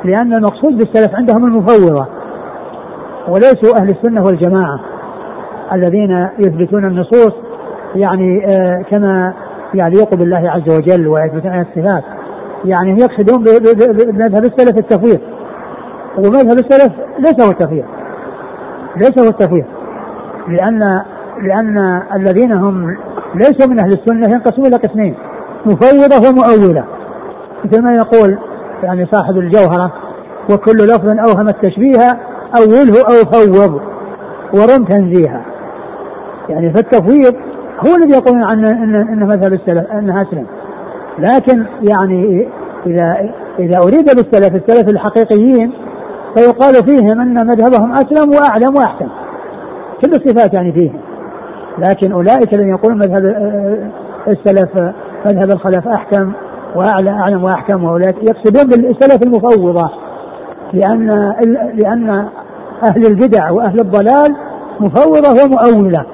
لأن 0.04 0.34
المقصود 0.34 0.78
بالسلف 0.78 1.16
عندهم 1.16 1.46
المفوضة 1.46 2.08
وليسوا 3.28 3.78
أهل 3.78 3.90
السنة 3.90 4.24
والجماعة 4.24 4.80
الذين 5.74 6.28
يثبتون 6.40 6.86
النصوص 6.86 7.34
يعني 7.96 8.46
آه، 8.46 8.82
كما 8.90 9.34
يليق 9.74 10.16
بالله 10.16 10.50
عز 10.50 10.78
وجل 10.78 11.08
ويثبتون 11.08 11.60
الصفات. 11.62 12.04
يعني 12.66 13.02
يقصدون 13.02 13.44
بمذهب 13.44 14.44
السلف 14.44 14.78
التفويض. 14.78 15.20
ومذهب 16.18 16.58
السلف 16.58 16.94
ليس 17.20 17.46
هو 17.46 17.52
التفويض. 17.52 17.86
ليس 18.96 19.20
هو 19.20 19.30
التفويض. 19.30 19.66
لأن 20.48 21.02
لأن 21.42 22.02
الذين 22.16 22.52
هم 22.52 22.98
ليسوا 23.36 23.68
من 23.68 23.80
أهل 23.80 23.94
السنة 23.94 24.30
ينقسمون 24.30 24.68
إلى 24.68 24.78
قسمين 24.78 25.16
مفوضة 25.66 26.30
ومؤولة. 26.30 26.84
مثل 27.66 27.84
ما 27.84 27.96
يقول 27.96 28.38
يعني 28.84 29.08
صاحب 29.12 29.38
الجوهرة 29.38 29.94
وكل 30.52 30.78
لفظ 30.78 31.10
أوهم 31.10 31.48
التشبيه 31.48 32.20
أوله 32.58 33.02
أو 33.08 33.32
فوض 33.32 33.82
ورم 34.54 34.86
تنزيها 34.86 35.46
يعني 36.50 36.74
فالتفويض 36.74 37.36
هو 37.88 37.96
الذي 37.96 38.18
يقولون 38.18 38.44
عن 38.44 38.66
ان 38.66 38.96
ان 38.96 39.28
مذهب 39.28 39.54
السلف 39.54 39.92
إنها 39.92 40.22
أسلم. 40.22 40.46
لكن 41.20 41.66
يعني 41.90 42.48
اذا 42.86 43.32
إذا 43.60 43.78
أريد 43.78 44.06
بالسلف 44.06 44.56
السلف 44.56 44.90
الحقيقيين 44.90 45.72
فيقال 46.36 46.74
فيهم 46.74 47.22
إن 47.22 47.48
مذهبهم 47.48 47.92
أسلم 47.92 48.30
وأعلم 48.30 48.76
وأحسن. 48.76 49.08
كل 50.02 50.12
الصفات 50.12 50.54
يعني 50.54 50.72
فيهم. 50.72 51.00
لكن 51.78 52.12
أولئك 52.12 52.54
الذين 52.54 52.70
يقولون 52.70 52.98
مذهب 52.98 53.26
السلف 54.28 54.94
مذهب 55.26 55.52
الخلف 55.52 55.88
أحكم 55.88 56.32
واعلى 56.76 57.10
أعلم 57.10 57.44
وأحكم 57.44 57.84
واولئك 57.84 58.16
يقصدون 58.24 58.68
بالسلف 58.68 59.24
المفوضة 59.24 59.90
لأن 60.74 61.34
لأن 61.74 62.10
أهل 62.90 63.06
البدع 63.06 63.52
وأهل 63.52 63.80
الضلال 63.80 64.36
مفوضة 64.80 65.44
ومؤولة 65.44 66.06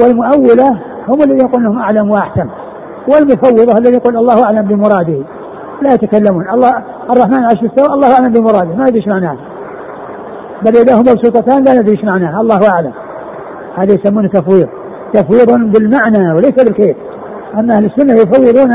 والمؤولة 0.00 0.68
هم 1.08 1.22
الذين 1.22 1.38
يقولون 1.38 1.66
أنهم 1.66 1.78
أعلم 1.78 2.10
وأحكم 2.10 2.48
والمفوضة 3.08 3.78
الذي 3.78 3.94
يقول 3.94 4.16
الله 4.16 4.44
أعلم 4.44 4.62
بمراده 4.62 5.22
لا 5.82 5.94
يتكلمون. 5.94 6.50
الله 6.50 6.70
الرحمن 7.10 7.44
عرش 7.44 7.64
استوى 7.64 7.94
الله 7.94 8.12
أعلم 8.12 8.32
بمراده 8.32 8.74
ما 8.76 8.88
يدري 8.88 8.96
إيش 8.96 9.08
معناه 9.08 9.36
بل 10.62 10.76
يداه 10.76 10.98
مبسوطتان 10.98 11.64
لا 11.64 11.74
ندري 11.74 11.90
إيش 11.90 12.04
معناه 12.04 12.40
الله 12.40 12.70
أعلم. 12.72 12.92
هذا 13.76 13.92
يسمونه 13.92 14.28
تفويض. 14.28 14.68
تفويض 15.12 15.50
بالمعنى 15.72 16.32
وليس 16.32 16.64
بالكيف. 16.64 16.96
أما 17.54 17.74
أهل 17.74 17.84
السنة 17.84 18.12
يفوضون 18.12 18.70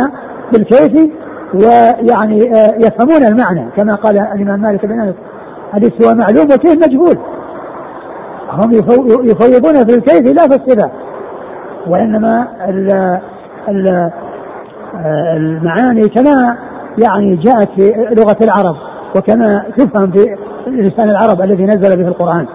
بالكيف 0.51 1.09
ويعني 1.53 2.51
آه، 2.55 2.75
يفهمون 2.77 3.25
المعنى 3.25 3.71
كما 3.77 3.95
قال 3.95 4.19
الإمام 4.19 4.61
مالك 4.61 4.85
بن 4.85 5.01
أنس. 5.01 5.15
حديث 5.73 5.91
هو 6.05 6.15
معلوم 6.15 6.45
وكيف 6.45 6.87
مجهول. 6.87 7.17
هم 8.51 8.71
يفوضون 9.23 9.85
في 9.85 9.95
الكيف 9.95 10.35
لا 10.35 10.47
في 10.47 10.55
الصفة 10.55 10.91
وإنما 11.87 12.47
ال 12.69 12.91
ال 13.69 14.11
آه، 14.95 15.37
المعاني 15.37 16.09
كما 16.09 16.57
يعني 16.97 17.35
جاءت 17.35 17.69
في 17.75 17.93
لغة 18.17 18.37
العرب 18.41 18.75
وكما 19.15 19.65
تفهم 19.77 20.11
في 20.11 20.35
لسان 20.67 21.09
العرب 21.09 21.41
الذي 21.41 21.63
نزل 21.63 22.03
به 22.03 22.07
القرآن. 22.07 22.45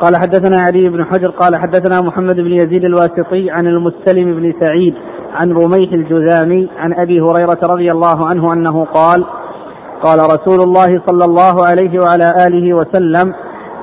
قال 0.00 0.16
حدثنا 0.16 0.60
علي 0.60 0.88
بن 0.88 1.04
حجر 1.04 1.30
قال 1.30 1.56
حدثنا 1.56 2.00
محمد 2.00 2.36
بن 2.36 2.52
يزيد 2.52 2.84
الواسطي 2.84 3.50
عن 3.50 3.66
المستلم 3.66 4.34
بن 4.34 4.54
سعيد 4.60 4.94
عن 5.34 5.52
رميح 5.52 5.92
الجذامي 5.92 6.68
عن 6.78 6.92
أبي 6.92 7.20
هريرة 7.20 7.58
رضي 7.62 7.92
الله 7.92 8.26
عنه 8.26 8.52
أنه 8.52 8.84
قال 8.84 9.24
قال 10.02 10.18
رسول 10.18 10.60
الله 10.60 11.02
صلى 11.06 11.24
الله 11.24 11.66
عليه 11.66 12.00
وعلى 12.00 12.46
آله 12.46 12.74
وسلم 12.74 13.34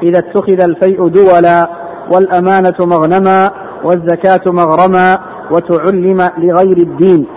إذا 0.04 0.20
اتخذ 0.20 0.62
الفيء 0.62 1.08
دولا 1.08 1.70
والأمانة 2.14 2.76
مغنما 2.80 3.52
والزكاة 3.84 4.42
مغرما 4.52 5.20
وتعلم 5.52 6.30
لغير 6.38 6.78
الدين 6.78 7.28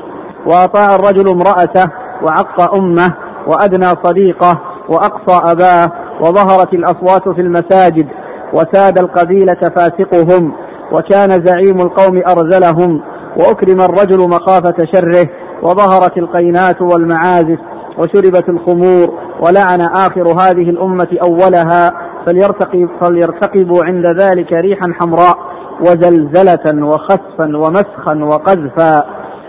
وأطاع 0.46 0.94
الرجل 0.94 1.28
امرأته 1.28 1.86
وعق 2.22 2.74
أمه 2.74 3.14
وأدنى 3.46 3.86
صديقه 4.04 4.60
وأقصى 4.88 5.52
أباه 5.52 5.92
وظهرت 6.20 6.74
الأصوات 6.74 7.28
في 7.28 7.40
المساجد 7.40 8.08
وساد 8.52 8.98
القبيلة 8.98 9.60
فاسقهم 9.76 10.52
وكان 10.92 11.44
زعيم 11.44 11.80
القوم 11.80 12.22
أرذلهم 12.28 13.02
وأكرم 13.36 13.80
الرجل 13.80 14.28
مخافة 14.28 14.74
شره 14.92 15.28
وظهرت 15.62 16.18
القينات 16.18 16.82
والمعازف 16.82 17.58
وشربت 17.98 18.48
الخمور 18.48 19.14
ولعن 19.40 19.80
آخر 19.80 20.28
هذه 20.28 20.70
الأمة 20.70 21.08
أولها 21.22 21.92
فليرتقب 22.26 22.88
فليرتقبوا 23.00 23.84
عند 23.84 24.06
ذلك 24.20 24.52
ريحا 24.52 24.92
حمراء 25.00 25.38
وزلزلة 25.80 26.86
وخسفا 26.86 27.56
ومسخا 27.56 28.24
وقذفا 28.24 29.04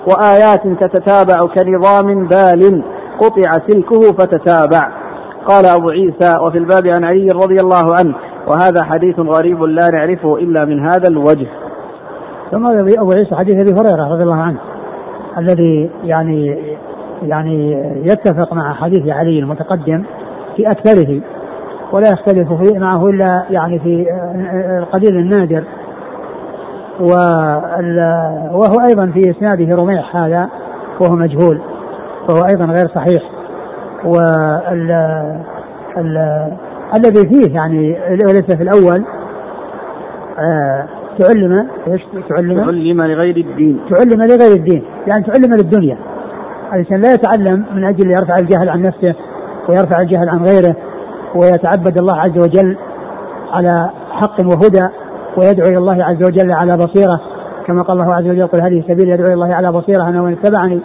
وآيات 0.08 0.62
تتتابع 0.82 1.38
كنظام 1.38 2.28
بال 2.28 2.84
قطع 3.20 3.52
سلكه 3.68 4.14
فتتابع. 4.14 4.92
قال 5.48 5.66
أبو 5.66 5.90
عيسى 5.90 6.38
وفي 6.40 6.58
الباب 6.58 6.88
عن 6.88 7.04
علي 7.04 7.32
رضي 7.32 7.62
الله 7.62 7.96
عنه 7.96 8.16
وهذا 8.48 8.84
حديث 8.84 9.20
غريب 9.20 9.64
لا 9.64 9.90
نعرفه 9.90 10.38
إلا 10.38 10.66
من 10.66 10.80
هذا 10.80 11.08
الوجه. 11.08 11.48
ثم 12.52 12.66
أبو 13.00 13.12
عيسى 13.12 13.36
حديث 13.36 13.56
أبي 13.56 13.82
هريرة 13.82 14.08
رضي 14.12 14.24
الله 14.24 14.42
عنه 14.42 14.60
الذي 15.38 15.90
يعني 16.04 16.58
يعني 17.24 17.72
يتفق 18.04 18.54
مع 18.54 18.74
حديث 18.74 19.08
علي 19.08 19.40
المتقدم 19.40 20.04
في 20.56 20.68
أكثره 20.68 21.22
ولا 21.92 22.10
يختلف 22.10 22.54
فيه 22.54 22.80
معه 22.80 23.10
إلا 23.10 23.44
يعني 23.50 23.80
في 23.80 24.06
القليل 24.80 25.18
النادر. 25.18 25.64
وهو 28.54 28.80
أيضا 28.90 29.12
في 29.14 29.32
إسناده 29.32 29.76
رميح 29.76 30.16
هذا 30.16 30.50
وهو 31.02 31.16
مجهول 31.16 31.62
وهو 32.30 32.42
أيضا 32.50 32.66
غير 32.66 32.88
صحيح. 32.88 33.24
وال 34.06 34.92
الذي 36.96 37.30
فيه 37.30 37.56
يعني 37.56 37.98
وليس 38.28 38.56
في 38.56 38.64
الأول 38.64 39.06
آه 40.40 40.86
تعلم 41.20 41.68
إيش؟ 41.88 42.02
تعلم؟ 42.30 42.66
تعلم 42.66 42.98
لغير 42.98 43.38
الدين. 43.38 43.80
تعلم 43.90 44.24
لغير 44.24 44.52
الدين 44.58 44.84
يعني 45.12 45.24
تعلم 45.24 45.54
للدنيا. 45.58 45.98
الإنسان 46.74 47.02
لا 47.02 47.14
يتعلم 47.14 47.66
من 47.76 47.84
أجل 47.84 48.12
يرفع 48.18 48.34
الجهل 48.40 48.70
عن 48.70 48.82
نفسه 48.82 49.16
ويرفع 49.70 50.02
الجهل 50.02 50.30
عن 50.30 50.44
غيره 50.44 50.76
ويتعبد 51.36 51.98
الله 52.00 52.16
عز 52.16 52.38
وجل 52.44 52.78
على 53.52 53.90
حق 54.12 54.40
وهدى 54.40 54.88
ويدعو 55.38 55.68
إلى 55.68 55.78
الله 55.78 56.04
عز 56.04 56.24
وجل 56.24 56.52
على 56.52 56.78
بصيرة. 56.78 57.22
كما 57.68 57.82
قال 57.82 58.02
الله 58.02 58.16
عز 58.16 58.28
وجل 58.28 58.48
قل 58.48 58.62
هذه 58.62 58.84
سبيل 58.88 59.10
يدعو 59.10 59.26
إلى 59.26 59.34
الله 59.34 59.56
على 59.56 59.72
بصيرة 59.72 60.10
أنا 60.10 60.22
ومن 60.22 60.34
اتبعني. 60.34 60.82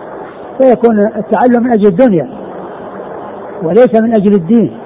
فيكون 0.58 0.98
التعلم 1.16 1.62
من 1.62 1.72
أجل 1.72 1.86
الدنيا 1.86 2.28
وليس 3.62 3.94
من 4.02 4.14
أجل 4.14 4.34
الدين. 4.34 4.78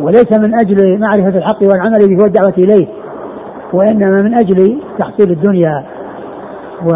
وليس 0.00 0.38
من 0.38 0.58
أجل 0.58 0.98
معرفة 1.00 1.38
الحق 1.38 1.62
والعمل 1.62 2.16
به 2.16 2.22
والدعوة 2.22 2.54
إليه 2.58 2.86
وإنما 3.72 4.22
من 4.22 4.34
أجل 4.34 4.80
تحصيل 4.98 5.30
الدنيا. 5.30 5.84
و 6.86 6.92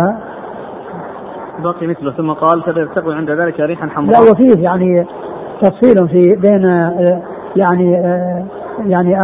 باقي 1.63 1.87
مثله 1.87 2.13
ثم 2.13 2.33
قال 2.33 2.63
فترتقي 2.63 3.15
عند 3.15 3.31
ذلك 3.31 3.61
ريحا 3.61 3.87
حمراء. 3.87 4.11
لا 4.11 4.31
وفيه 4.31 4.63
يعني 4.63 5.07
تفصيل 5.63 6.09
في 6.09 6.37
بين 6.43 6.63
يعني 7.57 7.93
يعني 8.87 9.17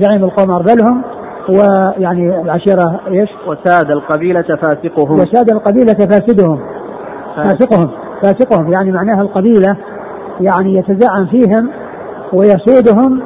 زعيم 0.00 0.24
القوم 0.24 0.50
أرذلهم 0.50 1.02
ويعني 1.48 2.40
العشيرة 2.40 3.00
إيش؟ 3.08 3.28
وساد 3.46 3.90
القبيلة 3.90 4.42
فاسقهم. 4.42 5.14
وساد 5.14 5.50
القبيلة 5.50 5.94
فاسدهم. 5.94 6.60
فاسقهم 7.36 7.90
فاسقهم. 8.22 8.72
يعني 8.72 8.92
معناها 8.92 9.22
القبيلة 9.22 9.76
يعني 10.40 10.74
يتزعم 10.74 11.26
فيهم 11.26 11.70
ويسودهم 12.32 13.22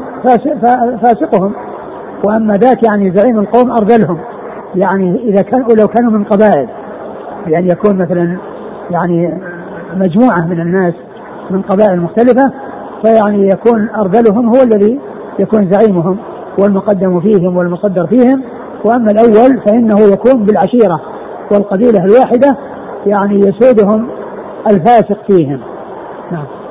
فاسقهم. 1.02 1.52
وأما 2.26 2.54
ذاك 2.54 2.82
يعني 2.82 3.10
زعيم 3.10 3.38
القوم 3.38 3.70
أرذلهم. 3.70 4.18
يعني 4.74 5.20
إذا 5.28 5.42
كان 5.42 5.64
لو 5.78 5.88
كانوا 5.88 6.10
من 6.10 6.24
قبائل. 6.24 6.68
بان 7.46 7.68
يكون 7.68 7.96
مثلا 7.98 8.38
يعني 8.90 9.40
مجموعة 9.96 10.46
من 10.46 10.60
الناس 10.60 10.94
من 11.50 11.62
قبائل 11.62 12.00
مختلفة 12.00 12.52
فيعني 13.04 13.48
يكون 13.48 13.88
أرذلهم 13.88 14.48
هو 14.48 14.62
الذي 14.62 15.00
يكون 15.38 15.70
زعيمهم 15.70 16.16
والمقدم 16.58 17.20
فيهم 17.20 17.56
والمصدر 17.56 18.06
فيهم. 18.06 18.42
وأما 18.84 19.10
الأول 19.10 19.60
فإنه 19.66 20.00
يكون 20.00 20.44
بالعشيرة 20.44 21.00
والقبيلة 21.52 22.04
الواحدة 22.04 22.56
يعني 23.06 23.38
يسودهم 23.38 24.08
الفاسق 24.70 25.18
فيهم. 25.26 25.60
نعم. 26.32 26.63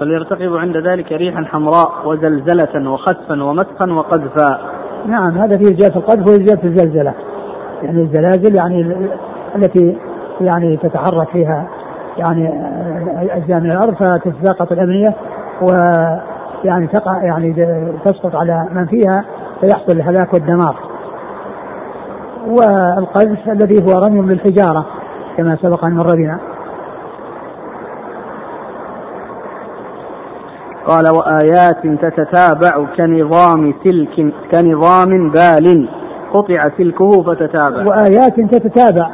فليرتقب 0.00 0.56
عند 0.56 0.76
ذلك 0.76 1.12
ريحا 1.12 1.44
حمراء 1.44 2.08
وزلزلة 2.08 2.90
وخسفا 2.90 3.42
ومسخا 3.42 3.92
وقذفا. 3.92 4.58
نعم 5.06 5.38
هذا 5.38 5.56
فيه 5.56 5.64
زيادة 5.64 5.96
القذف 5.96 6.28
وزيادة 6.28 6.64
الزلزلة. 6.64 7.14
يعني 7.82 8.02
الزلازل 8.02 8.54
يعني 8.54 8.96
التي 9.56 9.98
يعني 10.40 10.76
تتحرك 10.76 11.28
فيها 11.28 11.68
يعني 12.18 12.48
أجزاء 13.36 13.60
من 13.60 13.70
الأرض 13.70 13.94
فتتساقط 13.94 14.72
الأبنية 14.72 15.14
ويعني 15.62 16.86
تقع 16.86 17.22
يعني 17.22 17.54
تسقط 18.04 18.36
على 18.36 18.68
من 18.72 18.86
فيها 18.86 19.24
فيحصل 19.60 19.92
الهلاك 19.92 20.34
والدمار. 20.34 20.76
والقذف 22.46 23.48
الذي 23.48 23.84
هو 23.84 24.06
رمي 24.06 24.20
بالحجارة 24.20 24.86
كما 25.38 25.56
سبق 25.56 25.84
أن 25.84 25.92
مر 25.92 26.16
بنا. 26.16 26.38
قال 30.86 31.04
وآيات 31.08 31.86
تتتابع 32.02 32.86
كنظام 32.96 33.74
سلك 33.84 34.32
كنظام 34.52 35.30
بال. 35.30 35.88
قطع 36.34 36.68
سلكه 36.78 37.22
فتتابع. 37.22 37.84
وآيات 37.88 38.40
تتتابع. 38.40 39.10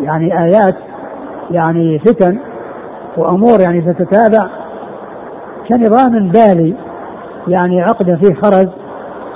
يعني 0.00 0.42
آيات 0.42 0.76
يعني 1.50 1.98
فتن 1.98 2.38
وأمور 3.16 3.60
يعني 3.60 3.80
تتتابع. 3.80 4.48
كنظام 5.68 6.28
بالي 6.28 6.74
يعني 7.48 7.82
عقد 7.82 8.24
فيه 8.24 8.34
خرز 8.34 8.68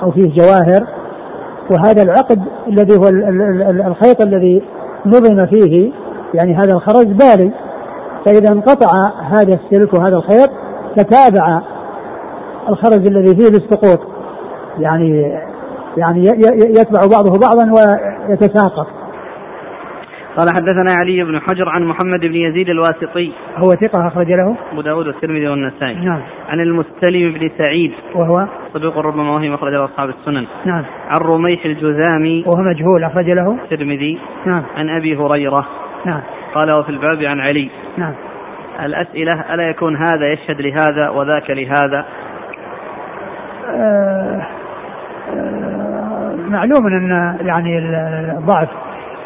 أو 0.03 0.11
فيه 0.11 0.35
جواهر. 0.35 0.87
وهذا 1.71 2.03
العقد 2.03 2.41
الذي 2.67 2.97
هو 2.97 3.07
الخيط 3.87 4.21
الذي 4.21 4.63
نظم 5.05 5.45
فيه 5.45 5.91
يعني 6.33 6.55
هذا 6.55 6.73
الخرز 6.73 7.05
بالي 7.05 7.51
فإذا 8.25 8.51
انقطع 8.51 9.11
هذا 9.21 9.53
السلك 9.53 9.93
وهذا 9.93 10.15
الخيط 10.15 10.49
تتابع 10.97 11.61
الخرج 12.69 13.07
الذي 13.07 13.35
فيه 13.35 13.57
السقوط 13.57 13.99
يعني 14.79 15.39
يعني 15.97 16.23
يتبع 16.79 17.01
بعضه 17.11 17.39
بعضا 17.39 17.71
ويتساقط. 17.71 18.87
قال 20.37 20.49
حدثنا 20.49 20.93
علي 21.01 21.23
بن 21.23 21.39
حجر 21.39 21.69
عن 21.69 21.83
محمد 21.83 22.19
بن 22.19 22.35
يزيد 22.35 22.69
الواسطي. 22.69 23.31
هو 23.57 23.69
ثقة 23.69 24.07
أخرج 24.07 24.31
له؟ 24.31 24.55
أبو 24.71 24.81
داود 24.81 25.07
والترمذي 25.07 25.47
والنسائي. 25.47 25.95
نعم. 25.95 26.21
عن 26.49 26.59
المستلم 26.59 27.33
بن 27.33 27.49
سعيد. 27.57 27.91
وهو؟ 28.15 28.47
صدوق 28.73 28.97
ربما 28.97 29.31
وهم 29.31 29.53
أخرج 29.53 29.73
له 29.73 29.85
أصحاب 29.85 30.09
السنن. 30.09 30.45
نعم. 30.65 30.83
عن 31.07 31.21
رميح 31.21 31.65
الجذامي 31.65 32.43
وهو 32.47 32.61
مجهول 32.61 33.03
أخرج 33.03 33.29
له؟ 33.29 33.57
الترمذي. 33.63 34.19
نعم. 34.45 34.63
عن 34.75 34.89
أبي 34.89 35.17
هريرة. 35.17 35.67
نعم. 36.05 36.21
قال 36.55 36.71
وفي 36.71 36.89
الباب 36.89 37.23
عن 37.23 37.39
علي. 37.39 37.69
نعم. 37.97 38.13
الأسئلة 38.85 39.53
ألا 39.53 39.69
يكون 39.69 39.95
هذا 39.95 40.33
يشهد 40.33 40.61
لهذا 40.61 41.09
وذاك 41.09 41.49
لهذا؟ 41.49 42.05
آه 43.69 44.47
آه 45.33 46.35
معلوم 46.47 46.87
أن 46.87 47.37
يعني 47.41 47.79
الضعف 48.37 48.69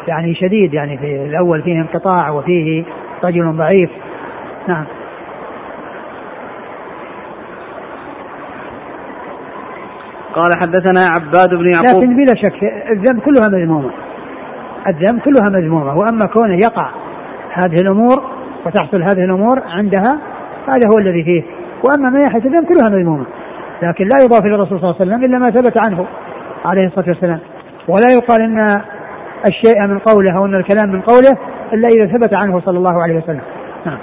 يعني 0.08 0.34
شديد 0.34 0.74
يعني 0.74 0.98
في 0.98 1.24
الأول 1.24 1.62
فيه 1.62 1.80
انقطاع 1.80 2.30
وفيه 2.30 2.84
رجل 3.24 3.52
ضعيف. 3.52 3.90
نعم. 4.68 4.84
قال 10.34 10.52
حدثنا 10.60 11.00
عباد 11.14 11.48
بن 11.54 11.72
يعقوب. 11.72 12.02
لكن 12.02 12.16
بلا 12.16 12.34
شك 12.34 12.62
الذنب 12.90 13.20
كلها 13.20 13.48
مذمومة. 13.48 13.90
الذنب 14.86 15.20
كلها 15.20 15.50
مذمومة 15.50 15.98
وأما 15.98 16.26
كونه 16.32 16.54
يقع 16.54 16.90
هذه 17.52 17.80
الأمور 17.80 18.41
وتحصل 18.66 19.02
هذه 19.02 19.24
الأمور 19.24 19.62
عندها 19.66 20.20
هذا 20.68 20.88
هو 20.92 20.98
الذي 20.98 21.24
فيه. 21.24 21.42
وأما 21.84 22.10
من 22.10 22.22
ناحيه 22.22 22.38
الذنب 22.38 22.66
كلها 22.66 22.98
مذمومة. 22.98 23.26
لكن 23.82 24.04
لا 24.04 24.24
يضاف 24.24 24.44
إلى 24.44 24.54
الرسول 24.54 24.80
صلى 24.80 24.90
الله 24.90 25.00
عليه 25.00 25.10
وسلم 25.10 25.24
إلا 25.24 25.38
ما 25.38 25.50
ثبت 25.50 25.86
عنه 25.86 26.06
عليه 26.64 26.86
الصلاة 26.86 27.08
والسلام. 27.08 27.38
ولا 27.88 28.12
يقال 28.12 28.42
إن 28.42 28.80
الشيء 29.46 29.86
من 29.86 29.98
قوله 29.98 30.36
أو 30.36 30.46
إن 30.46 30.54
الكلام 30.54 30.92
من 30.92 31.00
قوله 31.00 31.38
إلا 31.72 31.88
إذا 31.88 32.18
ثبت 32.18 32.34
عنه 32.34 32.60
صلى 32.60 32.78
الله 32.78 33.02
عليه 33.02 33.16
وسلم. 33.16 33.42
نعم. 33.86 33.98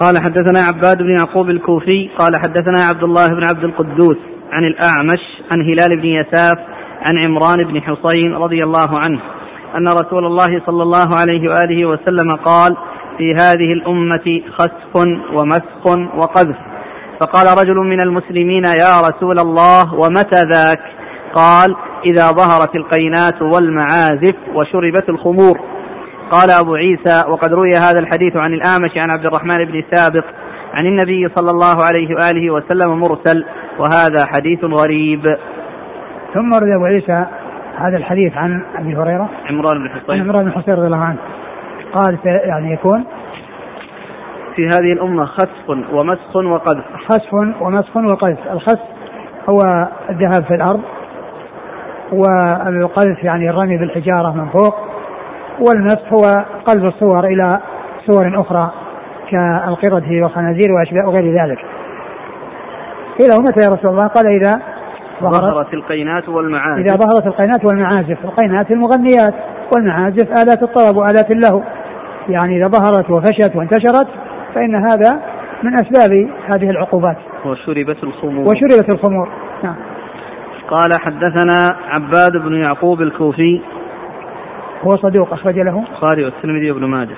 قال 0.00 0.18
حدثنا 0.18 0.60
عباد 0.60 0.98
بن 0.98 1.16
يعقوب 1.18 1.50
الكوفي 1.50 2.10
قال 2.18 2.36
حدثنا 2.36 2.78
عبد 2.88 3.02
الله 3.02 3.28
بن 3.28 3.46
عبد 3.46 3.64
القدوس 3.64 4.16
عن 4.52 4.64
الأعمش 4.64 5.42
عن 5.52 5.60
هلال 5.60 6.00
بن 6.00 6.06
يساف 6.06 6.58
عن 7.08 7.18
عمران 7.18 7.64
بن 7.64 7.80
حصين 7.82 8.34
رضي 8.34 8.64
الله 8.64 8.98
عنه. 8.98 9.20
أن 9.76 9.88
رسول 9.88 10.26
الله 10.26 10.62
صلى 10.66 10.82
الله 10.82 11.08
عليه 11.20 11.48
وآله 11.48 11.86
وسلم 11.86 12.30
قال 12.44 12.76
في 13.18 13.32
هذه 13.32 13.72
الأمة 13.72 14.42
خسف 14.58 15.06
ومسخ 15.32 15.86
وقذف. 16.16 16.56
فقال 17.20 17.58
رجل 17.58 17.76
من 17.76 18.00
المسلمين 18.00 18.64
يا 18.64 19.00
رسول 19.08 19.38
الله 19.38 19.94
ومتى 19.94 20.42
ذاك؟ 20.50 20.80
قال 21.34 21.76
إذا 22.06 22.26
ظهرت 22.30 22.74
القينات 22.74 23.42
والمعازف 23.42 24.36
وشربت 24.54 25.08
الخمور. 25.08 25.60
قال 26.30 26.50
أبو 26.50 26.74
عيسى 26.74 27.30
وقد 27.30 27.52
روي 27.52 27.70
هذا 27.70 27.98
الحديث 27.98 28.36
عن 28.36 28.54
الأعمش 28.54 28.90
عن 28.96 29.10
عبد 29.10 29.26
الرحمن 29.26 29.64
بن 29.64 29.82
ثابت 29.92 30.24
عن 30.78 30.86
النبي 30.86 31.28
صلى 31.36 31.50
الله 31.50 31.84
عليه 31.84 32.14
وآله 32.14 32.50
وسلم 32.50 33.00
مرسل 33.00 33.44
وهذا 33.78 34.26
حديث 34.26 34.64
غريب. 34.64 35.36
ثم 36.34 36.54
روي 36.54 36.74
أبو 36.74 36.84
عيسى 36.84 37.26
هذا 37.78 37.96
الحديث 37.96 38.36
عن 38.36 38.62
أبي 38.76 38.96
هريرة؟ 38.96 39.28
عمران 39.50 39.78
بن 39.78 39.90
حصين. 39.90 40.20
عمران 40.20 40.44
بن 40.44 40.52
حصين 40.52 40.74
رضي 40.74 40.86
الله 40.86 41.04
عنه. 41.04 41.18
قال 41.92 42.18
يعني 42.24 42.72
يكون 42.72 43.04
في 44.56 44.66
هذه 44.66 44.92
الأمة 44.92 45.24
خسف 45.24 45.70
ومسخ 45.92 46.36
وقذف. 46.36 46.84
خسف 47.08 47.34
ومسخ 47.60 47.96
وقذف. 47.96 48.38
الخسف 48.52 48.96
هو 49.48 49.88
الذهاب 50.10 50.44
في 50.44 50.54
الأرض 50.54 50.80
والقذف 52.12 53.24
يعني 53.24 53.50
الرمي 53.50 53.76
بالحجارة 53.78 54.32
من 54.32 54.48
فوق 54.48 54.74
والمسح 55.60 56.12
هو 56.12 56.44
قلب 56.66 56.84
الصور 56.84 57.24
إلى 57.24 57.60
صور 58.06 58.40
أخرى 58.40 58.70
كالقردة 59.30 60.22
والخنازير 60.22 60.72
وأشباه 60.72 61.08
وغير 61.08 61.42
ذلك. 61.42 61.58
قيل 63.18 63.30
متى 63.40 63.60
يا 63.60 63.68
رسول 63.68 63.90
الله؟ 63.90 64.08
قال 64.08 64.26
إذا 64.26 64.62
ظهرت 65.22 65.74
القينات 65.74 66.28
والمعازف. 66.28 66.86
إذا 66.86 66.96
ظهرت 66.96 67.26
القينات 67.26 67.64
والمعازف 67.64 68.24
القينات 68.24 68.70
المغنيات 68.70 69.34
والمعازف 69.76 70.28
آلات 70.30 70.62
الطرب 70.62 70.96
وآلات 70.96 71.30
اللهو. 71.30 71.62
يعني 72.28 72.56
إذا 72.56 72.68
ظهرت 72.68 73.10
وفشت 73.10 73.56
وانتشرت 73.56 74.08
فإن 74.54 74.74
هذا 74.74 75.20
من 75.62 75.74
أسباب 75.74 76.30
هذه 76.54 76.70
العقوبات. 76.70 77.16
وشربت 77.46 78.04
الخمور. 78.04 78.44
وشربت 78.44 78.88
الخمور. 78.88 79.28
نعم. 79.62 79.76
قال 80.70 80.90
حدثنا 81.00 81.76
عباد 81.88 82.32
بن 82.32 82.54
يعقوب 82.54 83.02
الكوفي. 83.02 83.60
هو 84.82 84.90
صدوق 84.90 85.32
أخرج 85.32 85.58
له. 85.58 85.78
البخاري 85.78 86.24
والترمذي 86.24 86.70
وابن 86.70 86.84
ماجه. 86.84 87.16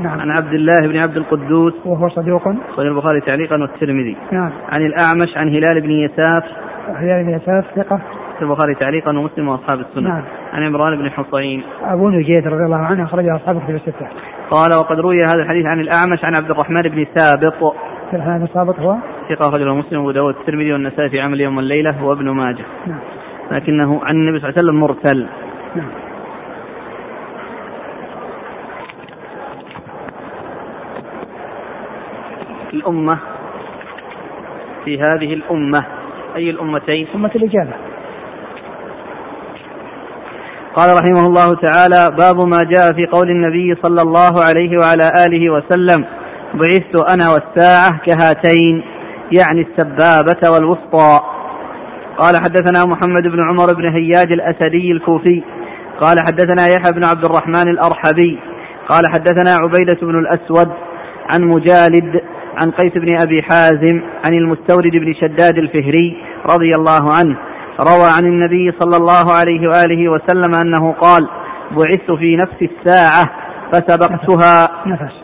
نعم. 0.00 0.20
عن 0.20 0.30
عبد 0.30 0.52
الله 0.52 0.80
بن 0.80 0.96
عبد 0.96 1.16
القدوس. 1.16 1.74
وهو 1.84 2.08
صدوق. 2.08 2.42
أخرج 2.48 2.86
البخاري 2.86 3.20
تعليقا 3.20 3.56
والترمذي. 3.56 4.16
نعم. 4.32 4.50
عن 4.68 4.80
الأعمش 4.86 5.36
عن 5.36 5.48
هلال 5.48 5.80
بن 5.80 5.90
يساف 5.90 6.44
هلال 6.88 7.24
بن 7.24 7.30
يساف 7.30 7.64
ثقة. 7.76 8.00
في 8.38 8.42
البخاري 8.42 8.74
تعليقا 8.74 9.10
ومسلم 9.10 9.48
وأصحاب 9.48 9.80
السنة. 9.80 10.08
نعم. 10.08 10.22
عن 10.52 10.62
عمران 10.62 10.98
بن 10.98 11.10
حصين. 11.10 11.62
أبو 11.82 12.10
نجيد 12.10 12.48
رضي 12.48 12.64
الله 12.64 12.76
عنه 12.76 13.04
أخرجه 13.04 13.36
أصحاب 13.36 13.62
كتب 13.62 13.74
الستة. 13.74 14.08
قال 14.50 14.74
وقد 14.74 15.00
روي 15.00 15.22
هذا 15.22 15.42
الحديث 15.42 15.66
عن 15.66 15.80
الأعمش 15.80 16.24
عن 16.24 16.34
عبد 16.34 16.50
الرحمن 16.50 16.82
بن 16.84 17.06
ثابت. 17.14 17.72
الحال 18.12 18.42
السابق 18.42 18.80
هو؟ 18.80 18.96
ثقة 19.28 19.48
أخرجه 19.48 19.74
مسلم 19.74 19.98
وأبو 19.98 20.10
داود 20.10 20.34
الترمذي 20.34 20.72
والنسائي 20.72 21.10
في 21.10 21.20
عمل 21.20 21.40
يوم 21.40 21.56
والليلة 21.56 22.04
وابن 22.04 22.30
ماجه. 22.30 22.64
نعم. 22.86 22.98
لكنه 23.50 24.00
عن 24.04 24.14
النبي 24.14 24.40
صلى 24.40 24.48
الله 24.48 24.58
عليه 24.58 24.68
وسلم 24.68 24.80
مرسل. 24.80 25.26
نعم. 25.76 25.88
الأمة 32.72 33.18
في 34.84 35.02
هذه 35.02 35.34
الأمة 35.34 36.01
أي 36.36 36.50
الأمتين؟ 36.50 37.06
أمة 37.14 37.30
الإجابة 37.36 37.72
قال 40.76 40.96
رحمه 40.96 41.26
الله 41.26 41.54
تعالى 41.54 42.16
باب 42.16 42.48
ما 42.48 42.62
جاء 42.62 42.92
في 42.92 43.06
قول 43.06 43.30
النبي 43.30 43.74
صلى 43.82 44.02
الله 44.02 44.44
عليه 44.44 44.78
وعلى 44.78 45.12
آله 45.26 45.50
وسلم 45.50 46.04
بعثت 46.54 47.10
أنا 47.10 47.30
والساعة 47.30 48.00
كهاتين 48.06 48.82
يعني 49.32 49.60
السبابة 49.60 50.50
والوسطى. 50.50 51.20
قال 52.18 52.36
حدثنا 52.36 52.84
محمد 52.84 53.22
بن 53.22 53.40
عمر 53.40 53.74
بن 53.74 53.86
هياج 53.86 54.32
الأسدي 54.32 54.92
الكوفي. 54.92 55.42
قال 56.00 56.18
حدثنا 56.20 56.66
يحيى 56.68 56.92
بن 56.92 57.04
عبد 57.04 57.24
الرحمن 57.24 57.68
الأرحبي. 57.68 58.38
قال 58.88 59.06
حدثنا 59.12 59.56
عبيدة 59.62 59.98
بن 60.02 60.18
الأسود 60.18 60.68
عن 61.30 61.42
مجالد 61.42 62.22
عن 62.60 62.70
قيس 62.70 62.92
بن 62.92 63.20
أبي 63.20 63.42
حازم 63.42 64.02
عن 64.24 64.34
المستورد 64.34 64.92
بن 64.96 65.14
شداد 65.14 65.58
الفهري 65.58 66.16
رضي 66.50 66.72
الله 66.78 67.12
عنه 67.18 67.36
روى 67.80 68.08
عن 68.16 68.24
النبي 68.24 68.72
صلى 68.80 68.96
الله 68.96 69.32
عليه 69.32 69.68
وآله 69.68 70.08
وسلم 70.08 70.54
أنه 70.54 70.92
قال 70.92 71.28
بعثت 71.70 72.10
في 72.18 72.36
نفس 72.36 72.62
الساعة 72.62 73.30
فسبقتها 73.72 74.68
نفس. 74.86 75.14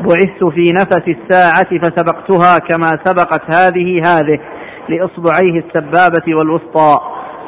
بعثت 0.00 0.44
في 0.54 0.72
نفس 0.72 1.02
الساعة 1.08 1.78
فسبقتها 1.78 2.58
كما 2.58 2.90
سبقت 3.04 3.54
هذه 3.54 4.00
هذه 4.04 4.38
لإصبعيه 4.88 5.64
السبابة 5.66 6.38
والوسطى 6.38 6.98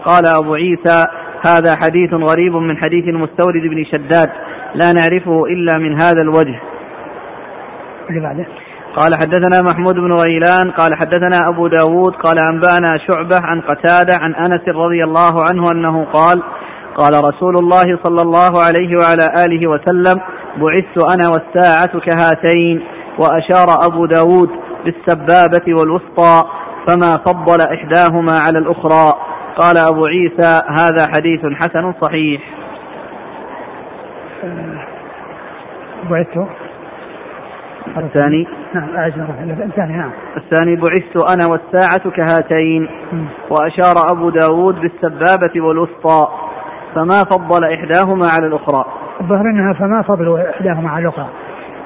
قال 0.04 0.26
أبو 0.26 0.54
عيسى 0.54 1.06
هذا 1.46 1.76
حديث 1.82 2.14
غريب 2.14 2.52
من 2.52 2.76
حديث 2.76 3.04
المستورد 3.04 3.62
بن 3.62 3.84
شداد 3.84 4.30
لا 4.74 4.92
نعرفه 4.92 5.46
إلا 5.46 5.78
من 5.78 6.00
هذا 6.00 6.22
الوجه 6.22 6.60
اللي 8.10 8.20
بعده. 8.20 8.46
قال 8.96 9.14
حدثنا 9.14 9.62
محمود 9.62 9.94
بن 9.94 10.12
غيلان 10.12 10.70
قال 10.70 10.94
حدثنا 10.94 11.48
أبو 11.48 11.66
داود 11.66 12.14
قال 12.14 12.38
أنبأنا 12.38 12.98
شعبة 13.08 13.36
عن 13.46 13.60
قتادة 13.60 14.14
عن 14.14 14.34
أنس 14.34 14.68
رضي 14.68 15.04
الله 15.04 15.44
عنه 15.48 15.70
أنه 15.70 16.04
قال 16.04 16.42
قال 16.96 17.12
رسول 17.14 17.56
الله 17.56 17.98
صلى 18.04 18.22
الله 18.22 18.62
عليه 18.62 19.00
وعلى 19.00 19.44
آله 19.44 19.66
وسلم 19.66 20.20
بعثت 20.56 20.98
أنا 20.98 21.28
والساعة 21.28 22.00
كهاتين 22.00 22.82
وأشار 23.18 23.86
أبو 23.86 24.06
داود 24.06 24.50
بالسبابة 24.84 25.74
والوسطى 25.78 26.44
فما 26.86 27.16
فضل 27.16 27.60
إحداهما 27.60 28.32
على 28.32 28.58
الأخرى. 28.58 29.14
قال 29.58 29.76
أبو 29.76 30.06
عيسى 30.06 30.62
هذا 30.76 31.06
حديث 31.14 31.40
حسن 31.60 31.92
صحيح. 32.02 32.42
بعثت 36.10 36.65
الثاني؟ 37.96 38.46
نعم 38.74 38.88
مرة 38.94 39.64
الثاني 39.64 39.96
نعم. 39.96 40.10
الثاني 40.36 40.76
بعثت 40.76 41.32
أنا 41.34 41.46
والساعة 41.46 42.10
كهاتين. 42.10 42.88
وأشار 43.50 44.10
أبو 44.10 44.30
داود 44.30 44.80
بالسبابة 44.80 45.60
والوسطى. 45.66 46.28
فما 46.94 47.24
فضل 47.24 47.64
إحداهما 47.64 48.26
على 48.36 48.46
الأخرى؟ 48.46 48.84
الظاهر 49.20 49.50
إنها 49.50 49.72
فما 49.72 50.02
فضل 50.02 50.40
إحداهما 50.40 50.90
على 50.90 51.02
الأخرى. 51.02 51.28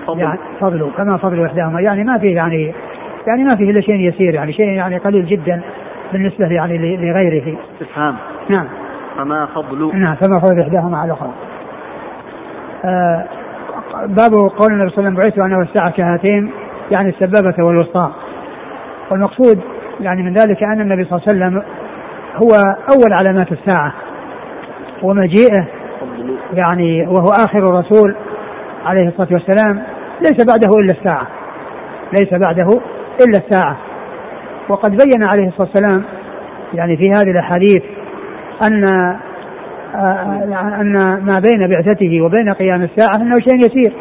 فضل. 0.07 0.21
يعني 0.21 0.39
فضل 0.61 0.91
كما 0.97 1.17
فضل 1.17 1.45
إحداهما. 1.45 1.81
يعني 1.81 2.05
ما 2.05 2.19
فيه 2.19 2.37
يعني 2.37 2.75
يعني 3.27 3.45
ما 3.45 3.57
فيه 3.57 3.71
إلا 3.71 3.81
شيء 3.81 3.95
يسير 3.95 4.35
يعني 4.35 4.53
شيء 4.53 4.69
يعني 4.69 4.99
قليل 4.99 5.27
جدا 5.27 5.61
بالنسبة 6.13 6.47
يعني 6.47 6.97
لغيره. 6.97 7.57
استفهام 7.73 8.17
نعم. 8.51 8.67
فما 9.17 9.47
فضل؟ 9.47 9.91
نعم 9.95 10.15
فما 10.15 10.41
فضل 10.41 10.61
إحداهما 10.61 10.99
على 10.99 11.07
الأخرى. 11.07 11.31
آه 12.85 13.25
باب 13.95 14.33
قول 14.35 14.73
النبي 14.73 14.91
صلى 14.91 14.99
الله 14.99 14.99
عليه 14.99 15.03
وسلم 15.03 15.15
بعثت 15.15 15.39
أنا 15.39 15.59
والساعة 15.59 15.91
كهاتين 15.91 16.53
يعني 16.91 17.09
السبابة 17.09 17.65
والوسطى. 17.65 18.11
والمقصود 19.11 19.61
يعني 20.01 20.23
من 20.23 20.35
ذلك 20.35 20.63
أن 20.63 20.81
النبي 20.81 21.05
صلى 21.05 21.19
الله 21.19 21.23
عليه 21.29 21.39
وسلم 21.39 21.63
هو 22.37 22.53
أول 22.95 23.13
علامات 23.13 23.53
الساعة 23.53 23.93
ومجيئه 25.03 25.67
يعني 26.53 27.07
وهو 27.07 27.29
آخر 27.29 27.63
رسول 27.63 28.17
عليه 28.85 29.09
الصلاة 29.09 29.29
والسلام. 29.33 29.83
ليس 30.21 30.47
بعده 30.47 30.71
إلا 30.79 30.93
الساعة. 31.01 31.27
ليس 32.13 32.31
بعده 32.49 32.81
إلا 33.27 33.39
الساعة. 33.39 33.77
وقد 34.69 34.91
بين 34.91 35.29
عليه 35.31 35.49
الصلاة 35.49 35.69
والسلام 35.75 36.05
يعني 36.75 36.97
في 36.97 37.11
هذه 37.11 37.31
الأحاديث 37.31 37.83
أن 38.63 38.85
آه، 38.85 39.19
أن 40.81 40.93
ما 41.23 41.37
بين 41.43 41.69
بعثته 41.69 42.21
وبين 42.21 42.53
قيام 42.53 42.83
الساعة 42.83 43.17
أنه 43.17 43.35
شيء 43.35 43.57
يسير. 43.57 43.93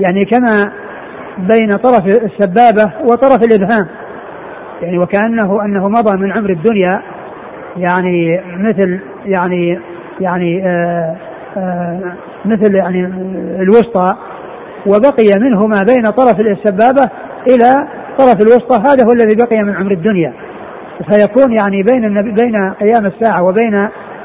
يعني 0.00 0.20
كما 0.24 0.72
بين 1.38 1.68
طرف 1.68 2.06
السبابة 2.06 2.92
وطرف 3.04 3.42
الإبهام. 3.42 3.88
يعني 4.82 4.98
وكأنه 4.98 5.64
أنه 5.64 5.88
مضى 5.88 6.16
من 6.16 6.32
عمر 6.32 6.50
الدنيا 6.50 7.02
يعني 7.76 8.40
مثل 8.58 9.00
يعني 9.24 9.78
يعني 10.20 10.66
آه 10.66 11.16
آه 11.56 12.12
مثل 12.44 12.74
يعني 12.74 13.04
الوسطى 13.62 14.14
وبقي 14.86 15.40
منه 15.40 15.66
ما 15.66 15.80
بين 15.86 16.02
طرف 16.02 16.40
السبابة 16.40 17.10
إلى 17.48 17.88
طرف 18.18 18.40
الوسطى. 18.40 18.88
هذا 18.88 19.06
هو 19.06 19.12
الذي 19.12 19.36
بقي 19.36 19.62
من 19.62 19.76
عمر 19.76 19.90
الدنيا. 19.90 20.32
فيكون 21.10 21.56
يعني 21.56 21.82
بين 21.82 22.14
بين 22.14 22.54
قيام 22.80 23.06
الساعة 23.06 23.42
وبين 23.42 23.76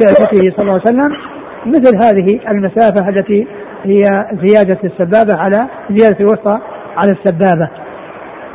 بعثته 0.01 0.39
صلى 0.55 0.61
الله 0.61 0.71
عليه 0.71 0.81
وسلم 0.81 1.15
مثل 1.65 1.95
هذه 2.03 2.39
المسافة 2.51 3.09
التي 3.09 3.47
هي 3.83 4.01
زيادة 4.43 4.77
السبابة 4.83 5.41
على 5.41 5.57
زيادة 5.91 6.19
الوسطى 6.19 6.59
على 6.97 7.11
السبابة. 7.11 7.69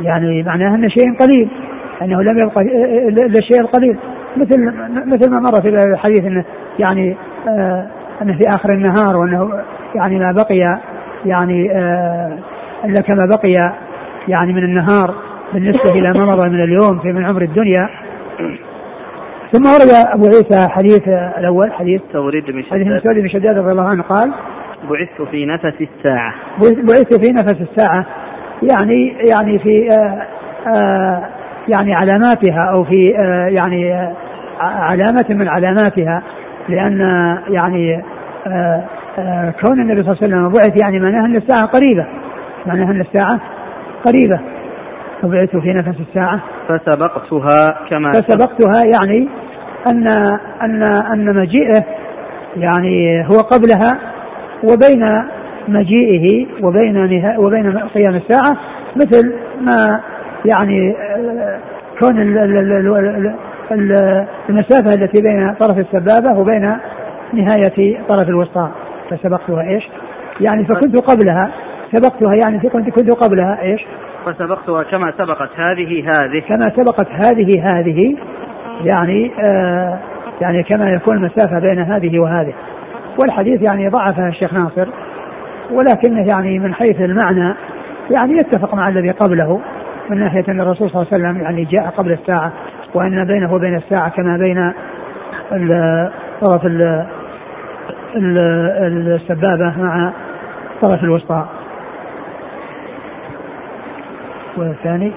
يعني 0.00 0.42
معناها 0.42 0.74
أن 0.74 0.88
شيء 0.88 1.16
قليل 1.20 1.48
أنه 2.02 2.22
لم 2.22 2.38
يبقى 2.38 2.62
إلا 3.08 3.38
الشيء 3.38 3.60
القليل 3.60 3.98
مثل 4.36 4.60
مثل 5.06 5.30
ما 5.30 5.40
مر 5.40 5.62
في 5.62 5.68
الحديث 5.68 6.24
أنه 6.24 6.44
يعني 6.78 7.16
آه 7.48 7.86
أنه 8.22 8.32
في 8.38 8.48
آخر 8.48 8.72
النهار 8.72 9.16
وأنه 9.16 9.50
يعني 9.94 10.18
ما 10.18 10.32
بقي 10.32 10.80
يعني 11.26 11.70
آه 11.72 12.38
إلا 12.84 13.00
كما 13.00 13.36
بقي 13.36 13.52
يعني 14.28 14.52
من 14.52 14.64
النهار 14.64 15.14
بالنسبة 15.54 15.90
إلى 15.90 16.12
ما 16.18 16.32
مضى 16.32 16.48
من 16.48 16.62
اليوم 16.64 16.98
في 16.98 17.12
من 17.12 17.24
عمر 17.24 17.42
الدنيا. 17.42 17.88
ثم 19.52 19.66
ورد 19.66 19.90
أبو 20.14 20.24
عيسى 20.24 20.68
حديث 20.68 21.08
الأول. 21.38 21.72
حديث 21.72 22.00
توريد 22.12 22.44
بن 22.44 22.62
حديث 22.62 22.86
شداد. 22.86 22.96
مسعود 22.96 23.16
بن 23.16 23.28
شداد 23.28 23.58
رضي 23.58 23.72
الله 23.72 23.88
عنه 23.88 24.02
قال 24.02 24.32
بعثت 24.90 25.30
في 25.30 25.46
نفس 25.46 25.64
الساعة. 25.80 26.34
بعثت 26.60 27.26
في 27.26 27.32
نفس 27.32 27.56
الساعة. 27.60 28.06
يعني 28.62 29.16
يعني 29.30 29.58
في 29.58 29.88
آه 29.90 30.22
آه 30.76 31.22
يعني 31.68 31.94
علاماتها 31.94 32.70
أو 32.72 32.84
في 32.84 33.00
آه 33.18 33.46
يعني 33.46 34.10
علامة 34.60 35.26
من 35.28 35.48
علاماتها. 35.48 36.22
لأن 36.68 37.00
يعني 37.48 38.02
كون 39.62 39.80
النبي 39.80 40.02
صلى 40.02 40.12
الله 40.12 40.18
عليه 40.22 40.26
وسلم 40.26 40.48
بعث 40.48 40.84
يعني 40.84 40.98
معناها 40.98 41.26
أن 41.26 41.36
الساعة 41.36 41.66
قريبة. 41.66 42.06
معناها 42.66 42.90
أن 42.90 43.00
الساعة 43.00 43.40
قريبة. 44.04 44.40
وبعثت 45.24 45.56
في 45.56 45.72
نفس 45.72 46.00
الساعة 46.08 46.40
فسبقتها 46.68 47.86
كما 47.90 48.10
فسبقتها 48.12 48.82
يعني 48.84 49.28
أن 49.86 50.08
أن 50.62 50.82
أن 51.12 51.36
مجيئه 51.36 51.84
يعني 52.56 53.26
هو 53.26 53.36
قبلها 53.38 54.00
وبين 54.64 55.04
مجيئه 55.68 56.46
وبين 56.62 56.96
وبين 57.38 57.78
قيام 57.78 58.14
الساعة 58.14 58.56
مثل 58.96 59.34
ما 59.60 60.00
يعني 60.44 60.96
آه، 60.96 61.60
كون 62.00 62.22
ال- 62.22 62.38
ال- 62.38 62.56
ال- 62.56 62.96
ال- 62.96 63.34
ال- 63.72 64.26
المسافة 64.48 64.94
التي 64.94 65.22
بين 65.22 65.54
طرف 65.54 65.78
السبابة 65.78 66.38
وبين 66.38 66.76
نهاية 67.32 67.98
طرف 68.08 68.28
الوسطى 68.28 68.70
فسبقتها 69.10 69.62
إيش؟ 69.62 69.88
يعني 70.40 70.64
فكنت 70.64 70.96
قبلها 70.96 71.50
سبقتها 71.92 72.34
يعني 72.34 72.58
كنت 72.58 72.90
كنت 72.90 73.10
قبلها 73.10 73.62
إيش؟ 73.62 73.80
فسبقتها 74.26 74.82
كما 74.82 75.12
سبقت 75.18 75.50
هذه 75.56 76.04
هذه. 76.08 76.40
كما 76.40 76.64
سبقت 76.76 77.08
هذه 77.10 77.62
هذه 77.78 78.16
يعني 78.84 79.32
آه 79.50 79.98
يعني 80.40 80.62
كما 80.62 80.90
يكون 80.90 81.16
المسافة 81.16 81.58
بين 81.58 81.78
هذه 81.78 82.18
وهذه. 82.18 82.52
والحديث 83.20 83.62
يعني 83.62 83.88
ضعفه 83.88 84.28
الشيخ 84.28 84.54
ناصر 84.54 84.86
ولكنه 85.72 86.26
يعني 86.34 86.58
من 86.58 86.74
حيث 86.74 87.00
المعنى 87.00 87.54
يعني 88.10 88.32
يتفق 88.32 88.74
مع 88.74 88.88
الذي 88.88 89.10
قبله 89.10 89.60
من 90.10 90.18
ناحية 90.20 90.44
أن 90.48 90.60
الرسول 90.60 90.90
صلى 90.90 91.02
الله 91.02 91.12
عليه 91.12 91.24
وسلم 91.24 91.42
يعني 91.42 91.64
جاء 91.64 91.86
قبل 91.96 92.12
الساعة 92.12 92.52
وأن 92.94 93.24
بينه 93.24 93.54
وبين 93.54 93.76
الساعة 93.76 94.08
كما 94.08 94.36
بين 94.36 94.72
طرف 96.40 96.66
ال- 96.66 97.06
ال- 98.16 99.18
السبابة 99.22 99.74
مع 99.82 100.12
طرف 100.82 101.04
الوسطى. 101.04 101.46
والثاني 104.58 105.12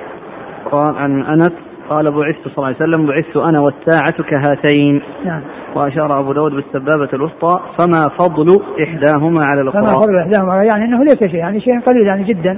قال 0.72 0.96
عن 0.96 1.24
أنس 1.24 1.52
قال 1.90 2.12
بعثت 2.12 2.48
صلى 2.48 2.58
الله 2.58 2.66
عليه 2.66 2.76
وسلم 2.76 3.08
بعثت 3.08 3.38
أنا 3.38 3.58
والساعة 3.62 4.24
كهاتين. 4.30 5.02
نعم. 5.26 5.42
وأشار 5.76 6.20
أبو 6.20 6.34
داود 6.34 6.52
بالسبابة 6.52 7.10
الوسطى 7.14 7.60
فما 7.80 8.08
فضل 8.20 8.60
إحداهما 8.84 9.40
على 9.52 9.72
فما 9.72 9.82
الأخرى 9.82 10.04
فضل 10.04 10.20
إحداهما 10.20 10.64
يعني 10.64 10.86
أنه 10.86 11.04
ليس 11.04 11.20
شيء 11.20 11.36
يعني 11.36 11.62
شيء 11.62 11.80
قليل 11.80 12.08
يعني 12.08 12.24
جدا. 12.24 12.58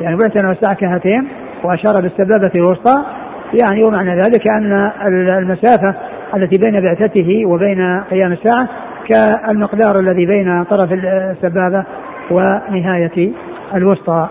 يعني 0.00 0.16
بعث 0.16 0.42
أنا 0.42 0.48
والساعة 0.48 0.76
كهاتين 0.76 1.28
وأشار 1.64 2.00
بالسبابة 2.00 2.50
الوسطى. 2.54 3.04
يعني 3.62 3.84
ومعنى 3.84 4.16
ذلك 4.16 4.48
أن 4.48 4.90
المسافة 5.38 5.94
التي 6.36 6.60
بين 6.60 6.80
بعثته 6.80 7.46
وبين 7.46 8.00
قيام 8.00 8.32
الساعة 8.32 8.68
كالمقدار 9.08 9.98
الذي 9.98 10.26
بين 10.26 10.64
طرف 10.64 10.92
السبابة 10.92 11.84
ونهاية 12.30 13.32
الوسطى. 13.74 14.28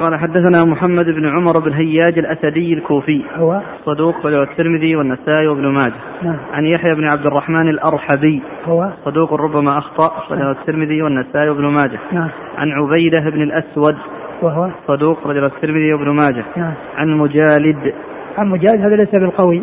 قال 0.00 0.18
حدثنا 0.18 0.64
محمد 0.64 1.04
بن 1.04 1.26
عمر 1.26 1.58
بن 1.64 1.72
هياج 1.72 2.18
الأسدي 2.18 2.74
الكوفي. 2.74 3.24
هو؟ 3.36 3.60
صدوق 3.84 4.26
رواه 4.26 4.42
الترمذي 4.42 4.96
والنسائي 4.96 5.46
وابن 5.46 5.66
ماجه. 5.66 5.94
نعم. 6.22 6.36
عن 6.52 6.64
يحيى 6.64 6.94
بن 6.94 7.04
عبد 7.04 7.26
الرحمن 7.26 7.68
الأرحبي. 7.68 8.42
هو؟ 8.64 8.90
صدوق 9.04 9.34
ربما 9.34 9.78
أخطأ 9.78 10.34
رواه 10.34 10.50
الترمذي 10.50 11.02
والنسائي 11.02 11.48
وابن 11.48 11.66
ماجه. 11.66 11.98
نعم. 12.12 12.28
عن 12.58 12.70
عبيدة 12.72 13.30
بن 13.30 13.42
الأسود. 13.42 13.96
وهو؟ 14.42 14.70
صدوق 14.88 15.26
رجل 15.26 15.44
الترمذي 15.44 15.92
وابن 15.92 16.10
ماجه. 16.10 16.44
نعم. 16.56 16.74
عن 16.96 17.08
مجالد. 17.18 17.94
عن 18.38 18.48
مجاهد 18.48 18.80
هذا 18.80 18.96
ليس 18.96 19.10
بالقوي. 19.10 19.62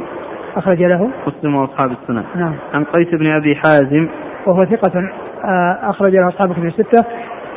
أخرج 0.55 0.83
له؟ 0.83 1.09
مسلم 1.27 1.55
وأصحاب 1.55 1.91
السنن. 1.91 2.23
نعم. 2.35 2.53
عن 2.73 2.83
قيس 2.83 3.07
بن 3.09 3.27
أبي 3.27 3.55
حازم. 3.55 4.07
وهو 4.47 4.65
ثقة 4.65 5.09
آه، 5.45 5.79
أخرج 5.89 6.15
له 6.15 6.27
أصحاب 6.27 6.53
كتب 6.53 6.65
الستة. 6.65 7.05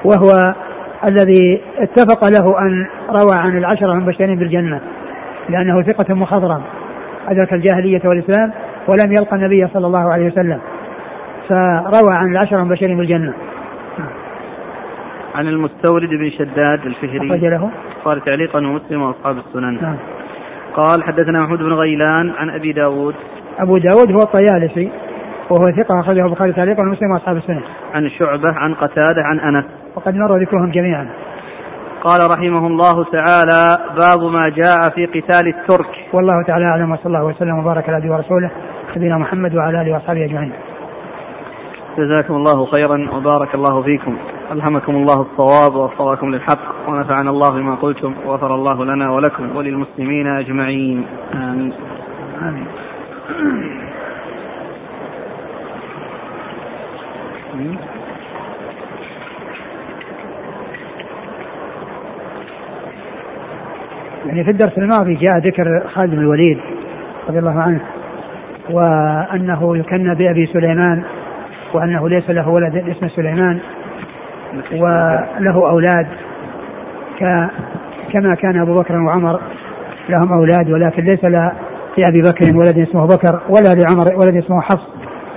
وهو 0.04 0.54
الذي 1.04 1.62
اتفق 1.78 2.28
له 2.28 2.60
أن 2.60 2.86
روى 3.10 3.36
عن 3.36 3.58
العشرة 3.58 3.92
المبشرين 3.92 4.38
بالجنة 4.38 4.80
لأنه 5.48 5.82
ثقة 5.82 6.14
مخضرم 6.14 6.62
أدرك 7.28 7.52
الجاهلية 7.52 8.00
والإسلام 8.04 8.52
ولم 8.88 9.12
يلقى 9.12 9.36
النبي 9.36 9.66
صلى 9.66 9.86
الله 9.86 10.12
عليه 10.12 10.26
وسلم 10.26 10.60
فروى 11.48 12.14
عن 12.14 12.30
العشرة 12.32 12.58
المبشرين 12.58 12.96
بالجنة. 12.96 13.32
عن 15.34 15.46
المستورد 15.48 16.08
بن 16.08 16.30
شداد 16.30 16.78
أخرج 16.78 17.16
الفهري 17.16 17.48
له. 17.48 17.70
قال 18.04 18.24
تعليقا 18.24 18.58
ومسلم 18.58 19.02
وأصحاب 19.02 19.38
السنن. 19.38 19.82
نعم. 19.82 19.96
قال 20.74 21.02
حدثنا 21.02 21.42
محمود 21.42 21.58
بن 21.58 21.72
غيلان 21.72 22.30
عن 22.30 22.50
أبي 22.50 22.72
داود. 22.72 23.14
أبو 23.58 23.78
داود 23.78 24.12
هو 24.12 24.22
الطيالسي. 24.22 24.90
وهو 25.50 25.70
ثقة 25.70 26.00
أخرجه 26.00 26.26
البخاري 26.26 26.52
تعليقا 26.52 26.82
ومسلم 26.82 27.10
وأصحاب 27.10 27.36
السنة. 27.36 27.62
عن 27.94 28.10
شعبة 28.10 28.54
عن 28.56 28.74
قتادة 28.74 29.22
عن 29.22 29.38
أنس. 29.40 29.64
وقد 29.96 30.14
مر 30.14 30.36
ذكرهم 30.36 30.70
جميعا. 30.70 31.08
قال 32.04 32.20
رحمه 32.30 32.66
الله 32.66 33.04
تعالى 33.04 33.78
باب 33.98 34.22
ما 34.32 34.48
جاء 34.48 34.90
في 34.94 35.06
قتال 35.06 35.48
الترك. 35.48 35.90
والله 36.12 36.42
تعالى 36.42 36.64
أعلم 36.64 36.92
وصلى 36.92 37.06
الله 37.06 37.24
وسلم 37.24 37.58
وبارك 37.58 37.88
على 37.88 37.96
عبده 37.96 38.14
ورسوله 38.14 38.50
نبينا 38.96 39.18
محمد 39.18 39.54
وعلى 39.54 39.82
آله 39.82 39.92
وأصحابه 39.92 40.24
أجمعين. 40.24 40.52
جزاكم 41.98 42.34
الله 42.34 42.66
خيرا 42.66 43.08
وبارك 43.12 43.54
الله 43.54 43.82
فيكم. 43.82 44.16
ألهمكم 44.52 44.96
الله 44.96 45.20
الصواب 45.20 45.74
ووفقكم 45.74 46.34
للحق 46.34 46.88
ونفعنا 46.88 47.30
الله 47.30 47.50
بما 47.50 47.74
قلتم 47.74 48.14
وغفر 48.26 48.54
الله 48.54 48.84
لنا 48.84 49.12
ولكم 49.12 49.56
وللمسلمين 49.56 50.26
أجمعين. 50.26 51.06
آمين. 51.34 51.72
آمين. 52.42 52.66
يعني 64.26 64.44
في 64.44 64.50
الدرس 64.50 64.78
الماضي 64.78 65.14
جاء 65.14 65.38
ذكر 65.38 65.82
خالد 65.94 66.10
بن 66.10 66.18
الوليد 66.18 66.58
رضي 67.28 67.38
الله 67.38 67.60
عنه 67.60 67.80
وأنه 68.70 69.76
يكنى 69.76 70.14
بأبي 70.14 70.46
سليمان 70.46 71.02
وأنه 71.74 72.08
ليس 72.08 72.30
له 72.30 72.48
ولد 72.48 72.76
اسمه 72.76 73.08
سليمان 73.08 73.60
وله 74.72 75.70
أولاد. 75.70 76.06
كما 78.12 78.34
كان 78.34 78.60
أبو 78.60 78.80
بكر 78.80 78.94
وعمر 78.94 79.40
لهم 80.08 80.32
أولاد 80.32 80.70
ولكن 80.70 81.04
ليس 81.04 81.24
لأبي 81.24 82.22
بكر 82.22 82.56
ولد 82.56 82.78
اسمه 82.78 83.06
بكر 83.06 83.40
ولا 83.48 83.74
لعمر 83.74 84.16
ولد 84.16 84.36
اسمه 84.36 84.60
حفص 84.60 84.88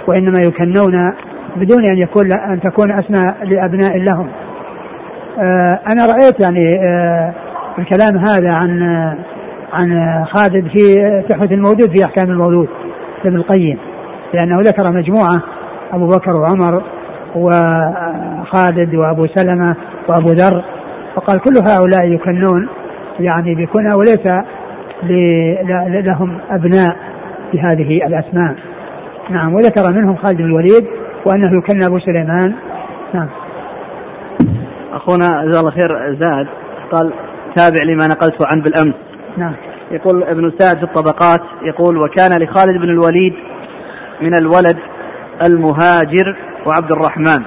وإنما 0.08 0.40
يكنون 0.40 1.14
بدون 1.56 1.86
أن 1.86 1.97
يكون 1.97 2.32
أن 2.32 2.60
تكون 2.62 2.91
أسماء 2.91 3.45
لأبناء 3.45 3.97
لهم. 3.97 4.30
آه، 5.39 5.80
أنا 5.91 6.06
رأيت 6.06 6.39
يعني 6.39 6.80
آه، 6.84 7.34
الكلام 7.80 8.18
هذا 8.18 8.54
عن 8.54 8.82
آه، 8.82 9.18
عن 9.74 10.26
خالد 10.26 10.68
في 10.68 10.95
تحفة 11.30 11.45
المولود 11.45 11.97
في 11.97 12.06
أحكام 12.06 12.30
المولود 12.30 12.68
لابن 13.24 13.38
القيم 13.38 13.78
لأنه 14.34 14.62
ذكر 14.62 14.93
مجموعة 14.93 15.43
أبو 15.93 16.08
بكر 16.08 16.32
وعمر 16.36 16.84
وخالد 17.36 18.95
وأبو 18.95 19.28
سلمة 19.36 19.76
وأبو 20.08 20.28
ذر 20.28 20.64
فقال 21.16 21.39
كل 21.39 21.54
هؤلاء 21.70 22.08
يكنون 22.08 22.70
يعني 23.20 23.56
بكنى 23.56 23.95
وليس 23.95 24.28
لهم 26.06 26.38
أبناء 26.50 26.95
بهذه 27.54 28.08
الأسماء. 28.08 28.56
نعم 29.30 29.54
وذكر 29.54 29.93
منهم 29.93 30.16
خالد 30.16 30.38
بن 30.38 30.45
الوليد 30.45 30.88
وأنه 31.26 31.58
يكنى 31.58 31.86
أبو 31.86 32.00
سليمان. 32.00 32.56
نعم. 33.14 33.30
أخونا 34.94 35.28
جزاه 35.46 35.60
الله 35.60 35.72
خير 35.72 36.16
زاد 36.16 36.48
قال 36.92 37.14
تابع 37.56 37.84
لما 37.84 38.08
نقلته 38.08 38.48
عن 38.52 38.62
بالأمس. 38.62 38.96
نعم. 39.38 39.56
يقول 39.92 40.24
ابن 40.24 40.52
سعد 40.60 40.78
في 40.78 40.84
الطبقات 40.84 41.42
يقول 41.62 41.98
وكان 41.98 42.42
لخالد 42.42 42.78
بن 42.78 42.90
الوليد 42.90 43.34
من 44.22 44.36
الولد 44.36 44.78
المهاجر 45.44 46.38
وعبد 46.68 46.92
الرحمن. 46.92 47.46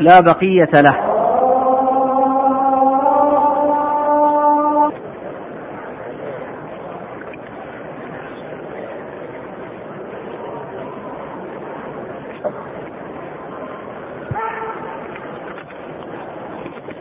لا 0.00 0.20
بقية 0.20 0.80
له 0.80 1.16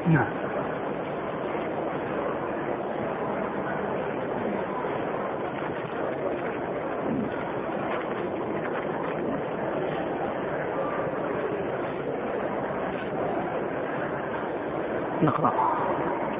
نعم 0.07 0.27
نقرأ 15.21 15.53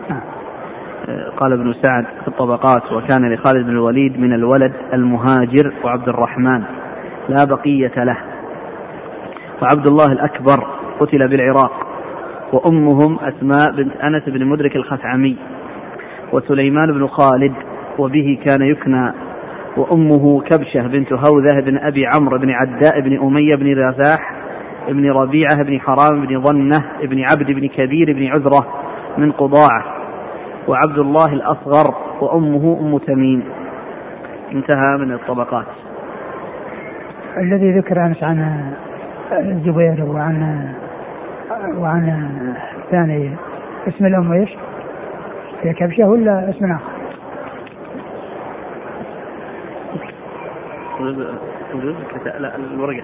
نعم 0.10 0.22
قال 1.46 1.54
ابن 1.54 1.74
سعد 1.82 2.06
في 2.22 2.28
الطبقات 2.28 2.92
وكان 2.92 3.34
لخالد 3.34 3.66
بن 3.66 3.70
الوليد 3.70 4.20
من 4.20 4.34
الولد 4.34 4.74
المهاجر 4.94 5.74
وعبد 5.84 6.10
الرحمن. 6.10 6.64
لا 7.30 7.46
بقية 7.50 8.04
له. 8.04 8.18
وعبد 9.62 9.88
الله 9.88 10.12
الأكبر 10.12 10.68
قتل 11.00 11.28
بالعراق. 11.28 11.72
وأمهم 12.54 13.20
أسماء 13.20 13.72
بنت 13.72 13.96
أنس 13.96 14.24
بن 14.30 14.46
مدرك 14.46 14.76
الخثعمي. 14.76 15.38
وسليمان 16.32 16.92
بن 16.92 17.08
خالد 17.08 17.54
وبه 17.98 18.40
كان 18.46 18.62
يكنى. 18.62 19.14
وأمه 19.78 20.42
كبشة 20.42 20.88
بنت 20.88 21.14
هوذة 21.14 21.60
بن 21.60 21.78
أبي 21.78 22.08
عمرو 22.08 22.38
بن 22.38 22.52
عداء 22.52 23.00
بن 23.00 23.20
أمية 23.20 23.56
بن 23.56 23.80
رزاح 23.80 24.36
بن 24.88 25.12
ربيعة 25.12 25.64
بن 25.64 25.80
حرام 25.80 26.26
بن 26.26 26.42
ظنة 26.42 26.84
بن 27.04 27.24
عبد 27.24 27.52
بن 27.52 27.68
كبير 27.68 28.14
بن 28.14 28.28
عذرة 28.28 28.68
من 29.18 29.32
قضاعة. 29.32 29.95
وعبد 30.68 30.98
الله 30.98 31.34
الأصغر 31.34 31.96
وأمه 32.22 32.78
أم 32.82 32.98
تميم 32.98 33.44
انتهى 34.52 34.98
من 34.98 35.12
الطبقات 35.12 35.66
الذي 37.38 37.72
ذكر 37.80 38.06
أمس 38.06 38.24
عن 38.24 38.72
الزبير 39.32 40.04
وعن 40.04 40.68
وعن 41.78 42.30
الثاني 42.84 43.36
اسم 43.88 44.06
الأم 44.06 44.32
إيش؟ 44.32 44.50
هي 45.62 45.74
كبشة 45.74 46.04
ولا 46.04 46.50
اسم 46.50 46.72
آخر؟ 46.72 46.96
لا 52.40 52.56
الورقة 52.56 53.04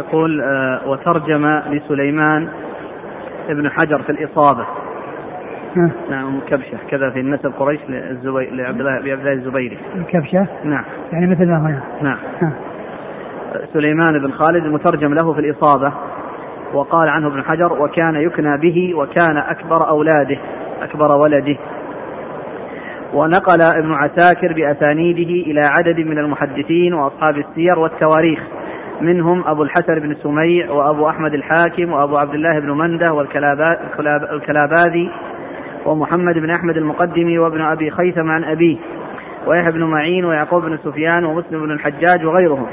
يقول 0.00 0.40
آه، 0.40 0.88
وترجم 0.88 1.46
لسليمان 1.46 2.48
ابن 3.48 3.70
حجر 3.70 4.02
في 4.02 4.10
الإصابة. 4.10 4.66
نعم 6.10 6.40
كبشة 6.40 6.78
كذا 6.90 7.10
في 7.10 7.20
النسب 7.20 7.52
قريش 7.58 7.80
للزبي... 7.88 8.50
لعبد 8.50 8.80
الله 8.80 8.98
لعبد 8.98 9.20
الله 9.20 9.32
الزبيري. 9.32 9.78
الكبشة 9.96 10.46
نعم. 10.64 10.84
يعني 11.12 11.26
مثل 11.26 11.46
ما 11.46 11.58
هنا 11.58 11.82
نعم. 12.02 12.52
سليمان 13.72 14.18
بن 14.22 14.30
خالد 14.30 14.64
المترجم 14.64 15.14
له 15.14 15.32
في 15.32 15.40
الإصابة 15.40 15.92
وقال 16.74 17.08
عنه 17.08 17.26
ابن 17.26 17.42
حجر 17.42 17.72
وكان 17.72 18.14
يكنى 18.14 18.58
به 18.58 18.94
وكان 18.94 19.36
أكبر 19.36 19.88
أولاده 19.88 20.38
أكبر 20.82 21.16
ولده. 21.16 21.56
ونقل 23.14 23.62
ابن 23.62 23.92
عساكر 23.92 24.52
بأسانيده 24.52 25.50
إلى 25.50 25.60
عدد 25.78 26.00
من 26.00 26.18
المحدثين 26.18 26.94
وأصحاب 26.94 27.36
السير 27.36 27.78
والتواريخ. 27.78 28.40
منهم 29.00 29.44
أبو 29.46 29.62
الحسن 29.62 29.98
بن 29.98 30.14
سميع 30.14 30.70
وأبو 30.70 31.08
أحمد 31.08 31.34
الحاكم 31.34 31.92
وأبو 31.92 32.16
عبد 32.16 32.34
الله 32.34 32.58
بن 32.58 32.70
مندة 32.70 33.14
والكلاباذي 34.32 35.10
ومحمد 35.86 36.38
بن 36.38 36.50
أحمد 36.50 36.76
المقدمي 36.76 37.38
وابن 37.38 37.60
أبي 37.60 37.90
خيثم 37.90 38.30
عن 38.30 38.44
أبيه 38.44 38.76
ويحيى 39.46 39.72
بن 39.72 39.84
معين 39.84 40.24
ويعقوب 40.24 40.62
بن 40.62 40.76
سفيان 40.76 41.24
ومسلم 41.24 41.60
بن 41.60 41.70
الحجاج 41.70 42.24
وغيرهم. 42.24 42.66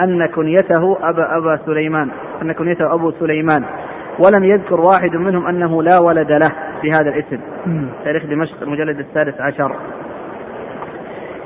أن 0.00 0.26
كنيته 0.26 0.98
أبا 1.02 1.36
أبا 1.36 1.58
سليمان 1.66 2.08
أن 2.42 2.52
كنيته 2.52 2.94
أبو 2.94 3.10
سليمان. 3.10 3.64
ولم 4.18 4.44
يذكر 4.44 4.80
واحد 4.80 5.16
منهم 5.16 5.46
أنه 5.46 5.82
لا 5.82 5.98
ولد 5.98 6.32
له 6.32 6.50
في 6.82 6.90
هذا 6.90 7.10
الاسم 7.10 7.40
تاريخ 8.04 8.26
دمشق 8.26 8.62
المجلد 8.62 8.98
السادس 8.98 9.40
عشر. 9.40 9.76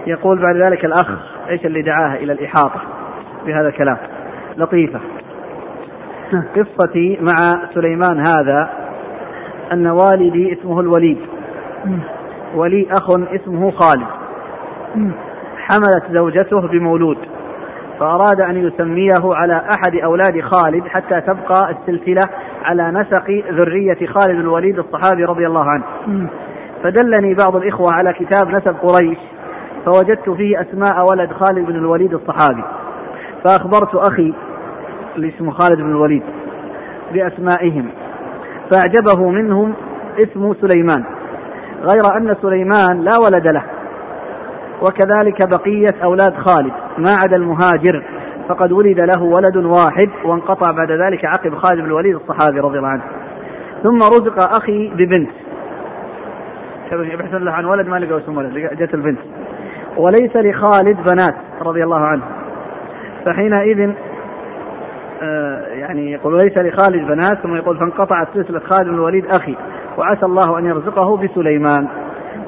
يقول 0.06 0.42
بعد 0.42 0.56
ذلك 0.56 0.84
الأخ 0.84 1.08
إيش 1.48 1.66
اللي 1.66 1.82
دعاه 1.82 2.16
إلى 2.16 2.32
الإحاطة 2.32 2.80
بهذا 3.46 3.68
الكلام؟ 3.68 3.96
لطيفة. 4.56 5.00
قصتي 6.56 7.18
مع 7.20 7.68
سليمان 7.74 8.18
هذا 8.18 8.70
أن 9.72 9.86
والدي 9.86 10.52
اسمه 10.52 10.80
الوليد. 10.80 11.18
ولي 12.54 12.86
أخ 12.90 13.10
اسمه 13.10 13.70
خالد. 13.70 14.06
حملت 15.56 16.04
زوجته 16.10 16.60
بمولود. 16.60 17.18
فأراد 18.00 18.40
أن 18.40 18.56
يسميه 18.66 19.34
على 19.34 19.62
أحد 19.70 19.96
أولاد 20.04 20.40
خالد 20.40 20.86
حتى 20.86 21.20
تبقى 21.20 21.70
السلسلة 21.70 22.28
على 22.64 22.90
نسق 22.90 23.30
ذرية 23.50 24.06
خالد 24.06 24.38
الوليد 24.38 24.78
الصحابي 24.78 25.24
رضي 25.24 25.46
الله 25.46 25.64
عنه. 25.70 25.84
فدلني 26.82 27.34
بعض 27.34 27.56
الإخوة 27.56 27.92
على 27.92 28.12
كتاب 28.12 28.48
نسب 28.48 28.76
قريش 28.82 29.18
فوجدت 29.84 30.30
فيه 30.30 30.60
أسماء 30.60 31.10
ولد 31.10 31.32
خالد 31.32 31.66
بن 31.66 31.76
الوليد 31.76 32.14
الصحابي. 32.14 32.64
فأخبرت 33.44 33.94
أخي 33.94 34.34
اللي 35.16 35.28
اسمه 35.28 35.50
خالد 35.50 35.76
بن 35.76 35.90
الوليد 35.90 36.22
بأسمائهم 37.12 37.90
فأعجبه 38.70 39.28
منهم 39.28 39.74
اسمه 40.18 40.54
سليمان 40.54 41.04
غير 41.80 42.16
أن 42.16 42.36
سليمان 42.42 43.04
لا 43.04 43.18
ولد 43.18 43.46
له 43.46 43.64
وكذلك 44.82 45.48
بقية 45.48 46.04
أولاد 46.04 46.34
خالد 46.34 46.72
ما 46.98 47.10
عدا 47.10 47.36
المهاجر 47.36 48.02
فقد 48.48 48.72
ولد 48.72 49.00
له 49.00 49.22
ولد 49.22 49.56
واحد 49.56 50.10
وانقطع 50.24 50.72
بعد 50.72 50.90
ذلك 50.90 51.24
عقب 51.24 51.54
خالد 51.54 51.80
بن 51.80 51.86
الوليد 51.86 52.14
الصحابي 52.14 52.60
رضي 52.60 52.78
الله 52.78 52.88
عنه. 52.88 53.02
ثم 53.82 53.98
رزق 53.98 54.56
أخي 54.56 54.88
ببنت. 54.88 55.30
يبحث 56.92 57.34
له 57.34 57.52
عن 57.52 57.64
ولد 57.64 57.88
ما 57.88 57.96
لقوا 57.96 58.18
اسم 58.18 58.36
ولد 58.36 58.52
جت 58.52 58.94
البنت. 58.94 59.18
وليس 59.96 60.36
لخالد 60.36 60.96
بنات 60.96 61.34
رضي 61.62 61.84
الله 61.84 62.00
عنه. 62.00 62.22
فحينئذ 63.24 63.92
آه، 65.22 65.66
يعني 65.66 66.12
يقول 66.12 66.34
ليس 66.34 66.58
لخالد 66.58 67.06
بنات 67.06 67.38
ثم 67.42 67.56
يقول 67.56 67.78
فانقطعت 67.78 68.28
سلسلة 68.34 68.60
خالد 68.60 68.88
بن 68.88 68.94
الوليد 68.94 69.26
أخي 69.26 69.56
وعسى 69.98 70.26
الله 70.26 70.58
أن 70.58 70.66
يرزقه 70.66 71.16
بسليمان. 71.16 71.88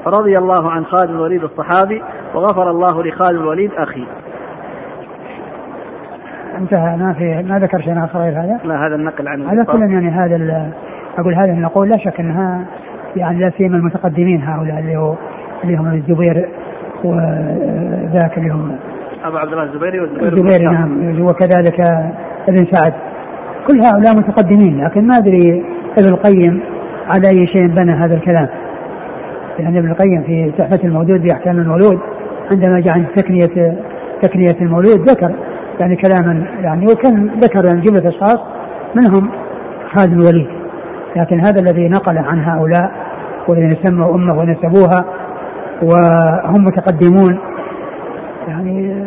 فرضي 0.05 0.37
الله 0.37 0.71
عن 0.71 0.85
خالد 0.85 1.07
بن 1.07 1.15
الوليد 1.15 1.43
الصحابي 1.43 2.03
وغفر 2.33 2.69
الله 2.71 3.03
لخالد 3.03 3.37
بن 3.37 3.43
الوليد 3.43 3.71
أخي. 3.77 4.05
انتهى. 6.57 6.97
ما 6.97 7.13
في 7.13 7.43
ما 7.49 7.59
ذكر 7.59 7.81
شيء 7.81 8.03
آخر 8.03 8.19
غير 8.19 8.31
هذا؟ 8.31 8.59
لا 8.63 8.87
هذا 8.87 8.95
النقل 8.95 9.27
عن 9.27 9.47
على 9.47 9.65
كل 9.65 9.81
يعني 9.81 10.09
هذا 10.09 10.71
أقول 11.17 11.33
هذا 11.33 11.53
نقول 11.53 11.89
لا 11.89 11.97
شك 11.97 12.19
إنها 12.19 12.65
يعني 13.15 13.39
لا 13.39 13.51
سيما 13.57 13.77
المتقدمين 13.77 14.43
هؤلاء 14.43 14.79
اللي 14.79 14.97
هو 14.97 15.15
اللي 15.63 15.75
هم 15.75 15.93
الزبير 15.93 16.49
وذاك 17.03 18.37
اللي 18.37 18.49
هم 18.49 18.77
ابو 19.23 19.37
عبد 19.37 19.51
الله 19.51 19.63
الزبيري 19.63 19.99
والزبير 19.99 20.33
الزبيري 20.33 20.65
نعم. 20.65 21.21
وكذلك 21.21 21.79
ابن 22.47 22.65
سعد. 22.71 22.93
كل 23.67 23.81
هؤلاء 23.85 24.17
متقدمين 24.17 24.83
لكن 24.85 25.07
ما 25.07 25.17
أدري 25.17 25.63
ابن 25.97 26.07
القيم 26.07 26.59
على 27.07 27.27
أي 27.29 27.47
شيء 27.47 27.67
بنى 27.67 27.91
هذا 27.91 28.15
الكلام. 28.15 28.47
يعني 29.59 29.79
ابن 29.79 29.91
القيم 29.91 30.23
في 30.23 30.51
تحفة 30.57 30.79
المولود 30.83 31.23
بأحكام 31.23 31.59
المولود 31.59 31.99
عندما 32.51 32.79
جاء 32.79 32.93
عن 32.93 33.05
تكنية 33.15 33.77
تكنية 34.21 34.55
المولود 34.61 35.09
ذكر 35.09 35.35
يعني 35.79 35.95
كلاما 35.95 36.45
يعني 36.61 36.85
وكان 36.85 37.27
ذكر 37.39 37.65
يعني 37.65 37.81
جملة 37.81 38.09
أشخاص 38.09 38.39
منهم 38.95 39.29
خالد 39.95 40.11
الوليد. 40.13 40.47
لكن 41.15 41.39
هذا 41.39 41.59
الذي 41.61 41.89
نقل 41.89 42.17
عن 42.17 42.39
هؤلاء 42.39 42.91
والذين 43.47 43.77
سموا 43.83 44.15
أمة 44.15 44.37
ونسبوها 44.37 45.05
وهم 45.83 46.65
متقدمون 46.65 47.39
يعني 48.47 49.05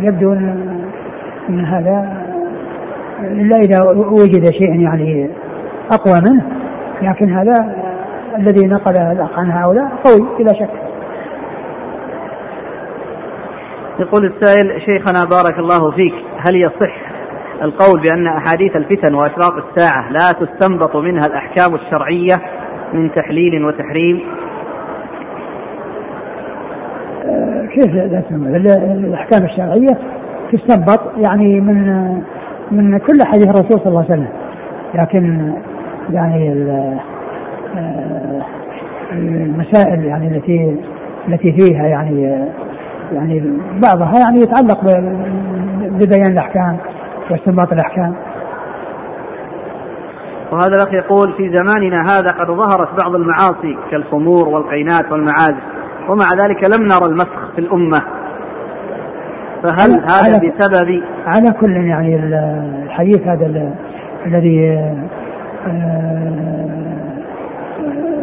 يبدو 0.00 0.32
أن 1.48 1.64
هذا 1.64 2.26
إلا 3.20 3.56
إذا 3.56 3.82
وجد 3.92 4.50
شيء 4.50 4.80
يعني 4.80 5.30
أقوى 5.92 6.20
منه. 6.30 6.44
لكن 7.02 7.32
هذا 7.32 7.76
الذي 8.38 8.66
نقل 8.66 8.96
الأخ 8.96 9.38
عن 9.38 9.50
هؤلاء 9.50 9.88
قوي 10.04 10.28
بلا 10.38 10.52
شك. 10.52 10.70
يقول 14.00 14.24
السائل 14.26 14.82
شيخنا 14.82 15.24
بارك 15.24 15.58
الله 15.58 15.90
فيك 15.90 16.14
هل 16.38 16.56
يصح 16.56 17.06
القول 17.62 18.00
بأن 18.00 18.26
أحاديث 18.26 18.76
الفتن 18.76 19.14
وأشراط 19.14 19.52
الساعة 19.52 20.12
لا 20.12 20.32
تستنبط 20.32 20.96
منها 20.96 21.26
الأحكام 21.26 21.74
الشرعية 21.74 22.42
من 22.92 23.12
تحليل 23.12 23.64
وتحريم؟ 23.64 24.20
كيف 27.74 27.94
لا 27.94 28.20
تستنبط 28.20 28.46
الأحكام 28.76 29.44
الشرعية 29.44 29.98
تستنبط 30.52 31.00
يعني 31.28 31.60
من 31.60 32.08
من 32.70 32.98
كل 32.98 33.18
حديث 33.24 33.48
الرسول 33.48 33.80
صلى 33.80 33.86
الله 33.86 34.04
عليه 34.10 34.14
وسلم. 34.14 34.28
لكن 34.94 35.52
يعني 36.10 36.52
آه، 37.76 38.42
المسائل 39.12 40.04
يعني 40.04 40.36
التي 40.36 40.76
التي 41.28 41.52
فيها 41.52 41.86
يعني 41.86 42.22
يعني 43.12 43.58
بعضها 43.82 44.18
يعني 44.18 44.40
يتعلق 44.40 44.80
ببيان 45.90 46.32
الأحكام 46.32 46.76
واستنباط 47.30 47.72
الأحكام. 47.72 48.14
وهذا 50.52 50.74
الأخ 50.74 50.92
يقول 50.92 51.32
في 51.32 51.56
زماننا 51.56 51.96
هذا 52.02 52.30
قد 52.30 52.46
ظهرت 52.46 52.88
بعض 53.02 53.14
المعاصي 53.14 53.76
كالخمور 53.90 54.48
والقينات 54.48 55.12
والمعازف. 55.12 55.75
ومع 56.08 56.24
ذلك 56.44 56.64
لم 56.64 56.86
نرى 56.86 57.06
المسخ 57.06 57.52
في 57.54 57.58
الأمة. 57.58 58.02
فهل 59.62 59.90
هذا 59.90 60.38
بسبب 60.38 61.02
على 61.26 61.52
كل 61.60 61.76
يعني 61.76 62.16
الحديث 62.84 63.26
هذا 63.26 63.72
الذي 64.26 64.78
آه، 65.66 66.26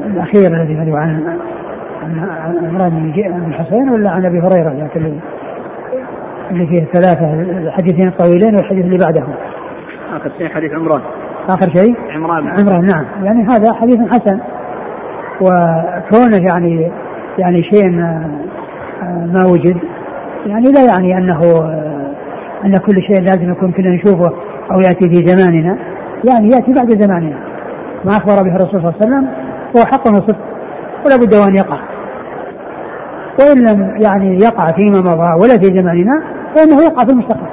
الأخير 0.06 0.62
الذي 0.62 0.74
يروى 0.74 1.00
عن 1.00 1.38
عن 2.04 2.68
عمران 2.68 3.12
بن 3.12 3.46
الحسين 3.48 3.90
ولا 3.90 4.10
عن 4.10 4.26
أبي 4.26 4.40
هريرة؟ 4.40 4.74
لكن 4.74 5.20
اللي 6.52 6.68
فيه 6.68 6.86
ثلاثة 6.86 7.34
الحديثين 7.34 8.08
الطويلين 8.08 8.56
والحديث 8.56 8.86
اللي 8.86 8.98
بعده. 8.98 9.24
آخر 10.16 10.32
شيء 10.38 10.50
حديث 10.50 10.74
عمران. 10.74 11.02
آخر 11.50 11.74
شيء؟ 11.74 11.96
عمران. 12.10 12.48
عمران 12.48 12.86
نعم. 12.86 13.06
يعني 13.24 13.44
هذا 13.44 13.74
حديث 13.74 14.00
حسن. 14.00 14.40
وكونه 15.42 16.38
يعني 16.38 16.92
يعني 17.38 17.64
شيء 17.64 17.90
ما 19.26 19.44
وجد. 19.52 19.78
يعني 20.46 20.72
لا 20.72 20.86
يعني 20.86 21.18
أنه 21.18 21.40
أن 22.66 22.78
كل 22.78 23.02
شيء 23.02 23.22
لازم 23.22 23.52
يكون 23.52 23.72
كنا 23.72 23.90
نشوفه 23.90 24.34
أو 24.72 24.80
يأتي 24.80 25.10
في 25.10 25.16
زماننا. 25.28 25.78
يعني 26.30 26.48
يأتي 26.48 26.74
بعد 26.74 27.02
زماننا. 27.02 27.38
ما 28.06 28.12
أخبر 28.12 28.44
به 28.44 28.56
الرسول 28.56 28.82
صلى 28.82 28.90
الله 28.90 28.94
عليه 29.02 29.06
وسلم 29.06 29.28
هو 29.78 29.86
حق 29.86 30.08
وصدق 30.08 30.38
ولا 31.06 31.16
بد 31.16 31.36
وأن 31.36 31.56
يقع. 31.56 31.80
وإن 33.40 33.58
لم 33.68 34.02
يعني 34.02 34.38
يقع 34.38 34.68
فيما 34.68 35.00
مضى 35.00 35.42
ولا 35.42 35.58
في 35.58 35.78
زماننا 35.78 36.24
فإنه 36.56 36.84
يقع 36.84 37.06
في 37.06 37.12
المستقبل. 37.12 37.48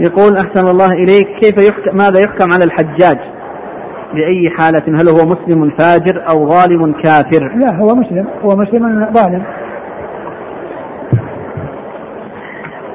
يقول 0.00 0.36
أحسن 0.36 0.66
الله 0.70 0.92
إليك 0.92 1.28
كيف 1.40 1.68
يحكم 1.68 1.96
ماذا 1.96 2.20
يحكم 2.20 2.52
على 2.52 2.64
الحجاج؟ 2.64 3.18
بأي 4.14 4.50
حالة؟ 4.58 5.00
هل 5.00 5.08
هو 5.08 5.26
مسلم 5.26 5.70
فاجر 5.78 6.24
أو 6.30 6.48
ظالم 6.48 6.92
كافر؟ 6.92 7.52
لا 7.56 7.76
هو 7.82 7.94
مسلم. 7.94 8.26
هو 8.42 8.56
مسلم 8.56 9.12
ظالم. 9.12 9.42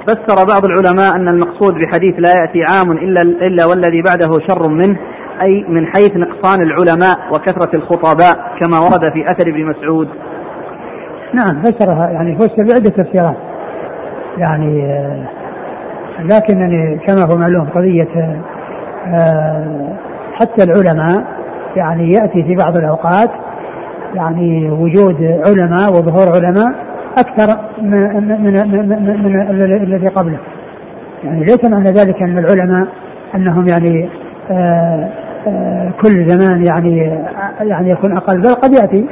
فسر 0.08 0.46
بعض 0.54 0.66
العلماء 0.66 1.16
أن 1.16 1.28
المقصود 1.28 1.74
بحديث 1.74 2.16
لا 2.18 2.30
يأتي 2.30 2.64
عام 2.72 2.92
إلا, 2.92 3.22
إلا 3.22 3.66
والذي 3.66 4.02
بعده 4.02 4.40
شر 4.48 4.70
منه 4.70 4.98
أي 5.48 5.66
من 5.68 5.86
حيث 5.86 6.12
نقصان 6.16 6.60
العلماء 6.62 7.18
وكثرة 7.32 7.76
الخطباء 7.76 8.36
كما 8.62 8.80
ورد 8.80 9.14
في 9.14 9.26
أثر 9.32 9.50
ابن 9.50 9.66
مسعود. 9.66 10.08
نعم 11.34 11.64
فسرها. 11.64 12.10
يعني 12.10 12.36
فسر 12.36 12.64
بعدة 12.74 12.90
تفسيرات. 12.90 13.38
يعني 14.38 14.98
لكنني 16.20 17.00
كما 17.08 17.26
هو 17.32 17.38
معلوم 17.38 17.70
قضية 17.70 18.42
آه، 19.08 19.98
حتى 20.40 20.64
العلماء 20.64 21.24
يعني 21.76 22.14
يأتي 22.14 22.44
في 22.44 22.56
بعض 22.56 22.78
الأوقات 22.78 23.30
يعني 24.16 24.72
وجود 24.72 25.42
علماء 25.48 25.90
وظهور 25.90 26.36
علماء 26.36 26.88
أكثر 27.18 27.60
من, 27.82 28.28
من, 28.28 28.54
من, 28.72 29.84
الذي 29.84 30.08
قبله. 30.08 30.40
يعني 31.24 31.40
ليس 31.40 31.66
معنى 31.66 31.90
ذلك 31.90 32.22
أن 32.22 32.38
العلماء 32.38 32.88
أنهم 33.36 33.68
يعني 33.68 34.10
آه، 34.52 35.10
آه، 35.48 35.92
كل 36.02 36.28
زمان 36.28 36.66
يعني 36.66 36.98
يعني 37.62 37.90
يكون 37.90 38.18
أقل 38.18 38.42
بل 38.42 38.54
قد 38.54 38.74
يأتي 38.74 39.06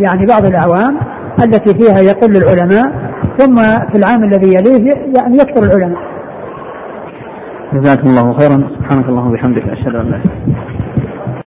يعني 0.00 0.26
بعض 0.26 0.44
الأعوام 0.44 0.98
التي 1.44 1.78
فيها 1.78 2.00
يقل 2.00 2.36
العلماء 2.36 2.84
ثم 3.38 3.54
في 3.92 3.98
العام 3.98 4.24
الذي 4.24 4.48
يليه 4.48 4.90
يعني 5.16 5.36
يكثر 5.36 5.62
العلماء. 5.62 6.17
جزاكم 7.72 8.08
الله 8.08 8.32
خيرا. 8.38 8.68
سبحانك 8.76 9.08
اللهم 9.08 9.30
وبحمدك 9.30 9.68
أشهد 9.68 9.94
أن 9.94 10.10
لا 10.10 10.16
إله 10.16 10.16
إلا 10.16 10.58
أنت. 10.68 10.77